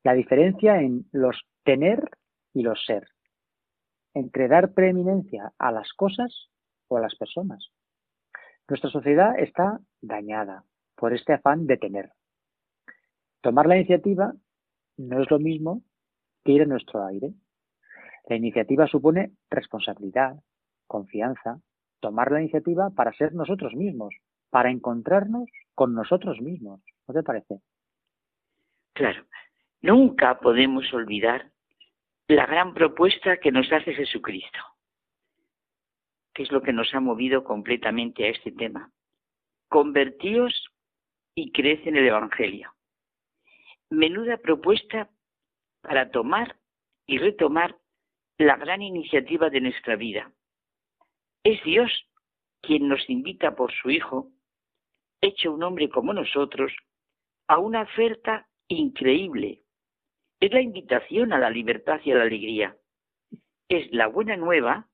[0.05, 2.11] La diferencia en los tener
[2.55, 3.09] y los ser.
[4.15, 6.49] Entre dar preeminencia a las cosas
[6.89, 7.71] o a las personas.
[8.69, 10.65] Nuestra sociedad está dañada
[10.95, 12.13] por este afán de tener.
[13.41, 14.35] Tomar la iniciativa
[14.97, 15.83] no es lo mismo
[16.45, 17.33] que ir a nuestro aire.
[18.29, 20.37] La iniciativa supone responsabilidad,
[20.87, 21.61] confianza,
[22.01, 24.15] tomar la iniciativa para ser nosotros mismos,
[24.51, 26.81] para encontrarnos con nosotros mismos.
[27.07, 27.61] ¿No te parece?
[28.93, 29.25] Claro,
[29.81, 31.51] nunca podemos olvidar
[32.27, 34.59] la gran propuesta que nos hace Jesucristo,
[36.35, 38.91] que es lo que nos ha movido completamente a este tema.
[39.69, 40.69] Convertíos
[41.35, 42.75] y creed en el Evangelio.
[43.91, 45.09] Menuda propuesta
[45.81, 46.57] para tomar
[47.07, 47.77] y retomar
[48.37, 50.33] la gran iniciativa de nuestra vida.
[51.45, 51.91] Es Dios
[52.61, 54.31] quien nos invita por su Hijo
[55.21, 56.73] hecho un hombre como nosotros,
[57.49, 59.63] a una oferta increíble.
[60.41, 62.77] Es la invitación a la libertad y a la alegría.
[63.69, 64.89] Es la buena nueva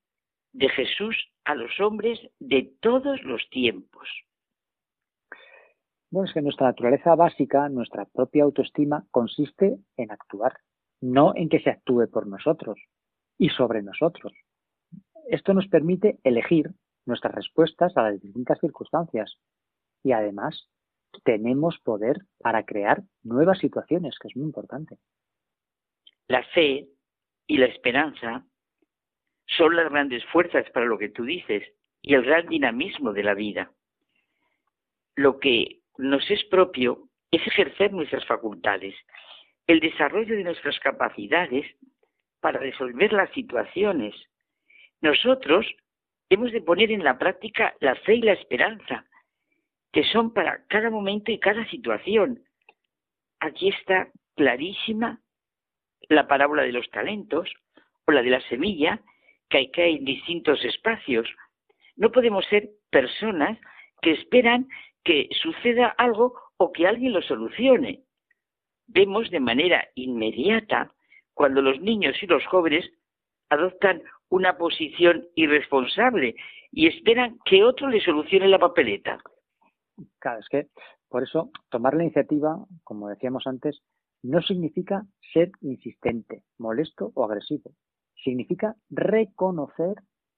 [0.53, 4.07] de Jesús a los hombres de todos los tiempos.
[6.09, 10.53] Bueno, es que nuestra naturaleza básica, nuestra propia autoestima, consiste en actuar,
[11.01, 12.79] no en que se actúe por nosotros
[13.37, 14.31] y sobre nosotros.
[15.27, 16.71] Esto nos permite elegir
[17.05, 19.37] nuestras respuestas a las distintas circunstancias,
[20.05, 20.69] y además
[21.23, 24.99] tenemos poder para crear nuevas situaciones, que es muy importante.
[26.27, 26.87] La fe
[27.47, 28.45] y la esperanza
[29.47, 31.63] son las grandes fuerzas para lo que tú dices
[32.03, 33.71] y el gran dinamismo de la vida.
[35.15, 38.93] Lo que nos es propio es ejercer nuestras facultades,
[39.65, 41.65] el desarrollo de nuestras capacidades
[42.41, 44.13] para resolver las situaciones.
[45.01, 45.65] Nosotros
[46.29, 49.07] hemos de poner en la práctica la fe y la esperanza,
[49.95, 52.43] que son para cada momento y cada situación.
[53.39, 55.21] Aquí está clarísima
[56.09, 57.49] la parábola de los talentos
[58.05, 58.99] o la de la semilla
[59.47, 61.29] que cae en distintos espacios.
[61.95, 63.57] No podemos ser personas
[64.01, 64.67] que esperan
[65.05, 68.01] que suceda algo o que alguien lo solucione.
[68.87, 70.91] Vemos de manera inmediata
[71.33, 72.85] cuando los niños y los jóvenes
[73.49, 76.35] adoptan una posición irresponsable
[76.73, 79.23] y esperan que otro le solucione la papeleta.
[80.19, 80.69] Claro, es que
[81.09, 83.81] por eso tomar la iniciativa, como decíamos antes,
[84.23, 87.71] no significa ser insistente, molesto o agresivo.
[88.23, 89.95] Significa reconocer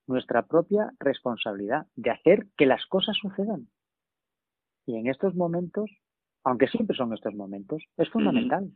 [0.08, 3.68] nuestra propia responsabilidad de hacer que las cosas sucedan.
[4.86, 5.90] Y en estos momentos,
[6.44, 8.72] aunque siempre son estos momentos, es fundamental.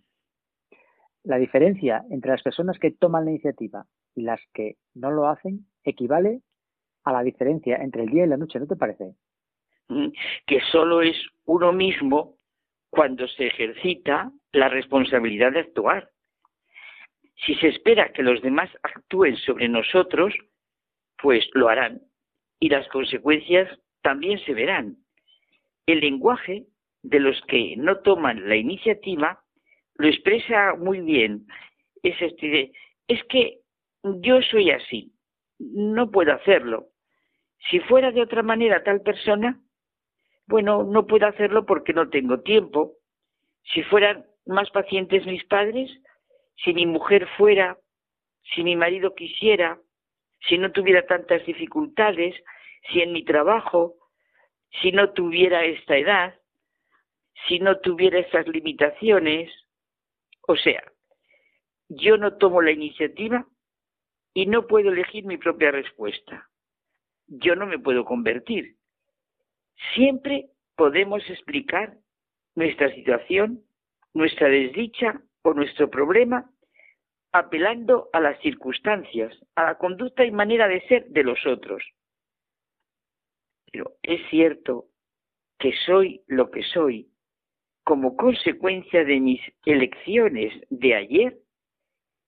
[1.23, 3.85] La diferencia entre las personas que toman la iniciativa
[4.15, 6.41] y las que no lo hacen equivale
[7.03, 9.15] a la diferencia entre el día y la noche, ¿no te parece?
[10.45, 12.37] Que solo es uno mismo
[12.89, 16.09] cuando se ejercita la responsabilidad de actuar.
[17.45, 20.33] Si se espera que los demás actúen sobre nosotros,
[21.17, 22.01] pues lo harán
[22.61, 23.67] y las consecuencias
[24.01, 24.95] también se verán.
[25.87, 26.67] El lenguaje
[27.01, 29.43] de los que no toman la iniciativa
[29.95, 31.47] lo expresa muy bien.
[32.03, 32.71] Es, este,
[33.07, 33.59] es que
[34.03, 35.11] yo soy así,
[35.59, 36.87] no puedo hacerlo.
[37.69, 39.59] Si fuera de otra manera tal persona,
[40.51, 42.97] bueno, no puedo hacerlo porque no tengo tiempo.
[43.73, 45.89] Si fueran más pacientes mis padres,
[46.57, 47.77] si mi mujer fuera,
[48.53, 49.79] si mi marido quisiera,
[50.47, 52.35] si no tuviera tantas dificultades,
[52.91, 53.95] si en mi trabajo,
[54.81, 56.35] si no tuviera esta edad,
[57.47, 59.49] si no tuviera estas limitaciones,
[60.47, 60.83] o sea,
[61.87, 63.47] yo no tomo la iniciativa
[64.33, 66.49] y no puedo elegir mi propia respuesta.
[67.27, 68.80] Yo no me puedo convertir.
[69.93, 71.97] Siempre podemos explicar
[72.55, 73.63] nuestra situación,
[74.13, 76.49] nuestra desdicha o nuestro problema
[77.33, 81.83] apelando a las circunstancias, a la conducta y manera de ser de los otros.
[83.71, 84.87] Pero es cierto
[85.57, 87.07] que soy lo que soy
[87.83, 91.37] como consecuencia de mis elecciones de ayer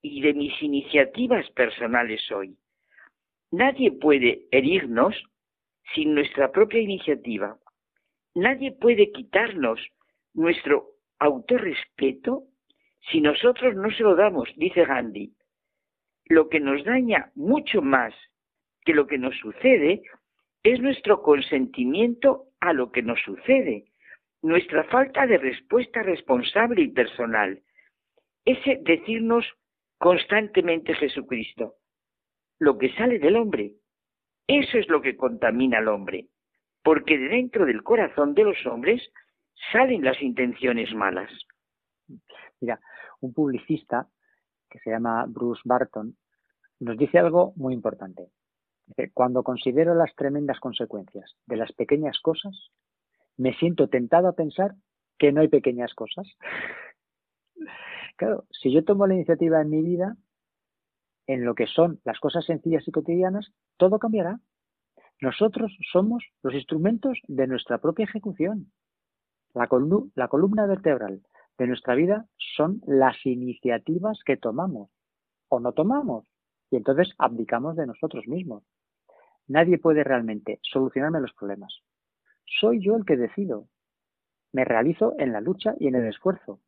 [0.01, 2.57] y de mis iniciativas personales hoy.
[3.51, 5.15] Nadie puede herirnos
[5.93, 7.57] sin nuestra propia iniciativa.
[8.35, 9.80] Nadie puede quitarnos
[10.34, 12.43] nuestro autorrespeto
[13.11, 15.34] si nosotros no se lo damos, dice Gandhi.
[16.26, 18.14] Lo que nos daña mucho más
[18.85, 20.01] que lo que nos sucede
[20.64, 23.93] es nuestro consentimiento a lo que nos sucede
[24.43, 27.61] nuestra falta de respuesta responsable y personal,
[28.45, 29.45] ese decirnos
[29.97, 31.76] constantemente Jesucristo,
[32.60, 33.72] lo que sale del hombre,
[34.47, 36.27] eso es lo que contamina al hombre,
[36.83, 39.01] porque de dentro del corazón de los hombres
[39.71, 41.31] salen las intenciones malas.
[42.59, 42.79] Mira,
[43.21, 44.07] un publicista
[44.69, 46.17] que se llama Bruce Barton
[46.79, 48.27] nos dice algo muy importante.
[49.13, 52.71] Cuando considero las tremendas consecuencias de las pequeñas cosas,
[53.37, 54.75] me siento tentado a pensar
[55.17, 56.27] que no hay pequeñas cosas.
[58.15, 60.15] Claro, si yo tomo la iniciativa en mi vida,
[61.27, 64.39] en lo que son las cosas sencillas y cotidianas, todo cambiará.
[65.21, 68.71] Nosotros somos los instrumentos de nuestra propia ejecución.
[69.53, 69.69] La,
[70.15, 71.21] la columna vertebral
[71.57, 74.89] de nuestra vida son las iniciativas que tomamos
[75.49, 76.25] o no tomamos
[76.71, 78.63] y entonces abdicamos de nosotros mismos.
[79.47, 81.73] Nadie puede realmente solucionarme los problemas.
[82.59, 83.67] Soy yo el que decido.
[84.51, 86.59] Me realizo en la lucha y en el esfuerzo.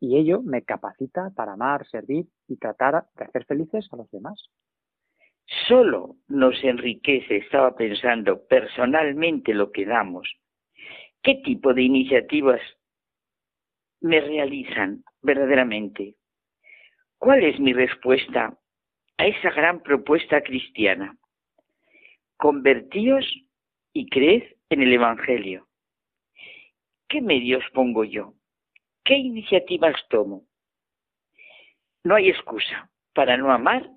[0.00, 4.42] Y ello me capacita para amar, servir y tratar de hacer felices a los demás.
[5.68, 10.28] Solo nos enriquece, estaba pensando, personalmente lo que damos.
[11.22, 12.60] ¿Qué tipo de iniciativas
[14.00, 16.14] me realizan verdaderamente?
[17.18, 18.56] ¿Cuál es mi respuesta
[19.18, 21.18] a esa gran propuesta cristiana?
[22.38, 23.26] Convertíos
[23.92, 25.66] y creed en el Evangelio.
[27.08, 28.34] ¿Qué medios pongo yo?
[29.10, 30.44] ¿Qué iniciativas tomo?
[32.04, 33.90] No hay excusa para no amar,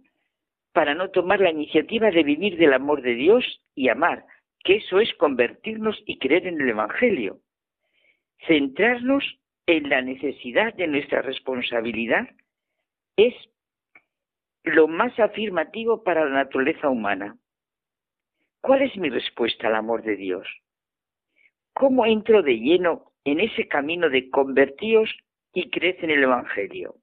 [0.71, 3.45] para no tomar la iniciativa de vivir del amor de Dios
[3.75, 4.25] y amar,
[4.63, 7.41] que eso es convertirnos y creer en el Evangelio.
[8.47, 9.23] Centrarnos
[9.67, 12.27] en la necesidad de nuestra responsabilidad
[13.15, 13.35] es
[14.63, 17.37] lo más afirmativo para la naturaleza humana.
[18.61, 20.47] ¿Cuál es mi respuesta al amor de Dios?
[21.75, 25.09] ¿Cómo entro de lleno en ese camino de convertíos
[25.53, 26.95] y crece en el Evangelio?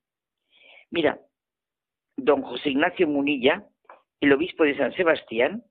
[0.91, 1.21] Mira,
[2.17, 3.65] don José Ignacio Munilla,
[4.21, 5.65] el obispo de San Sebastián,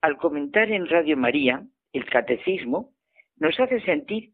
[0.00, 2.92] al comentar en Radio María el catecismo,
[3.36, 4.30] nos hace sentir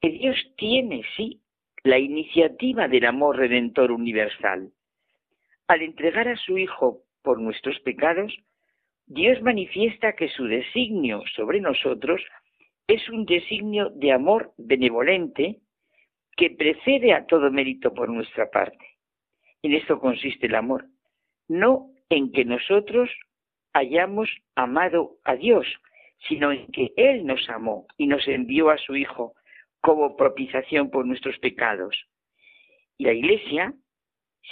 [0.00, 1.40] que Dios tiene, sí,
[1.82, 4.70] la iniciativa del amor redentor universal.
[5.68, 8.34] Al entregar a su Hijo por nuestros pecados,
[9.06, 12.22] Dios manifiesta que su designio sobre nosotros
[12.86, 15.60] es un designio de amor benevolente
[16.36, 18.98] que precede a todo mérito por nuestra parte.
[19.62, 20.86] En esto consiste el amor,
[21.48, 23.10] no en que nosotros
[23.72, 25.66] hayamos amado a Dios,
[26.28, 29.34] sino en que Él nos amó y nos envió a su Hijo
[29.80, 31.96] como propiciación por nuestros pecados.
[32.98, 33.74] Y la Iglesia,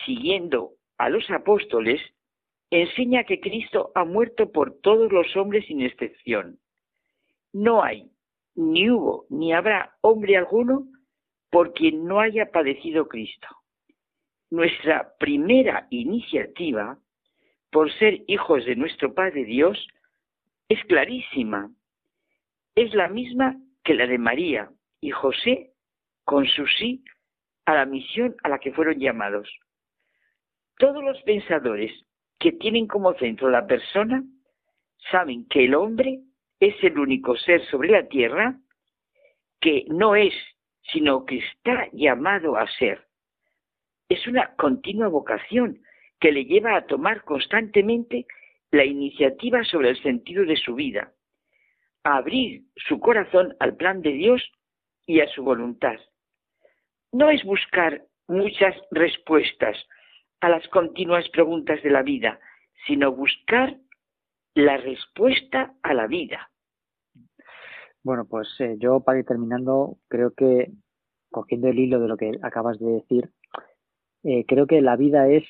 [0.04, 2.00] siguiendo a los apóstoles,
[2.70, 6.58] enseña que Cristo ha muerto por todos los hombres sin excepción.
[7.52, 8.11] No hay,
[8.54, 10.86] ni hubo, ni habrá hombre alguno
[11.50, 13.48] por quien no haya padecido Cristo.
[14.50, 16.98] Nuestra primera iniciativa,
[17.70, 19.86] por ser hijos de nuestro Padre Dios,
[20.68, 21.70] es clarísima.
[22.74, 24.70] Es la misma que la de María
[25.00, 25.72] y José
[26.24, 27.04] con su sí
[27.66, 29.48] a la misión a la que fueron llamados.
[30.78, 31.92] Todos los pensadores
[32.38, 34.22] que tienen como centro la persona
[35.10, 36.20] saben que el hombre
[36.66, 38.54] es el único ser sobre la tierra
[39.60, 40.32] que no es,
[40.92, 43.04] sino que está llamado a ser.
[44.08, 45.82] Es una continua vocación
[46.20, 48.26] que le lleva a tomar constantemente
[48.70, 51.12] la iniciativa sobre el sentido de su vida,
[52.04, 54.40] a abrir su corazón al plan de Dios
[55.04, 55.98] y a su voluntad.
[57.10, 59.76] No es buscar muchas respuestas
[60.40, 62.38] a las continuas preguntas de la vida,
[62.86, 63.76] sino buscar
[64.54, 66.51] la respuesta a la vida.
[68.04, 70.72] Bueno, pues eh, yo para ir terminando, creo que,
[71.30, 73.32] cogiendo el hilo de lo que acabas de decir,
[74.24, 75.44] eh, creo que la vida es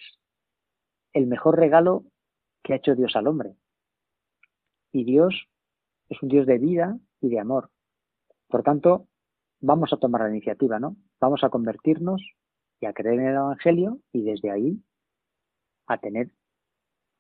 [1.15, 2.05] el mejor regalo
[2.63, 3.55] que ha hecho Dios al hombre.
[4.93, 5.49] Y Dios
[6.09, 7.71] es un Dios de vida y de amor.
[8.49, 9.09] Por tanto,
[9.61, 10.97] vamos a tomar la iniciativa, ¿no?
[11.21, 12.23] Vamos a convertirnos
[12.81, 14.83] y a creer en el Evangelio y desde ahí
[15.87, 16.33] a tener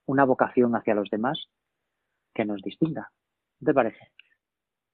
[0.07, 1.47] una vocación hacia los demás
[2.35, 3.13] que nos distinga.
[3.59, 4.11] ¿Qué te parece?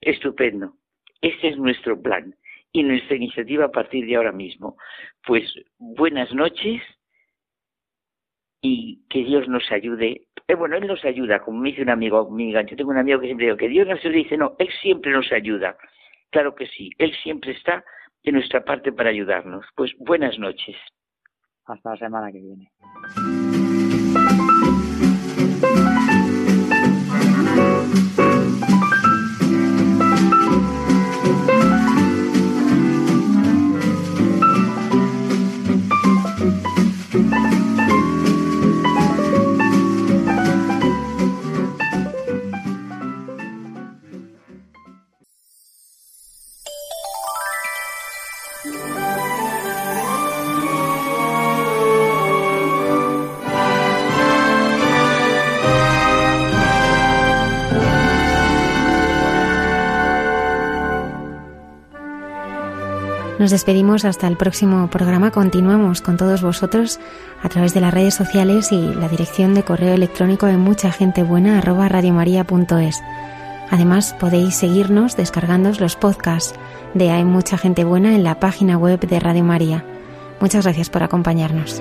[0.00, 0.74] Estupendo.
[1.20, 2.34] Este es nuestro plan
[2.72, 4.76] y nuestra iniciativa a partir de ahora mismo.
[5.26, 6.82] Pues buenas noches
[8.60, 10.22] y que Dios nos ayude.
[10.46, 12.62] Eh, bueno, Él nos ayuda, como me dice un amigo, amiga.
[12.62, 15.12] Yo tengo un amigo que siempre digo que Dios nos ayuda dice, no, Él siempre
[15.12, 15.76] nos ayuda.
[16.30, 17.84] Claro que sí, Él siempre está
[18.22, 19.66] de nuestra parte para ayudarnos.
[19.74, 20.76] Pues buenas noches.
[21.66, 23.47] Hasta la semana que viene.
[63.48, 65.30] Nos despedimos hasta el próximo programa.
[65.30, 67.00] Continuamos con todos vosotros
[67.42, 71.22] a través de las redes sociales y la dirección de correo electrónico de mucha gente
[71.22, 73.00] buena arroba radiomaria.es.
[73.70, 76.60] Además podéis seguirnos descargando los podcasts
[76.92, 79.82] de Hay mucha gente buena en la página web de Radio María.
[80.42, 81.80] Muchas gracias por acompañarnos.